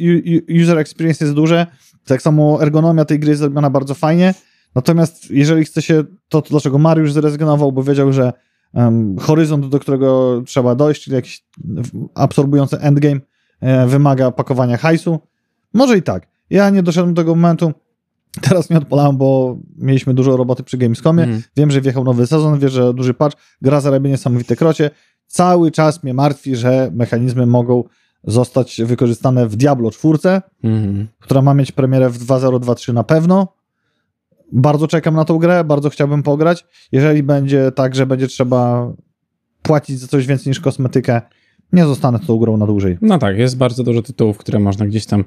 user 0.62 0.78
experience 0.78 1.24
jest 1.24 1.34
duże. 1.34 1.66
Tak 2.04 2.22
samo 2.22 2.62
ergonomia 2.62 3.04
tej 3.04 3.18
gry 3.18 3.30
jest 3.30 3.40
zrobiona 3.40 3.70
bardzo 3.70 3.94
fajnie. 3.94 4.34
Natomiast 4.74 5.30
jeżeli 5.30 5.64
chce 5.64 5.82
się, 5.82 6.04
to, 6.28 6.42
to 6.42 6.50
dlaczego 6.50 6.78
Mariusz 6.78 7.12
zrezygnował, 7.12 7.72
bo 7.72 7.82
wiedział, 7.82 8.12
że 8.12 8.32
em, 8.74 9.18
horyzont, 9.18 9.68
do 9.68 9.78
którego 9.78 10.42
trzeba 10.46 10.74
dojść, 10.74 11.02
czyli 11.02 11.16
jakiś 11.16 11.44
absorbujący 12.14 12.78
endgame, 12.78 13.20
e, 13.60 13.86
wymaga 13.86 14.30
pakowania 14.30 14.76
hajsu. 14.76 15.20
Może 15.74 15.98
i 15.98 16.02
tak. 16.02 16.26
Ja 16.50 16.70
nie 16.70 16.82
doszedłem 16.82 17.14
do 17.14 17.22
tego 17.22 17.34
momentu. 17.34 17.72
Teraz 18.40 18.70
nie 18.70 18.78
odpalałem, 18.78 19.16
bo 19.16 19.56
mieliśmy 19.78 20.14
dużo 20.14 20.36
roboty 20.36 20.62
przy 20.62 20.78
Gamescomie. 20.78 21.22
Mhm. 21.22 21.42
Wiem, 21.56 21.70
że 21.70 21.80
wjechał 21.80 22.04
nowy 22.04 22.26
sezon, 22.26 22.58
wiem, 22.58 22.70
że 22.70 22.94
duży 22.94 23.14
patch, 23.14 23.36
gra 23.62 23.80
zarabia 23.80 24.10
niesamowite 24.10 24.56
krocie. 24.56 24.90
Cały 25.26 25.70
czas 25.70 26.02
mnie 26.02 26.14
martwi, 26.14 26.56
że 26.56 26.90
mechanizmy 26.94 27.46
mogą 27.46 27.84
zostać 28.24 28.80
wykorzystane 28.84 29.48
w 29.48 29.56
Diablo 29.56 29.90
4, 29.90 30.18
Mhm. 30.64 31.08
która 31.20 31.42
ma 31.42 31.54
mieć 31.54 31.72
premierę 31.72 32.10
w 32.10 32.18
2023 32.18 32.92
na 32.92 33.04
pewno. 33.04 33.48
Bardzo 34.52 34.88
czekam 34.88 35.14
na 35.14 35.24
tą 35.24 35.38
grę, 35.38 35.64
bardzo 35.64 35.90
chciałbym 35.90 36.22
pograć. 36.22 36.66
Jeżeli 36.92 37.22
będzie 37.22 37.72
tak, 37.72 37.94
że 37.94 38.06
będzie 38.06 38.26
trzeba 38.28 38.92
płacić 39.62 39.98
za 39.98 40.06
coś 40.06 40.26
więcej 40.26 40.50
niż 40.50 40.60
kosmetykę, 40.60 41.20
nie 41.72 41.86
zostanę 41.86 42.18
z 42.18 42.26
tą 42.26 42.38
grą 42.38 42.56
na 42.56 42.66
dłużej. 42.66 42.98
No 43.00 43.18
tak, 43.18 43.38
jest 43.38 43.56
bardzo 43.56 43.84
dużo 43.84 44.02
tytułów, 44.02 44.38
które 44.38 44.58
można 44.58 44.86
gdzieś 44.86 45.06
tam 45.06 45.24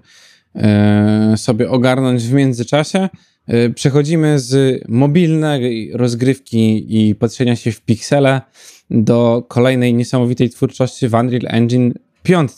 sobie 1.36 1.70
ogarnąć 1.70 2.24
w 2.24 2.34
międzyczasie. 2.34 3.10
E, 3.48 3.70
przechodzimy 3.70 4.40
z 4.40 4.82
mobilnej 4.88 5.92
rozgrywki 5.94 6.86
i 6.90 7.16
patrzenia 7.16 7.56
się 7.56 7.72
w 7.72 7.82
piksele 7.82 8.42
do 8.90 9.46
kolejnej 9.48 9.94
niesamowitej 9.94 10.50
twórczości 10.50 11.08
w 11.08 11.14
Unreal 11.14 11.46
Engine 11.48 11.94
5. 12.24 12.52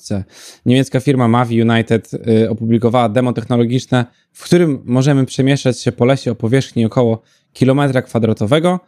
Niemiecka 0.66 1.00
firma 1.00 1.28
Mavi 1.28 1.62
United 1.62 2.12
e, 2.14 2.50
opublikowała 2.50 3.10
demo 3.10 3.34
technologiczne, 3.34 4.06
w 4.34 4.44
którym 4.44 4.82
możemy 4.86 5.26
przemieszczać 5.26 5.82
się 5.82 5.92
po 5.92 6.06
lesie 6.06 6.32
o 6.32 6.36
powierzchni 6.36 6.86
około 6.86 7.22
kilometra 7.54 8.02
kwadratowego. 8.02 8.80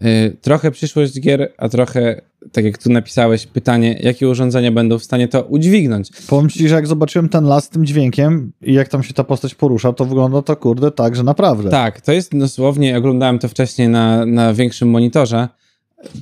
E, 0.00 0.30
Trochę 0.30 0.70
przyszłość 0.70 1.20
gier, 1.20 1.52
a 1.58 1.68
trochę, 1.68 2.20
tak 2.52 2.64
jak 2.64 2.78
tu 2.78 2.92
napisałeś, 2.92 3.46
pytanie, 3.46 3.98
jakie 4.02 4.28
urządzenia 4.28 4.72
będą 4.72 4.98
w 4.98 5.04
stanie 5.04 5.28
to 5.28 5.42
udźwignąć. 5.42 6.10
Powiem 6.28 6.50
ci, 6.50 6.68
że 6.68 6.74
jak 6.74 6.86
zobaczyłem 6.86 7.28
ten 7.28 7.44
las 7.44 7.64
z 7.64 7.68
tym 7.68 7.86
dźwiękiem 7.86 8.52
i 8.62 8.72
jak 8.74 8.88
tam 8.88 9.02
się 9.02 9.14
ta 9.14 9.24
postać 9.24 9.54
porusza, 9.54 9.92
to 9.92 10.04
wygląda 10.04 10.42
to 10.42 10.56
kurde 10.56 10.90
tak, 10.90 11.16
że 11.16 11.22
naprawdę. 11.22 11.70
Tak, 11.70 12.00
to 12.00 12.12
jest 12.12 12.38
dosłownie, 12.38 12.98
oglądałem 12.98 13.38
to 13.38 13.48
wcześniej 13.48 13.88
na, 13.88 14.26
na 14.26 14.54
większym 14.54 14.88
monitorze, 14.90 15.48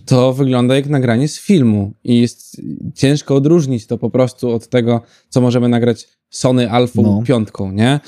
to 0.06 0.32
wygląda 0.32 0.76
jak 0.76 0.88
nagranie 0.88 1.28
z 1.28 1.40
filmu 1.40 1.92
i 2.04 2.20
jest 2.20 2.60
ciężko 2.94 3.34
odróżnić 3.34 3.86
to 3.86 3.98
po 3.98 4.10
prostu 4.10 4.50
od 4.50 4.68
tego, 4.68 5.00
co 5.28 5.40
możemy 5.40 5.68
nagrać 5.68 6.08
Sony 6.30 6.70
Alpha 6.70 7.02
No. 7.02 7.22
5, 7.26 7.48
nie? 7.72 8.00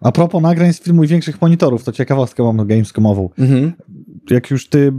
A 0.00 0.12
propos 0.12 0.42
nagrań 0.42 0.72
z 0.72 0.80
filmu 0.80 1.04
i 1.04 1.06
większych 1.06 1.40
monitorów, 1.40 1.84
to 1.84 1.92
ciekawostkę 1.92 2.42
mam 2.42 2.66
gamescomową. 2.66 3.30
Mhm. 3.38 3.72
Jak 4.30 4.50
już 4.50 4.68
ty 4.68 4.92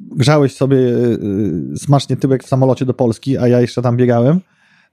grzałeś 0.00 0.54
sobie 0.54 0.78
y, 0.78 1.18
y, 1.74 1.78
smacznie 1.78 2.16
tyłek 2.16 2.44
w 2.44 2.48
samolocie 2.48 2.84
do 2.84 2.94
Polski, 2.94 3.38
a 3.38 3.48
ja 3.48 3.60
jeszcze 3.60 3.82
tam 3.82 3.96
biegałem, 3.96 4.40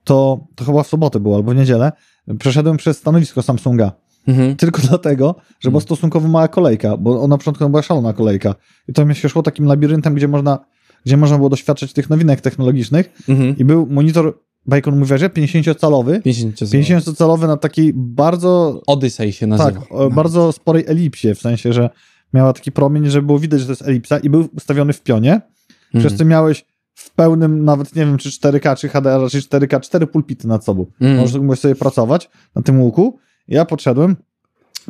to, 0.04 0.46
to 0.54 0.64
chyba 0.64 0.82
w 0.82 0.86
sobotę 0.86 1.20
było 1.20 1.36
albo 1.36 1.52
w 1.52 1.56
niedzielę, 1.56 1.92
przeszedłem 2.38 2.76
przez 2.76 2.98
stanowisko 2.98 3.42
Samsunga. 3.42 3.92
Mhm. 4.28 4.56
Tylko 4.56 4.82
dlatego, 4.88 5.34
że 5.60 5.70
była 5.70 5.80
stosunkowo 5.80 6.28
mała 6.28 6.48
kolejka, 6.48 6.96
bo 6.96 7.18
ona 7.22 7.28
na 7.28 7.38
początku 7.38 7.68
była 7.68 7.82
szalona 7.82 8.12
kolejka. 8.12 8.54
I 8.88 8.92
to 8.92 9.06
mi 9.06 9.14
się 9.14 9.28
szło 9.28 9.42
takim 9.42 9.64
labiryntem, 9.66 10.14
gdzie 10.14 10.28
można, 10.28 10.58
gdzie 11.06 11.16
można 11.16 11.36
było 11.36 11.48
doświadczać 11.48 11.92
tych 11.92 12.10
nowinek 12.10 12.40
technologicznych 12.40 13.12
Mhm. 13.28 13.58
i 13.58 13.64
był 13.64 13.86
monitor, 13.90 14.38
Bacon 14.66 15.04
że 15.04 15.28
50-calowy, 15.28 16.22
50 16.22 16.56
50-calowy 16.56 17.46
na 17.46 17.56
takiej 17.56 17.92
bardzo 17.94 18.82
Odyssey 18.86 19.32
się 19.32 19.46
nazywa. 19.46 19.70
tak, 19.72 19.92
o 19.92 20.10
bardzo 20.10 20.52
sporej 20.52 20.84
elipsie, 20.86 21.34
w 21.34 21.40
sensie, 21.40 21.72
że 21.72 21.90
miała 22.34 22.52
taki 22.52 22.72
promień, 22.72 23.10
że 23.10 23.22
było 23.22 23.38
widać, 23.38 23.60
że 23.60 23.66
to 23.66 23.72
jest 23.72 23.82
elipsa 23.88 24.18
i 24.18 24.30
był 24.30 24.48
ustawiony 24.56 24.92
w 24.92 25.02
pionie, 25.02 25.40
Mhm. 25.94 26.04
przez 26.08 26.18
co 26.18 26.24
miałeś 26.24 26.64
w 26.94 27.10
pełnym, 27.14 27.64
nawet 27.64 27.96
nie 27.96 28.06
wiem, 28.06 28.18
czy 28.18 28.28
4K, 28.30 28.76
czy 28.76 28.88
HDR, 28.88 29.20
raczej 29.20 29.40
4K, 29.40 29.80
cztery 29.80 30.06
pulpity 30.06 30.48
nad 30.48 30.64
sobą. 30.64 30.86
Mm. 31.00 31.16
Możesz, 31.16 31.40
możesz 31.42 31.60
sobie 31.60 31.74
pracować 31.74 32.30
na 32.54 32.62
tym 32.62 32.80
łuku. 32.80 33.18
Ja 33.48 33.64
podszedłem, 33.64 34.16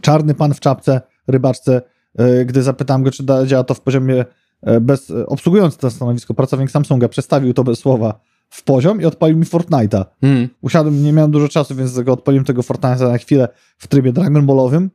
czarny 0.03 0.35
pan 0.35 0.55
w 0.55 0.61
czapce, 0.61 1.01
rybaczce, 1.27 1.83
e, 2.19 2.45
gdy 2.45 2.63
zapytałem 2.63 3.03
go, 3.03 3.11
czy 3.11 3.23
da, 3.23 3.47
działa 3.47 3.65
to 3.65 3.75
w 3.75 3.81
poziomie 3.81 4.25
e, 4.63 4.81
bez, 4.81 5.11
e, 5.11 5.27
obsługując 5.27 5.77
to 5.77 5.91
stanowisko, 5.91 6.35
pracownik 6.35 6.71
Samsunga, 6.71 7.09
przestawił 7.09 7.55
to 7.55 7.65
bez 7.65 7.79
słowa 7.79 8.21
w 8.51 8.63
poziom 8.63 9.01
i 9.01 9.05
odpalił 9.05 9.37
mi 9.37 9.45
Fortnite'a. 9.45 10.05
Mm. 10.23 10.49
Usiadłem, 10.63 11.03
nie 11.03 11.13
miałem 11.13 11.31
dużo 11.31 11.49
czasu, 11.49 11.75
więc 11.75 11.99
odpaliłem 11.99 12.45
tego 12.45 12.63
Fortnite'a 12.63 13.13
na 13.13 13.19
chwilę 13.19 13.49
w 13.79 13.87
trybie 13.87 14.13
Dragon 14.13 14.47
Ballowym 14.47 14.91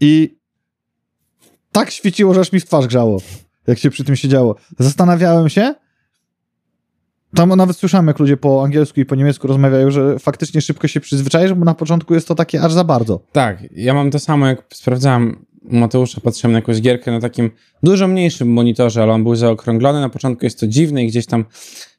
i 0.00 0.38
tak 1.72 1.90
świeciło, 1.90 2.34
że 2.34 2.40
aż 2.40 2.52
mi 2.52 2.60
w 2.60 2.64
twarz 2.64 2.86
grzało, 2.86 3.20
jak 3.66 3.78
się 3.78 3.90
przy 3.90 4.04
tym 4.04 4.16
siedziało. 4.16 4.56
Zastanawiałem 4.78 5.48
się, 5.48 5.74
tam 7.34 7.48
nawet 7.48 7.76
słyszałem, 7.76 8.06
jak 8.06 8.18
ludzie 8.18 8.36
po 8.36 8.64
angielsku 8.64 9.00
i 9.00 9.04
po 9.04 9.14
niemiecku 9.14 9.46
rozmawiają, 9.46 9.90
że 9.90 10.18
faktycznie 10.18 10.60
szybko 10.60 10.88
się 10.88 11.00
przyzwyczaisz, 11.00 11.54
bo 11.54 11.64
na 11.64 11.74
początku 11.74 12.14
jest 12.14 12.28
to 12.28 12.34
takie 12.34 12.62
aż 12.62 12.72
za 12.72 12.84
bardzo. 12.84 13.20
Tak, 13.32 13.62
ja 13.72 13.94
mam 13.94 14.10
to 14.10 14.18
samo, 14.18 14.46
jak 14.46 14.64
sprawdzałem 14.74 15.44
Mateusza, 15.62 16.20
patrzyłem 16.20 16.52
na 16.52 16.58
jakąś 16.58 16.80
gierkę 16.80 17.10
na 17.10 17.20
takim 17.20 17.50
dużo 17.82 18.08
mniejszym 18.08 18.52
monitorze, 18.52 19.02
ale 19.02 19.12
on 19.12 19.22
był 19.22 19.36
zaokrąglony. 19.36 20.00
Na 20.00 20.08
początku 20.08 20.46
jest 20.46 20.60
to 20.60 20.66
dziwne 20.66 21.04
i 21.04 21.08
gdzieś 21.08 21.26
tam 21.26 21.44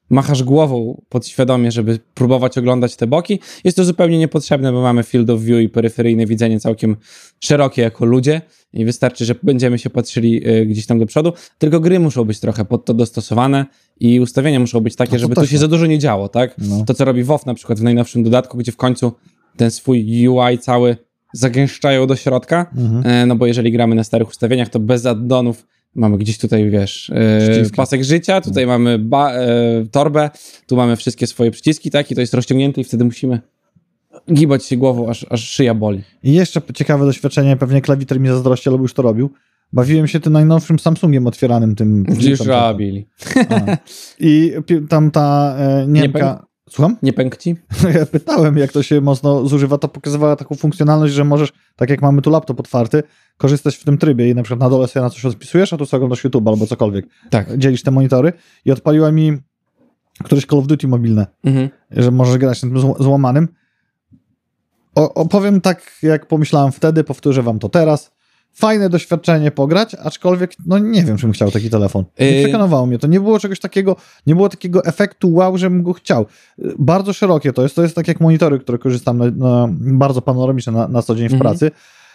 machasz 0.09 0.43
głową 0.43 1.01
podświadomie, 1.09 1.71
żeby 1.71 1.99
próbować 2.13 2.57
oglądać 2.57 2.95
te 2.95 3.07
boki. 3.07 3.39
Jest 3.63 3.77
to 3.77 3.85
zupełnie 3.85 4.17
niepotrzebne, 4.17 4.71
bo 4.71 4.81
mamy 4.81 5.03
field 5.03 5.29
of 5.29 5.41
view 5.41 5.61
i 5.61 5.69
peryferyjne 5.69 6.25
widzenie 6.25 6.59
całkiem 6.59 6.95
szerokie 7.39 7.81
jako 7.81 8.05
ludzie 8.05 8.41
i 8.73 8.85
wystarczy, 8.85 9.25
że 9.25 9.35
będziemy 9.43 9.79
się 9.79 9.89
patrzyli 9.89 10.49
y, 10.49 10.65
gdzieś 10.65 10.85
tam 10.85 10.99
do 10.99 11.05
przodu. 11.05 11.33
Tylko 11.57 11.79
gry 11.79 11.99
muszą 11.99 12.25
być 12.25 12.39
trochę 12.39 12.65
pod 12.65 12.85
to 12.85 12.93
dostosowane 12.93 13.65
i 13.99 14.19
ustawienia 14.19 14.59
muszą 14.59 14.79
być 14.79 14.95
takie, 14.95 15.11
No 15.11 15.17
to 15.17 15.21
żeby 15.21 15.35
tu 15.35 15.41
też 15.41 15.49
się 15.49 15.55
tak. 15.55 15.61
za 15.61 15.67
dużo 15.67 15.85
nie 15.85 15.99
działo, 15.99 16.29
tak? 16.29 16.55
No. 16.57 16.83
To, 16.85 16.93
co 16.93 17.05
robi 17.05 17.23
WoW 17.23 17.45
na 17.45 17.53
przykład 17.53 17.79
w 17.79 17.83
najnowszym 17.83 18.23
dodatku, 18.23 18.57
gdzie 18.57 18.71
w 18.71 18.77
końcu 18.77 19.11
ten 19.57 19.71
swój 19.71 20.27
UI 20.27 20.57
cały 20.59 20.97
zagęszczają 21.33 22.07
do 22.07 22.15
środka, 22.15 22.71
Mhm. 22.77 23.03
e, 23.07 23.25
no 23.25 23.35
bo 23.35 23.45
jeżeli 23.47 23.71
gramy 23.71 23.95
na 23.95 24.03
starych 24.03 24.29
ustawieniach, 24.29 24.69
to 24.69 24.79
bez 24.79 25.05
addonów 25.05 25.67
mamy 25.95 26.17
gdzieś 26.17 26.37
tutaj, 26.37 26.69
wiesz, 26.69 27.09
e, 27.15 27.49
Przyciski. 27.49 27.75
pasek 27.77 28.03
życia, 28.03 28.41
tutaj 28.41 28.67
mamy 28.67 28.99
ba, 28.99 29.33
e, 29.33 29.47
torbę, 29.91 30.29
tu 30.67 30.75
mamy 30.75 30.95
wszystkie 30.95 31.27
swoje 31.27 31.51
przyciski, 31.51 31.91
tak, 31.91 32.11
i 32.11 32.15
to 32.15 32.21
jest 32.21 32.33
rozciągnięte 32.33 32.81
i 32.81 32.83
wtedy 32.83 33.05
musimy 33.05 33.39
gibać 34.33 34.65
się 34.65 34.77
głową, 34.77 35.09
aż, 35.09 35.25
aż 35.29 35.49
szyja 35.49 35.73
boli. 35.73 36.01
I 36.23 36.33
jeszcze 36.33 36.61
ciekawe 36.75 37.05
doświadczenie, 37.05 37.55
pewnie 37.57 37.81
klawiter 37.81 38.19
mi 38.19 38.27
zazdrości, 38.27 38.69
ale 38.69 38.77
już 38.77 38.93
to 38.93 39.01
robił. 39.01 39.29
Bawiłem 39.73 40.07
się 40.07 40.19
tym 40.19 40.33
najnowszym 40.33 40.79
Samsungiem 40.79 41.27
otwieranym, 41.27 41.75
tym... 41.75 42.05
Już 42.19 42.39
robili. 42.39 43.07
I 44.19 44.53
tam 44.89 45.11
ta 45.11 45.55
e, 45.57 45.85
Niemka... 45.87 46.45
Słucham? 46.69 46.97
Nie 47.03 47.13
pęk 47.13 47.37
ci? 47.37 47.55
Ja 47.99 48.05
pytałem, 48.05 48.57
jak 48.57 48.71
to 48.71 48.83
się 48.83 49.01
mocno 49.01 49.45
zużywa, 49.47 49.77
to 49.77 49.87
pokazywała 49.87 50.35
taką 50.35 50.55
funkcjonalność, 50.55 51.13
że 51.13 51.23
możesz, 51.23 51.53
tak 51.75 51.89
jak 51.89 52.01
mamy 52.01 52.21
tu 52.21 52.29
laptop 52.29 52.59
otwarty, 52.59 53.03
korzystać 53.37 53.75
w 53.75 53.83
tym 53.83 53.97
trybie 53.97 54.29
i 54.29 54.35
na 54.35 54.43
przykład 54.43 54.59
na 54.59 54.69
dole 54.69 54.87
sobie 54.87 55.03
na 55.03 55.09
coś 55.09 55.25
odpisujesz, 55.25 55.73
a 55.73 55.77
tu 55.77 55.85
sobie 55.85 55.97
oglądasz 55.97 56.23
YouTube 56.23 56.47
albo 56.47 56.67
cokolwiek. 56.67 57.05
Tak. 57.29 57.57
Dzielisz 57.57 57.83
te 57.83 57.91
monitory 57.91 58.33
i 58.65 58.71
odpaliła 58.71 59.11
mi 59.11 59.37
któreś 60.23 60.45
Call 60.45 60.59
of 60.59 60.67
Duty 60.67 60.87
mobilne, 60.87 61.27
Mhm. 61.43 61.69
że 61.91 62.11
możesz 62.11 62.37
grać 62.37 62.63
na 62.63 62.69
tym 62.69 62.77
zł- 62.77 63.03
złamanym. 63.03 63.47
O, 64.95 65.13
opowiem 65.13 65.61
tak, 65.61 65.91
jak 66.03 66.25
pomyślałem 66.25 66.71
wtedy, 66.71 67.03
powtórzę 67.03 67.43
wam 67.43 67.59
to 67.59 67.69
teraz. 67.69 68.11
Fajne 68.53 68.89
doświadczenie 68.89 69.51
pograć, 69.51 69.95
aczkolwiek 69.95 70.51
no 70.65 70.77
nie 70.79 71.03
wiem, 71.03 71.17
czym 71.17 71.31
chciał 71.31 71.51
taki 71.51 71.69
telefon. 71.69 72.05
Nie 72.19 72.31
Yy. 72.31 72.43
przekonowało 72.43 72.85
mnie 72.85 72.99
to. 72.99 73.07
Nie 73.07 73.19
było 73.19 73.39
czegoś 73.39 73.59
takiego, 73.59 73.95
nie 74.27 74.35
było 74.35 74.49
takiego 74.49 74.85
efektu 74.85 75.33
wow, 75.33 75.57
żebym 75.57 75.83
go 75.83 75.93
chciał. 75.93 76.25
Yy, 76.57 76.73
Bardzo 76.79 77.13
szerokie 77.13 77.53
to 77.53 77.63
jest, 77.63 77.75
to 77.75 77.83
jest 77.83 77.95
tak 77.95 78.07
jak 78.07 78.19
monitory, 78.19 78.59
które 78.59 78.77
korzystam 78.77 79.17
na, 79.17 79.25
na, 79.31 79.67
bardzo 79.71 80.21
panoramiczne 80.21 80.73
na, 80.73 80.87
na 80.87 81.01
co 81.01 81.15
dzień 81.15 81.29
w 81.29 81.33
Mhm. 81.33 81.49
pracy, 81.51 81.71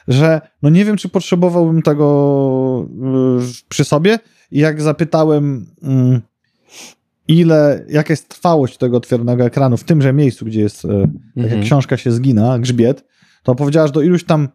że 0.09 0.41
no 0.63 0.71
nie 0.71 0.85
wiem, 0.85 0.97
czy 0.97 1.09
potrzebowałbym 1.09 1.83
tego 1.83 2.87
yy, 3.39 3.47
przy 3.69 3.85
sobie 3.85 4.19
i 4.51 4.59
jak 4.59 4.83
zapytałem 4.83 5.67
mm, 5.83 6.21
ile, 7.29 7.85
jaka 7.89 8.13
jest 8.13 8.29
trwałość 8.29 8.77
tego 8.77 8.97
otwieranego 8.97 9.45
ekranu 9.45 9.77
w 9.77 9.85
tymże 9.85 10.13
miejscu, 10.13 10.45
gdzie 10.45 10.61
jest, 10.61 10.87
Mhm. 11.37 11.63
książka 11.63 11.97
się 11.97 12.13
zgina, 12.13 12.59
grzbiet, 12.59 13.05
to 13.43 13.55
powiedziała, 13.55 13.87
że 13.87 13.93
do 13.93 14.03
iluś 14.03 14.25
tam 14.25 14.49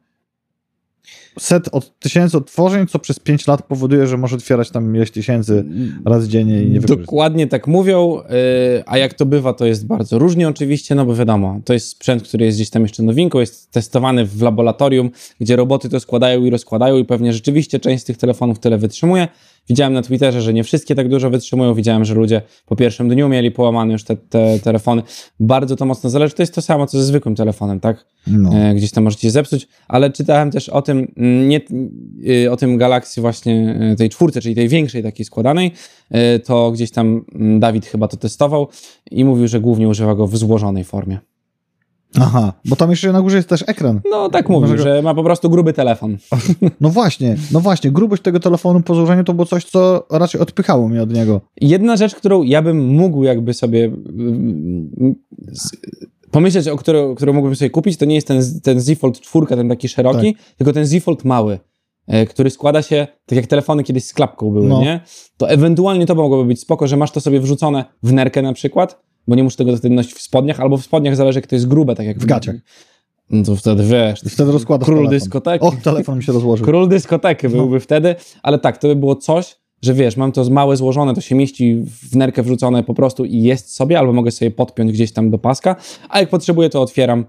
set 1.40 1.70
od 1.72 2.00
tysięcy 2.00 2.38
odtworzeń, 2.38 2.88
co 2.88 3.00
przez 3.00 3.20
5 3.20 3.48
lat 3.48 3.64
powoduje, 3.64 4.08
że 4.08 4.18
może 4.18 4.36
otwierać 4.36 4.70
tam 4.70 4.96
ileś 4.96 5.12
tysięcy 5.12 5.66
raz 6.06 6.26
dziennie 6.26 6.64
i 6.64 6.70
nie. 6.70 6.80
Dokładnie 6.80 7.48
tak 7.48 7.68
mówią, 7.68 8.16
yy, 8.16 8.84
a 8.86 8.98
jak 8.98 9.14
to 9.14 9.26
bywa, 9.26 9.54
to 9.54 9.66
jest 9.66 9.88
bardzo 9.88 10.20
różnie 10.20 10.48
oczywiście, 10.48 10.96
no 10.96 11.06
bo 11.06 11.16
wiadomo, 11.16 11.60
to 11.66 11.74
jest 11.74 11.88
sprzęt, 11.88 12.24
który 12.24 12.46
jest 12.46 12.58
gdzieś 12.58 12.70
tam 12.70 12.82
jeszcze 12.82 13.04
nowinką, 13.04 13.40
jest 13.40 13.72
testowany 13.72 14.26
w 14.26 14.42
laboratorium, 14.42 15.10
gdzie 15.40 15.56
roboty 15.56 15.90
to 15.90 16.00
składają 16.00 16.46
i 16.46 16.50
rozkładają 16.50 16.98
i 16.98 17.06
pewnie 17.06 17.34
rzeczywiście 17.34 17.80
część 17.80 18.04
z 18.04 18.06
tych 18.06 18.18
telefonów 18.18 18.60
tyle 18.60 18.78
wytrzymuje. 18.78 19.28
Widziałem 19.70 19.94
na 19.94 20.02
Twitterze, 20.02 20.42
że 20.42 20.54
nie 20.54 20.64
wszystkie 20.64 20.96
tak 20.96 21.10
dużo 21.10 21.30
wytrzymują, 21.30 21.74
widziałem, 21.74 22.06
że 22.06 22.14
ludzie 22.14 22.42
po 22.66 22.76
pierwszym 22.76 23.10
dniu 23.10 23.30
mieli 23.30 23.52
połamane 23.52 23.94
już 23.94 24.04
te, 24.04 24.16
te 24.16 24.60
telefony. 24.60 25.04
Bardzo 25.40 25.76
to 25.76 25.86
mocno 25.86 26.10
zależy, 26.10 26.34
to 26.34 26.44
jest 26.44 26.56
to 26.56 26.62
samo, 26.62 26.88
co 26.88 26.98
ze 26.98 27.04
zwykłym 27.04 27.36
telefonem, 27.36 27.80
tak? 27.80 28.06
No. 28.28 28.54
E, 28.54 28.76
gdzieś 28.76 28.92
tam 28.92 29.04
możecie 29.04 29.32
zepsuć, 29.32 29.68
ale 29.88 30.10
czytałem 30.10 30.52
też 30.52 30.70
o 30.70 30.82
tym, 30.82 31.12
nie, 31.20 31.62
y, 32.46 32.52
o 32.52 32.58
tym 32.58 32.78
Galaxy 32.78 33.22
właśnie 33.22 33.80
y, 33.94 33.96
tej 33.96 34.10
czwórce, 34.10 34.42
czyli 34.42 34.56
tej 34.56 34.70
większej 34.70 35.04
takiej 35.04 35.26
składanej, 35.26 35.72
y, 36.36 36.40
to 36.40 36.72
gdzieś 36.72 36.92
tam 36.92 37.26
mm, 37.36 37.60
Dawid 37.60 37.86
chyba 37.86 38.08
to 38.08 38.18
testował 38.18 38.68
i 39.12 39.26
mówił, 39.26 39.48
że 39.48 39.60
głównie 39.60 39.88
używa 39.88 40.16
go 40.16 40.28
w 40.28 40.38
złożonej 40.38 40.84
formie. 40.84 41.20
Aha, 42.20 42.54
bo 42.66 42.76
tam 42.76 42.90
jeszcze 42.90 43.12
na 43.12 43.22
górze 43.22 43.38
jest 43.38 43.50
też 43.50 43.64
ekran. 43.68 44.02
No 44.12 44.30
tak 44.30 44.50
mówił, 44.50 44.70
Może 44.70 44.84
że 44.84 45.02
ma 45.02 45.16
po 45.16 45.24
prostu 45.24 45.50
gruby 45.50 45.74
telefon. 45.74 46.18
No 46.82 46.90
właśnie, 46.90 47.38
no 47.52 47.60
właśnie, 47.60 47.92
grubość 47.92 48.22
tego 48.22 48.40
telefonu 48.40 48.82
po 48.82 48.96
złożeniu 48.96 49.24
to 49.24 49.34
było 49.34 49.46
coś, 49.46 49.66
co 49.66 50.08
raczej 50.12 50.42
odpychało 50.42 50.88
mnie 50.88 51.04
od 51.04 51.14
niego. 51.14 51.42
Jedna 51.62 51.98
rzecz, 51.98 52.16
którą 52.16 52.44
ja 52.44 52.62
bym 52.62 52.88
mógł 52.88 53.24
jakby 53.24 53.54
sobie 53.54 53.92
pomyśleć, 56.32 56.68
o 56.68 56.78
którą, 56.78 57.16
którą 57.16 57.34
mógłbym 57.34 57.56
sobie 57.56 57.70
kupić, 57.70 57.98
to 57.98 58.06
nie 58.06 58.16
jest 58.16 58.28
ten, 58.28 58.42
ten 58.64 58.80
Z 58.80 59.00
Fold 59.00 59.20
4, 59.22 59.46
ten 59.48 59.70
taki 59.70 59.90
szeroki, 59.90 60.36
tylko 60.58 60.74
ten 60.74 60.86
Z 60.86 61.04
Fold 61.04 61.26
mały, 61.26 61.60
e, 62.08 62.26
który 62.26 62.50
składa 62.50 62.82
się, 62.82 63.08
tak 63.26 63.36
jak 63.38 63.48
telefony 63.48 63.84
kiedyś 63.84 64.04
z 64.06 64.14
klapką 64.14 64.52
były, 64.52 64.68
No. 64.68 64.82
nie? 64.82 65.00
To 65.38 65.50
ewentualnie 65.50 66.06
to 66.06 66.16
mogłoby 66.16 66.46
być 66.46 66.60
spoko, 66.60 66.88
że 66.88 66.98
masz 66.98 67.12
to 67.12 67.22
sobie 67.22 67.40
wrzucone 67.40 67.86
w 68.04 68.14
nerkę 68.14 68.42
na 68.42 68.54
przykład, 68.54 69.00
bo 69.28 69.36
nie 69.36 69.44
muszę 69.44 69.58
tego 69.58 69.78
wtedy 69.78 69.96
nosić 69.96 70.14
w 70.14 70.22
spodniach, 70.22 70.60
albo 70.60 70.78
w 70.78 70.84
spodniach 70.84 71.16
zależy, 71.16 71.40
jak 71.40 71.48
to 71.48 71.56
jest 71.56 71.68
grube, 71.68 71.96
tak 71.96 72.06
jak 72.06 72.20
W 72.20 72.26
gaciach. 72.26 72.56
No 73.32 73.44
to 73.44 73.56
wtedy 73.56 73.84
wiesz, 73.84 74.24
I 74.26 74.30
wtedy 74.30 74.52
rozkładasz 74.52 74.86
król 74.86 74.98
telefon. 74.98 75.20
dyskoteki. 75.20 75.66
O, 75.66 75.72
telefon 75.84 76.18
mi 76.18 76.24
się 76.24 76.32
rozłożył. 76.32 76.66
Król 76.66 76.88
dyskoteki 76.90 77.48
No. 77.48 77.54
byłby 77.54 77.80
wtedy, 77.80 78.16
ale 78.44 78.60
tak, 78.60 78.78
to 78.78 78.88
by 78.88 78.96
było 78.96 79.16
coś, 79.16 79.56
że 79.82 79.94
wiesz, 79.94 80.18
mam 80.18 80.32
to 80.32 80.44
z 80.44 80.50
małe 80.50 80.78
złożone, 80.78 81.14
to 81.16 81.22
się 81.22 81.36
mieści 81.36 81.84
w 82.12 82.16
nerkę 82.16 82.44
wrzucone 82.44 82.84
po 82.84 82.94
prostu 82.94 83.26
i 83.26 83.42
jest 83.42 83.76
sobie, 83.76 84.00
albo 84.00 84.14
mogę 84.14 84.32
sobie 84.32 84.52
podpiąć 84.52 84.92
gdzieś 84.92 85.12
tam 85.12 85.30
do 85.30 85.38
paska, 85.38 85.76
a 86.10 86.20
jak 86.20 86.30
potrzebuję, 86.30 86.70
to 86.70 86.82
otwieram, 86.82 87.26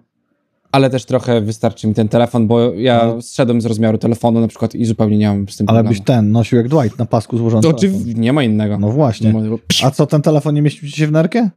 ale 0.72 0.90
też 0.90 1.04
trochę 1.04 1.40
wystarczy 1.40 1.86
mi 1.88 1.94
ten 1.94 2.08
telefon, 2.08 2.46
bo 2.46 2.72
ja 2.74 3.06
No. 3.06 3.22
zszedłem 3.22 3.60
z 3.60 3.66
rozmiaru 3.66 3.98
telefonu 3.98 4.40
na 4.40 4.48
przykład 4.48 4.74
i 4.74 4.84
zupełnie 4.84 5.18
nie 5.18 5.28
mam 5.28 5.48
z 5.48 5.56
tym 5.56 5.68
Ale 5.68 5.76
problemu. 5.78 5.98
byś 6.00 6.04
ten 6.06 6.32
nosił 6.32 6.58
jak 6.58 6.68
Dwight 6.68 6.98
na 6.98 7.06
pasku 7.06 7.38
złożony 7.38 7.62
To 7.62 7.68
oczywiście 7.68 8.14
nie 8.14 8.32
ma 8.32 8.42
innego. 8.42 8.78
No 8.78 8.90
właśnie. 8.90 9.32
Nie 9.32 9.40
ma- 9.50 9.56
A 9.84 9.90
co, 9.90 10.06
ten 10.06 10.22
telefon 10.22 10.54
nie 10.54 10.62
mieścił 10.62 10.88
ci 10.88 10.96
się 10.96 11.06
w 11.06 11.12
nerkę? 11.12 11.50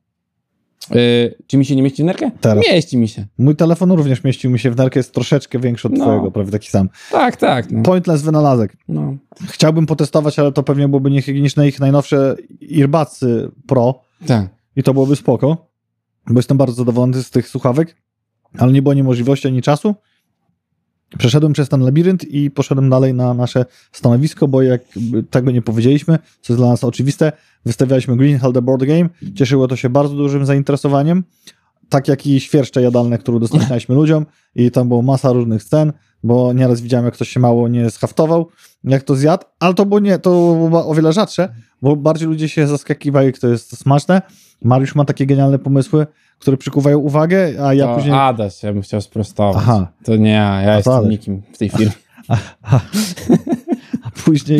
Yy, 0.92 1.36
czy 1.48 1.58
mi 1.58 1.66
się 1.66 1.76
nie 1.76 1.82
mieści 1.84 2.04
w 2.04 2.06
nerkę? 2.06 2.32
Teraz. 2.42 2.64
Mieści 2.72 2.98
mi 2.98 3.08
się. 3.08 3.26
Mój 3.38 3.56
telefon 3.56 3.92
również 3.92 4.24
mieścił 4.24 4.52
mi 4.52 4.60
się 4.60 4.72
w 4.72 4.78
nerkę, 4.78 5.00
jest 5.00 5.14
troszeczkę 5.14 5.60
większy 5.60 5.88
od 5.88 5.94
No. 5.94 6.06
twojego, 6.06 6.32
prawie 6.32 6.52
taki 6.52 6.70
sam. 6.70 6.90
Tak, 7.12 7.38
tak. 7.38 7.72
No. 7.72 7.84
Pointless 7.84 8.22
wynalazek. 8.22 8.78
No. 8.88 9.16
Chciałbym 9.50 9.86
potestować, 9.86 10.40
ale 10.40 10.52
to 10.52 10.64
pewnie 10.64 10.88
byłoby 10.88 11.12
niehigieniczne 11.12 11.68
ich 11.68 11.80
najnowsze 11.80 12.36
Earbudsy 12.80 13.52
Pro 13.68 14.02
Tak. 14.28 14.48
i 14.76 14.84
to 14.84 14.94
byłoby 14.94 15.16
spoko, 15.16 15.68
bo 16.28 16.40
jestem 16.40 16.58
bardzo 16.58 16.76
zadowolony 16.76 17.24
z 17.24 17.30
tych 17.30 17.48
słuchawek, 17.50 17.96
ale 18.58 18.72
nie 18.74 18.82
było 18.82 18.92
ani 18.92 19.04
możliwości, 19.04 19.48
ani 19.48 19.62
czasu. 19.62 19.96
Przeszedłem 21.18 21.54
przez 21.54 21.70
ten 21.70 21.82
labirynt 21.82 22.24
i 22.24 22.52
poszedłem 22.52 22.90
dalej 22.90 23.14
na 23.14 23.34
nasze 23.34 23.66
stanowisko, 23.92 24.48
bo 24.48 24.62
jak 24.62 24.82
tego 25.30 25.52
nie 25.52 25.62
powiedzieliśmy, 25.62 26.20
co 26.42 26.54
jest 26.54 26.62
dla 26.62 26.70
nas 26.70 26.84
oczywiste, 26.84 27.32
wystawialiśmy 27.66 28.18
Green 28.18 28.40
Hell 28.40 28.54
the 28.54 28.62
Board 28.62 28.84
Game, 28.84 29.10
cieszyło 29.36 29.68
to 29.68 29.76
się 29.76 29.90
bardzo 29.90 30.16
dużym 30.16 30.46
zainteresowaniem, 30.46 31.24
tak 31.90 32.08
jak 32.08 32.28
i 32.28 32.40
świerszcze 32.40 32.82
jadalne, 32.82 33.18
które 33.18 33.38
udostępnialiśmy 33.38 33.96
ludziom 33.96 34.26
i 34.56 34.72
tam 34.72 34.88
było 34.88 35.02
masa 35.02 35.32
różnych 35.32 35.64
scen, 35.64 35.94
bo 36.24 36.54
nieraz 36.54 36.82
widziałem, 36.82 37.06
jak 37.06 37.14
ktoś 37.14 37.30
się 37.30 37.40
mało 37.40 37.68
nie 37.68 37.90
schaftował, 37.90 38.50
jak 38.84 39.04
to 39.04 39.16
zjadł, 39.16 39.44
ale 39.60 39.74
to 39.74 39.86
było 39.86 40.00
nie, 40.00 40.20
to 40.20 40.30
było 40.70 40.88
o 40.88 40.96
wiele 40.96 41.14
rzadsze, 41.14 41.50
bo 41.82 41.96
bardziej 41.96 42.28
ludzie 42.28 42.50
się 42.50 42.68
zaskakiwali, 42.68 43.28
jak 43.28 43.38
to 43.38 43.48
jest 43.48 43.78
smaczne. 43.78 44.22
Mariusz 44.62 44.96
ma 44.96 45.06
takie 45.06 45.26
genialne 45.26 45.60
pomysły, 45.60 46.08
które 46.40 46.58
przykuwają 46.58 47.00
uwagę, 47.00 47.66
a 47.66 47.74
ja 47.74 47.88
to 47.88 47.96
później... 47.96 48.14
Adaś, 48.16 48.64
ja 48.64 48.74
bym 48.74 48.82
chciał 48.82 49.02
sprostować. 49.02 49.56
Aha. 49.58 49.88
To 50.04 50.16
nie 50.16 50.32
ja, 50.32 50.62
ja 50.62 50.76
jestem 50.76 50.94
Adaś. 50.94 51.10
nikim 51.10 51.42
w 51.54 51.58
tej 51.58 51.70
firmie. 51.70 51.92
A 54.04 54.12
później, 54.26 54.60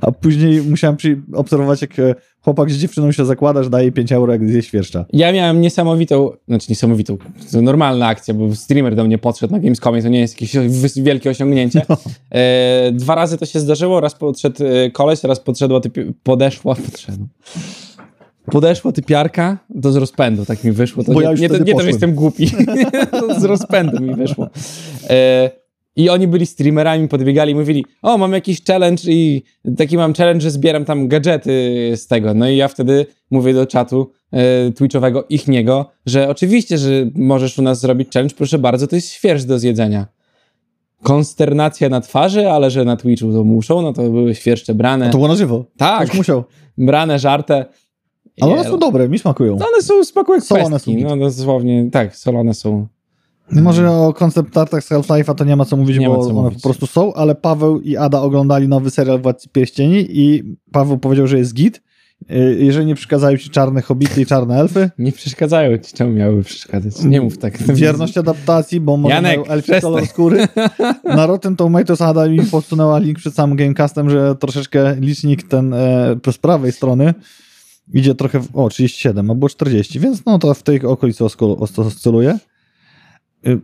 a 0.00 0.12
później 0.12 0.62
musiałem 0.62 0.96
przy, 0.96 1.22
obserwować, 1.34 1.82
jak 1.82 1.98
e, 1.98 2.14
chłopak 2.40 2.70
z 2.70 2.76
dziewczyną 2.76 3.12
się 3.12 3.24
zakładasz, 3.24 3.68
daje 3.68 3.92
5 3.92 4.12
euro, 4.12 4.32
jak 4.32 4.48
zje 4.48 4.62
świerszcza. 4.62 5.04
Ja 5.12 5.32
miałem 5.32 5.60
niesamowitą, 5.60 6.30
znaczy 6.48 6.66
niesamowitą, 6.68 7.16
to 7.52 7.62
normalna 7.62 8.06
akcja, 8.06 8.34
bo 8.34 8.54
streamer 8.54 8.94
do 8.94 9.04
mnie 9.04 9.18
podszedł 9.18 9.52
na 9.52 9.60
Gamescomie, 9.60 10.02
to 10.02 10.08
nie 10.08 10.20
jest 10.20 10.40
jakieś 10.40 10.56
wielkie 11.02 11.30
osiągnięcie. 11.30 11.82
No. 11.88 11.96
E, 12.30 12.92
dwa 12.92 13.14
razy 13.14 13.38
to 13.38 13.46
się 13.46 13.60
zdarzyło, 13.60 14.00
raz 14.00 14.14
podszedł 14.14 14.64
e, 14.64 14.90
koleś, 14.90 15.22
raz 15.24 15.40
podszedła 15.40 15.80
typi- 15.80 16.12
podeszła, 16.22 16.74
podszedł. 16.90 17.26
Podeszła 18.50 18.92
typiarka 18.92 19.58
do 19.70 19.92
z 19.92 19.96
rozpędu, 19.96 20.44
tak 20.44 20.64
mi 20.64 20.72
wyszło. 20.72 21.04
To 21.04 21.12
Bo 21.12 21.20
nie, 21.20 21.24
ja 21.24 21.30
już 21.30 21.40
nie, 21.40 21.48
to, 21.48 21.58
nie 21.58 21.74
to, 21.74 21.80
że 21.80 21.86
jestem 21.88 22.14
głupi, 22.14 22.50
to 23.10 23.40
z 23.40 23.44
rozpędu 23.44 24.02
mi 24.02 24.14
wyszło. 24.14 24.48
E, 25.10 25.50
I 25.96 26.08
oni 26.08 26.28
byli 26.28 26.46
streamerami, 26.46 27.08
podbiegali 27.08 27.52
i 27.52 27.54
mówili, 27.54 27.84
o, 28.02 28.18
mam 28.18 28.32
jakiś 28.32 28.64
challenge 28.64 29.02
i 29.06 29.42
taki 29.76 29.96
mam 29.96 30.14
challenge, 30.14 30.40
że 30.40 30.50
zbieram 30.50 30.84
tam 30.84 31.08
gadżety 31.08 31.50
z 31.96 32.06
tego. 32.06 32.34
No 32.34 32.48
i 32.48 32.56
ja 32.56 32.68
wtedy 32.68 33.06
mówię 33.30 33.54
do 33.54 33.66
czatu 33.66 34.10
e, 34.32 34.72
twitchowego, 34.72 35.24
ich 35.28 35.48
niego, 35.48 35.90
że 36.06 36.28
oczywiście, 36.28 36.78
że 36.78 36.90
możesz 37.14 37.58
u 37.58 37.62
nas 37.62 37.80
zrobić 37.80 38.12
challenge, 38.12 38.34
proszę 38.34 38.58
bardzo, 38.58 38.86
to 38.86 38.96
jest 38.96 39.08
świerszcz 39.10 39.46
do 39.46 39.58
zjedzenia. 39.58 40.06
Konsternacja 41.02 41.88
na 41.88 42.00
twarzy, 42.00 42.50
ale 42.50 42.70
że 42.70 42.84
na 42.84 42.96
Twitchu 42.96 43.32
to 43.32 43.44
muszą, 43.44 43.82
no 43.82 43.92
to 43.92 44.02
były 44.02 44.34
świerszcze 44.34 44.74
brane. 44.74 45.10
To 45.10 45.18
było 45.18 45.28
na 45.28 45.34
żywo. 45.34 45.64
tak, 45.76 46.08
Już 46.08 46.16
musiał. 46.16 46.44
brane, 46.78 47.18
żarte. 47.18 47.64
Ale 48.40 48.52
one 48.52 48.64
są 48.64 48.78
dobre, 48.78 49.08
mi 49.08 49.18
smakują. 49.18 49.56
no 49.60 49.66
one 49.74 49.82
są 49.82 50.04
spoko 50.04 50.34
jak 50.34 50.44
Solone 50.44 50.70
pestki. 50.70 50.90
są 50.92 50.96
git. 50.98 51.06
No 51.08 51.16
dosłownie, 51.16 51.88
tak, 51.92 52.16
solone 52.16 52.54
są. 52.54 52.86
Może 53.52 53.90
o 53.90 54.12
koncept 54.14 54.56
artach 54.56 54.84
z 54.84 54.88
Half-Life'a 54.90 55.34
to 55.34 55.44
nie 55.44 55.56
ma 55.56 55.64
co 55.64 55.76
mówić, 55.76 55.98
Nie 55.98 56.08
bo 56.08 56.14
co 56.24 56.30
one 56.30 56.42
mówić. 56.42 56.62
po 56.62 56.68
prostu 56.68 56.86
są, 56.86 57.14
ale 57.14 57.34
Paweł 57.34 57.80
i 57.80 57.96
Ada 57.96 58.20
oglądali 58.20 58.68
nowy 58.68 58.90
serial 58.90 59.20
Władcy 59.22 59.48
Pierścieni 59.48 60.06
i 60.08 60.42
Paweł 60.72 60.98
powiedział, 60.98 61.26
że 61.26 61.38
jest 61.38 61.54
git. 61.54 61.82
Y, 62.30 62.56
Jeżeli 62.60 62.86
nie 62.86 62.94
przeszkadzają 62.94 63.36
ci 63.36 63.50
czarne 63.50 63.82
hobity 63.82 64.20
i 64.22 64.26
czarne 64.26 64.60
elfy, 64.60 64.90
Nie 64.98 65.12
przeszkadzają 65.12 65.78
ci, 65.78 65.92
czemu 65.92 66.12
miałyby 66.12 66.42
przeszkadzać? 66.44 67.04
Nie 67.04 67.20
mów 67.20 67.38
tak. 67.38 67.62
wierność 67.62 68.18
adaptacji, 68.18 68.80
bo 68.80 68.96
może 68.96 69.14
Janek, 69.14 69.38
mają 69.40 69.50
elfy 69.50 69.80
kolor 69.80 70.06
skóry. 70.06 70.48
Na 71.04 71.26
Rotten 71.26 71.56
Tomatoes 71.56 72.00
Ada 72.00 72.28
mi 72.28 72.42
podsunęła 72.42 72.98
link 72.98 73.18
przed 73.18 73.34
samym 73.34 73.56
Gamecastem, 73.56 74.10
że 74.10 74.34
troszeczkę 74.34 74.96
licznik 75.00 75.42
ten 75.48 75.74
e, 75.74 76.16
z 76.32 76.38
prawej 76.38 76.72
strony 76.72 77.14
idzie 77.92 78.14
trochę, 78.14 78.40
w, 78.40 78.56
o 78.56 78.68
37 78.68 79.30
albo 79.30 79.48
40, 79.48 80.00
więc 80.00 80.24
no 80.26 80.38
to 80.38 80.54
w 80.54 80.62
tej 80.62 80.82
okolicy 80.82 81.24
oscyluje. 81.78 82.38
Y, 83.46 83.60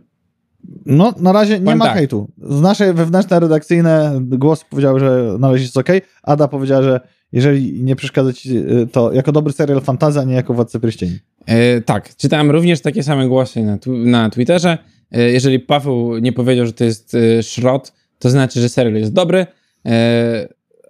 No, 0.85 1.13
na 1.19 1.31
razie 1.31 1.53
nie 1.53 1.65
Powiem 1.65 1.77
ma 1.77 1.85
tak. 1.85 1.93
hejtu. 1.93 2.27
Z 2.37 2.61
nasze 2.61 2.93
wewnętrzne 2.93 3.39
redakcyjne 3.39 4.19
głosy 4.21 4.65
powiedziały, 4.69 4.99
że 4.99 5.35
na 5.39 5.51
razie 5.51 5.63
jest 5.63 5.77
ok. 5.77 5.89
Ada 6.23 6.47
powiedziała, 6.47 6.83
że 6.83 6.99
jeżeli 7.31 7.83
nie 7.83 7.95
przeszkadza 7.95 8.33
ci 8.33 8.57
y, 8.57 8.87
to 8.91 9.13
jako 9.13 9.31
dobry 9.31 9.53
serial 9.53 9.81
fantazy, 9.81 10.19
a 10.19 10.23
nie 10.23 10.33
jako 10.33 10.53
Władca 10.53 10.79
Pierścieni. 10.79 11.19
E, 11.45 11.81
tak, 11.81 12.15
czytałem 12.15 12.51
również 12.51 12.81
takie 12.81 13.03
same 13.03 13.27
głosy 13.27 13.63
na, 13.63 13.77
na 13.87 14.29
Twitterze. 14.29 14.77
E, 15.11 15.31
jeżeli 15.31 15.59
Paweł 15.59 16.17
nie 16.17 16.33
powiedział, 16.33 16.65
że 16.65 16.73
to 16.73 16.83
jest 16.83 17.15
e, 17.15 17.43
szrot, 17.43 17.93
to 18.19 18.29
znaczy, 18.29 18.61
że 18.61 18.69
serial 18.69 18.93
jest 18.93 19.13
dobry, 19.13 19.45
e, 19.85 20.47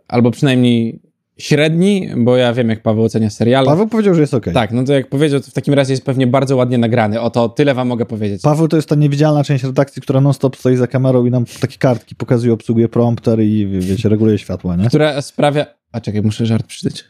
albo 0.07 0.31
przynajmniej 0.31 1.01
średni, 1.37 2.09
bo 2.17 2.37
ja 2.37 2.53
wiem, 2.53 2.69
jak 2.69 2.81
Paweł 2.81 3.03
ocenia 3.03 3.29
seriale. 3.29 3.65
Paweł 3.65 3.87
powiedział, 3.87 4.13
że 4.15 4.21
jest 4.21 4.33
ok. 4.33 4.45
Tak, 4.53 4.71
no 4.71 4.83
to 4.83 4.93
jak 4.93 5.09
powiedział, 5.09 5.39
to 5.39 5.51
w 5.51 5.53
takim 5.53 5.73
razie 5.73 5.93
jest 5.93 6.05
pewnie 6.05 6.27
bardzo 6.27 6.55
ładnie 6.55 6.77
nagrany. 6.77 7.21
Oto 7.21 7.49
tyle 7.49 7.73
wam 7.73 7.87
mogę 7.87 8.05
powiedzieć. 8.05 8.41
Paweł 8.41 8.67
to 8.67 8.75
jest 8.75 8.89
ta 8.89 8.95
niewidzialna 8.95 9.43
część 9.43 9.63
redakcji, 9.63 10.01
która 10.01 10.21
non-stop 10.21 10.55
stoi 10.57 10.75
za 10.75 10.87
kamerą 10.87 11.25
i 11.25 11.31
nam 11.31 11.45
takie 11.61 11.77
kartki 11.77 12.15
pokazuje, 12.15 12.53
obsługuje 12.53 12.89
prompter 12.89 13.39
i 13.41 13.67
wie- 13.67 13.79
wiecie, 13.79 14.09
reguluje 14.09 14.37
światła, 14.37 14.75
nie? 14.75 14.87
Która 14.87 15.21
sprawia... 15.21 15.65
A 15.91 16.01
czekaj, 16.01 16.21
muszę 16.21 16.45
żart 16.45 16.67
przydać. 16.67 17.03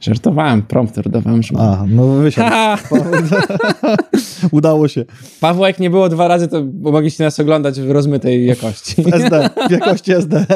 Żartowałem, 0.00 0.62
prompter 0.62 1.10
dawałem, 1.10 1.42
że... 1.42 1.54
A, 1.58 1.84
no 1.88 2.06
wysiadł. 2.06 2.56
Udało 4.52 4.88
się. 4.88 5.04
Paweł, 5.40 5.64
jak 5.64 5.78
nie 5.78 5.90
było 5.90 6.08
dwa 6.08 6.28
razy, 6.28 6.48
to 6.48 6.64
mogliście 6.80 7.24
nas 7.24 7.40
oglądać 7.40 7.80
w 7.80 7.90
rozmytej 7.90 8.46
jakości. 8.46 9.04
SD, 9.12 9.50
w 9.68 9.70
jakości 9.70 10.12
SD. 10.12 10.46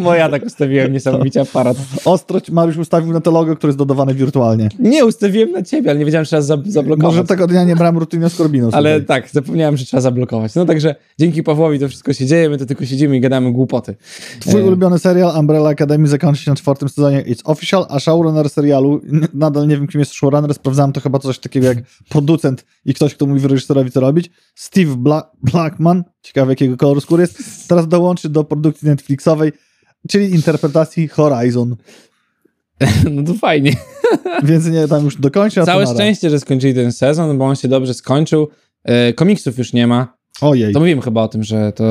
Bo 0.00 0.14
ja 0.20 0.28
tak 0.28 0.46
ustawiłem 0.46 0.92
niesamowicie 0.92 1.40
aparat. 1.40 1.76
Ostrość 2.04 2.50
Mariusz 2.50 2.76
ustawił 2.78 3.12
na 3.12 3.20
to 3.20 3.30
logo, 3.30 3.56
które 3.56 3.68
jest 3.68 3.78
dodawane 3.78 4.14
wirtualnie. 4.14 4.68
Nie, 4.78 5.04
ustawiłem 5.04 5.52
na 5.52 5.62
ciebie, 5.62 5.90
ale 5.90 5.98
nie 5.98 6.04
wiedziałem, 6.04 6.24
że 6.24 6.28
trzeba 6.28 6.42
za- 6.42 6.58
zablokować. 6.66 7.14
Może 7.16 7.24
tego 7.24 7.46
dnia 7.46 7.64
nie 7.64 7.76
brałem 7.76 7.98
rutyny 7.98 8.30
z 8.30 8.36
Korbiną. 8.36 8.68
Ale 8.72 9.00
tak, 9.00 9.30
zapomniałem, 9.30 9.76
że 9.76 9.84
trzeba 9.84 10.00
zablokować. 10.00 10.54
No 10.54 10.64
także 10.64 10.94
dzięki 11.18 11.42
Pawłowi 11.42 11.78
to 11.78 11.88
wszystko 11.88 12.12
się 12.12 12.26
dzieje, 12.26 12.50
my 12.50 12.58
to 12.58 12.66
tylko 12.66 12.86
siedzimy 12.86 13.16
i 13.16 13.20
gadamy 13.20 13.52
głupoty. 13.52 13.94
Twój 14.40 14.60
E, 14.60 14.64
ulubiony 14.64 14.98
serial 14.98 15.40
Umbrella 15.40 15.68
Academy 15.70 16.08
zakończy 16.08 16.42
się 16.42 16.50
na 16.50 16.56
czwartym 16.56 16.88
sezonie 16.88 17.22
It's 17.22 17.40
Official, 17.44 17.86
a 17.88 18.00
showrunner 18.16 18.50
serialu, 18.50 19.00
nadal 19.34 19.68
nie 19.68 19.76
wiem 19.76 19.86
kim 19.86 19.98
jest 20.00 20.12
showrunner, 20.14 20.54
sprawdzałem 20.54 20.92
to 20.92 21.00
chyba 21.00 21.18
coś 21.18 21.38
takiego 21.38 21.66
jak 21.66 21.78
producent 22.08 22.64
i 22.84 22.94
ktoś, 22.94 23.14
kto 23.14 23.26
mówi 23.26 23.48
reżyserowi 23.48 23.90
co 23.90 24.00
robić. 24.00 24.30
Steve 24.54 24.96
Bla- 24.96 25.22
Blackman, 25.42 26.04
ciekawe 26.22 26.52
jakiego 26.52 26.76
koloru 26.76 27.00
skóry 27.00 27.20
jest, 27.20 27.68
teraz 27.68 27.88
dołączy 27.88 28.28
do 28.28 28.44
produkcji 28.44 28.88
Netflixowej, 28.88 29.52
czyli 30.08 30.30
interpretacji 30.34 31.08
Horizon. 31.08 31.76
No 33.10 33.22
to 33.22 33.34
fajnie. 33.34 33.72
Więc 34.42 34.66
nie 34.66 34.88
tam 34.88 35.04
już 35.04 35.16
to 35.16 35.30
Całe 35.64 35.86
szczęście, 35.86 36.30
że 36.30 36.40
skończyli 36.40 36.74
ten 36.74 36.92
sezon, 36.92 37.38
bo 37.38 37.44
on 37.44 37.56
się 37.56 37.68
dobrze 37.68 37.94
skończył. 37.94 38.48
E, 38.84 39.12
komiksów 39.12 39.58
już 39.58 39.72
nie 39.72 39.86
ma. 39.86 40.16
Ojej, 40.40 40.72
To 40.72 40.78
mówiłem 40.80 41.00
chyba 41.00 41.22
o 41.22 41.28
tym, 41.28 41.44
że 41.44 41.72
to 41.72 41.84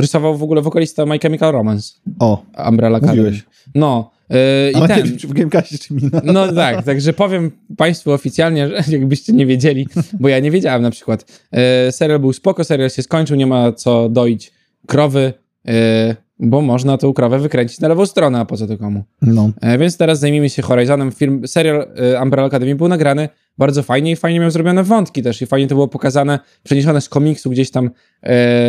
rysował 0.00 0.36
w 0.36 0.42
ogóle 0.42 0.62
wokalista 0.62 1.06
My 1.06 1.18
Chemical 1.18 1.52
Romance. 1.52 1.92
o, 2.18 2.42
Umbrella 2.68 2.98
Academy. 2.98 3.16
Mówiłeś. 3.22 3.44
No. 3.74 4.13
E, 4.30 4.70
I 4.70 4.74
ale 4.74 4.88
ten. 4.88 5.06
w 5.06 5.32
Gamecastie 5.32 5.78
czy 5.78 5.94
mina. 5.94 6.20
No 6.24 6.52
tak, 6.52 6.84
także 6.84 7.12
powiem 7.12 7.50
Państwu 7.76 8.12
oficjalnie, 8.12 8.68
że 8.68 8.82
jakbyście 8.98 9.32
nie 9.32 9.46
wiedzieli, 9.46 9.88
bo 10.20 10.28
ja 10.28 10.40
nie 10.40 10.50
wiedziałem 10.50 10.82
na 10.82 10.90
przykład. 10.90 11.40
E, 11.52 11.92
serial 11.92 12.18
był 12.20 12.32
spoko, 12.32 12.64
serial 12.64 12.90
się 12.90 13.02
skończył, 13.02 13.36
nie 13.36 13.46
ma 13.46 13.72
co 13.72 14.08
doić 14.08 14.52
krowy, 14.86 15.32
e, 15.68 16.16
bo 16.38 16.60
można 16.60 16.98
tą 16.98 17.12
krowę 17.12 17.38
wykręcić 17.38 17.80
na 17.80 17.88
lewą 17.88 18.06
stronę, 18.06 18.40
a 18.40 18.44
po 18.44 18.56
co 18.56 18.66
to 18.66 18.78
komu? 18.78 19.04
No. 19.22 19.50
Więc 19.78 19.96
teraz 19.96 20.18
zajmijmy 20.18 20.50
się 20.50 20.62
Horizonem. 20.62 21.12
Film, 21.12 21.48
serial 21.48 21.86
e, 22.16 22.22
Umbrella 22.22 22.46
Academy 22.46 22.74
był 22.74 22.88
nagrany 22.88 23.28
bardzo 23.58 23.82
fajnie 23.82 24.10
i 24.10 24.16
fajnie 24.16 24.40
miał 24.40 24.50
zrobione 24.50 24.84
wątki 24.84 25.22
też 25.22 25.42
i 25.42 25.46
fajnie 25.46 25.68
to 25.68 25.74
było 25.74 25.88
pokazane, 25.88 26.38
przeniesione 26.62 27.00
z 27.00 27.08
komiksu 27.08 27.50
gdzieś 27.50 27.70
tam 27.70 27.90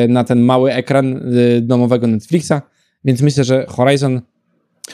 na 0.10 0.24
ten 0.24 0.40
mały 0.40 0.74
ekran 0.74 1.22
domowego 1.62 2.08
Netflixa, 2.08 2.54
więc 3.06 3.22
myślę, 3.22 3.44
że 3.44 3.66
Horizon 3.70 4.22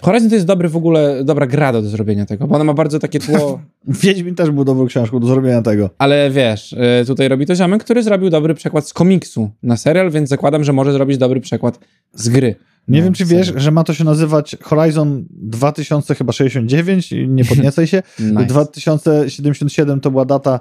Horizon 0.01 0.29
to 0.29 0.35
jest 0.35 0.47
dobry 0.47 0.69
w 0.69 0.75
ogóle, 0.75 1.23
dobra 1.23 1.47
gra 1.47 1.73
do 1.73 1.81
zrobienia 1.81 2.25
tego, 2.25 2.47
bo 2.47 2.55
ona 2.55 2.63
ma 2.63 2.73
bardzo 2.73 2.99
takie 2.99 3.19
tło, 3.19 3.61
Wiedźmin 4.03 4.35
też 4.35 4.51
był 4.51 4.65
dobrą 4.65 4.85
książką 4.85 5.19
do 5.19 5.27
zrobienia 5.27 5.61
tego. 5.61 5.89
ale 5.97 6.31
wiesz, 6.31 6.73
e, 6.77 7.05
tutaj 7.05 7.27
robi 7.27 7.45
to 7.45 7.55
ziomek, 7.55 7.83
który 7.83 8.03
zrobił 8.03 8.29
dobry 8.29 8.53
przekład 8.53 8.87
z 8.87 8.93
komiksu 8.93 9.49
na 9.63 9.77
serial, 9.77 10.11
więc 10.11 10.29
zakładam, 10.29 10.63
że 10.63 10.73
może 10.73 10.93
zrobić 10.93 11.17
dobry 11.17 11.41
przekład 11.41 11.79
z 12.13 12.29
gry. 12.29 12.55
Nie 12.87 12.99
na 12.99 13.03
wiem, 13.05 13.13
czy 13.13 13.25
wiesz, 13.25 13.53
że 13.55 13.71
ma 13.71 13.83
to 13.83 13.93
się 13.93 14.03
nazywać 14.03 14.55
Horizon 14.61 15.25
2069, 15.29 17.11
i 17.11 17.27
nie 17.27 17.45
podniecaj 17.45 17.87
się. 17.87 18.03
Nice. 18.19 18.45
2077 18.45 19.99
to 20.01 20.11
była 20.11 20.25
data, 20.25 20.59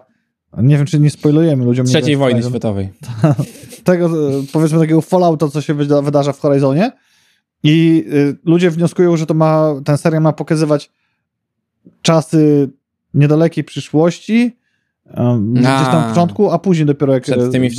nie 0.62 0.76
wiem, 0.76 0.86
czy 0.86 1.00
nie 1.00 1.10
spoilujemy 1.10 1.64
ludziom. 1.64 1.86
Trzeciej 1.86 2.16
wojny 2.16 2.32
Horizon. 2.32 2.52
światowej. 2.52 2.88
Tego, 3.84 4.06
e, 4.06 4.42
powiedzmy, 4.52 4.78
takiego 4.78 5.00
fallouta, 5.00 5.48
co 5.48 5.60
się 5.60 5.74
wyda- 5.74 6.02
wydarza 6.04 6.32
w 6.32 6.40
Horizonie 6.40 6.92
i 7.62 8.04
y, 8.12 8.36
ludzie 8.44 8.70
wnioskują, 8.70 9.16
że 9.16 9.26
to 9.26 9.34
ma, 9.34 9.74
ten 9.84 9.98
serial 9.98 10.22
ma 10.22 10.32
pokazywać 10.32 10.90
czasy 12.02 12.70
niedalekiej 13.14 13.64
przyszłości, 13.64 14.56
um, 15.16 15.54
gdzieś 15.54 15.64
tam 15.64 16.04
w 16.04 16.08
początku, 16.08 16.50
a 16.50 16.58
później 16.58 16.86
dopiero 16.86 17.12
jak, 17.12 17.26
do, 17.26 17.32
tak, 17.32 17.40
wszystkimi 17.40 17.70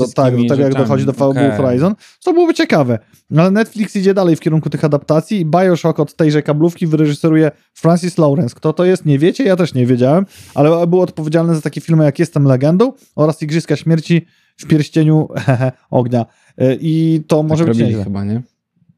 do 0.48 0.56
tego, 0.56 0.64
jak 0.64 0.74
dochodzi 0.74 1.06
do 1.06 1.14
fabuły 1.14 1.46
Okej. 1.46 1.58
Horizon, 1.58 1.96
co 2.20 2.34
byłoby 2.34 2.54
ciekawe. 2.54 3.00
Ale 3.38 3.52
Netflix 3.52 3.96
idzie 3.96 4.14
dalej 4.14 4.36
w 4.36 4.40
kierunku 4.40 4.70
tych 4.70 4.86
adaptacji 4.86 5.40
i 5.40 5.46
Bioshock 5.46 6.00
od 6.00 6.16
tejże 6.16 6.44
kablówki 6.44 6.88
wyreżyseruje 6.88 7.52
Francis 7.74 8.18
Lawrence. 8.18 8.56
Kto 8.56 8.74
to 8.74 8.86
jest, 8.86 9.06
nie 9.06 9.20
wiecie, 9.20 9.44
ja 9.44 9.56
też 9.56 9.74
nie 9.74 9.86
wiedziałem, 9.86 10.26
ale 10.56 10.88
był 10.88 11.02
odpowiedzialny 11.02 11.56
za 11.56 11.62
takie 11.62 11.82
filmy 11.82 12.04
jak 12.04 12.20
Jestem 12.20 12.44
Legendą 12.44 12.94
oraz 13.16 13.42
Igrzyska 13.42 13.76
Śmierci 13.76 14.26
w 14.58 14.68
pierścieniu 14.68 15.28
ognia. 15.90 16.26
Y, 16.62 16.78
I 16.82 17.22
to 17.28 17.44
może 17.44 17.64
tak 17.64 17.68
być 17.68 17.78
robili 17.78 17.90
nieźle. 17.90 18.04
chyba, 18.04 18.24
nie? 18.24 18.42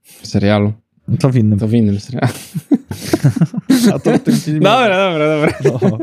W 0.03 0.27
serialu. 0.27 0.73
To 1.19 1.29
w 1.29 1.35
innym. 1.35 1.59
To 1.59 1.67
w 1.67 1.73
innym 1.73 1.99
serialu. 1.99 2.33
A 3.93 3.99
to 3.99 4.17
w 4.17 4.19
tym 4.19 4.35
filmie. 4.35 4.59
Dobra, 4.59 5.11
dobra, 5.11 5.27
dobra. 5.29 5.79
No. 5.91 5.97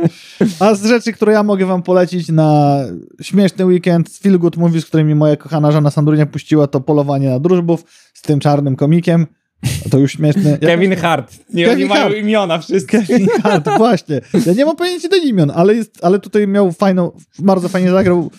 A 0.60 0.74
z 0.74 0.86
rzeczy, 0.86 1.12
które 1.12 1.32
ja 1.32 1.42
mogę 1.42 1.66
wam 1.66 1.82
polecić 1.82 2.28
na 2.28 2.78
śmieszny 3.22 3.66
weekend 3.66 4.12
z 4.12 4.18
Feel 4.18 4.38
Good 4.38 4.56
Movies, 4.56 4.86
którymi 4.86 5.14
moja 5.14 5.36
kochana 5.36 5.72
żona 5.72 5.90
Sandrunia 5.90 6.26
puściła, 6.26 6.66
to 6.66 6.80
Polowanie 6.80 7.28
na 7.30 7.40
drużbów 7.40 7.84
z 8.14 8.22
tym 8.22 8.40
czarnym 8.40 8.76
komikiem. 8.76 9.26
To 9.90 9.98
już 9.98 10.12
śmieszny. 10.12 10.50
Jak- 10.50 10.60
Kevin 10.60 10.96
Hart. 10.96 11.38
Nie, 11.54 11.64
Kevin 11.64 11.78
oni 11.84 11.88
mają 11.88 12.02
Hart. 12.02 12.16
imiona 12.16 12.58
wszyscy. 12.58 12.86
Kevin 12.86 13.26
Hart, 13.42 13.68
właśnie. 13.76 14.20
Ja 14.46 14.52
nie 14.52 14.64
mam 14.64 14.76
pojęcia 14.76 15.08
do 15.08 15.16
imion, 15.16 15.50
ale, 15.54 15.74
jest, 15.74 16.04
ale 16.04 16.18
tutaj 16.18 16.46
miał 16.48 16.72
fajną, 16.72 17.12
bardzo 17.38 17.68
fajnie 17.68 17.90
zagrał. 17.90 18.30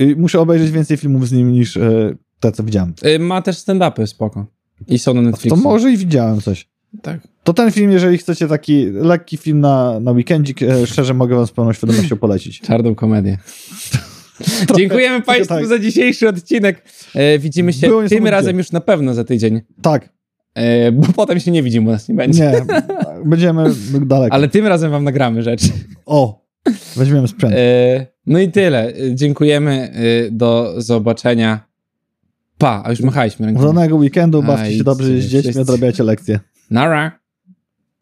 Y, 0.00 0.14
Muszę 0.18 0.40
obejrzeć 0.40 0.70
więcej 0.70 0.96
filmów 0.96 1.28
z 1.28 1.32
nim 1.32 1.52
niż 1.52 1.76
e, 1.76 2.14
te, 2.40 2.52
co 2.52 2.62
widziałem. 2.62 2.94
Y, 3.06 3.18
Ma 3.18 3.42
też 3.42 3.56
stand-upy, 3.56 4.06
spoko. 4.06 4.46
I 4.88 4.98
są 4.98 5.14
na 5.14 5.20
To 5.20 5.26
Netflixie. 5.26 5.62
może 5.62 5.92
i 5.92 5.96
widziałem 5.96 6.40
coś. 6.40 6.68
Tak. 7.02 7.20
To 7.44 7.52
ten 7.54 7.72
film, 7.72 7.90
jeżeli 7.90 8.18
chcecie 8.18 8.48
taki 8.48 8.86
lekki 8.90 9.36
film 9.36 9.60
na, 9.60 10.00
na 10.00 10.12
weekendzik, 10.12 10.62
e, 10.62 10.86
szczerze 10.86 11.14
mogę 11.14 11.36
wam 11.36 11.46
z 11.46 11.50
pełną 11.52 11.72
świadomością 11.72 12.16
polecić. 12.26 12.60
Czarną 12.60 12.94
komedię. 12.94 13.38
Dziękujemy 14.76 15.22
Państwu 15.22 15.54
tak. 15.54 15.66
za 15.66 15.78
dzisiejszy 15.78 16.28
odcinek. 16.28 16.82
E, 17.14 17.38
widzimy 17.38 17.72
się 17.72 17.86
Było 17.88 18.08
tym 18.08 18.26
razem 18.26 18.58
już 18.58 18.72
na 18.72 18.80
pewno 18.80 19.14
za 19.14 19.24
tydzień, 19.24 19.60
Tak, 19.82 20.08
e, 20.54 20.92
bo 20.92 21.06
potem 21.12 21.40
się 21.40 21.50
nie 21.50 21.62
widzimy, 21.62 21.86
bo 21.86 21.92
nas 21.92 22.08
nie 22.08 22.14
będzie. 22.14 22.44
nie, 22.44 22.66
będziemy 23.30 23.64
daleko. 24.06 24.34
Ale 24.34 24.48
tym 24.48 24.66
razem 24.66 24.90
wam 24.90 25.04
nagramy 25.04 25.42
rzecz. 25.42 25.62
O, 26.06 26.46
weźmiemy 26.96 27.28
sprzęt. 27.28 27.54
E, 27.56 28.06
no 28.26 28.38
i 28.38 28.50
tyle. 28.50 28.88
E, 28.88 29.14
Dziękujemy. 29.14 29.90
e, 30.26 30.30
Do 30.30 30.74
zobaczenia. 30.76 31.66
Pa, 32.58 32.82
a 32.84 32.90
już 32.90 33.00
machaliśmy 33.00 33.46
ręką. 33.46 33.62
Udanego 33.62 33.96
weekendu, 33.96 34.42
bawcie 34.42 34.78
się 34.78 34.84
dobrze 34.84 35.20
z 35.20 35.26
dziećmi, 35.26 35.62
odrabiajcie 35.62 36.02
lekcje. 36.02 36.40
Nara. 36.70 37.25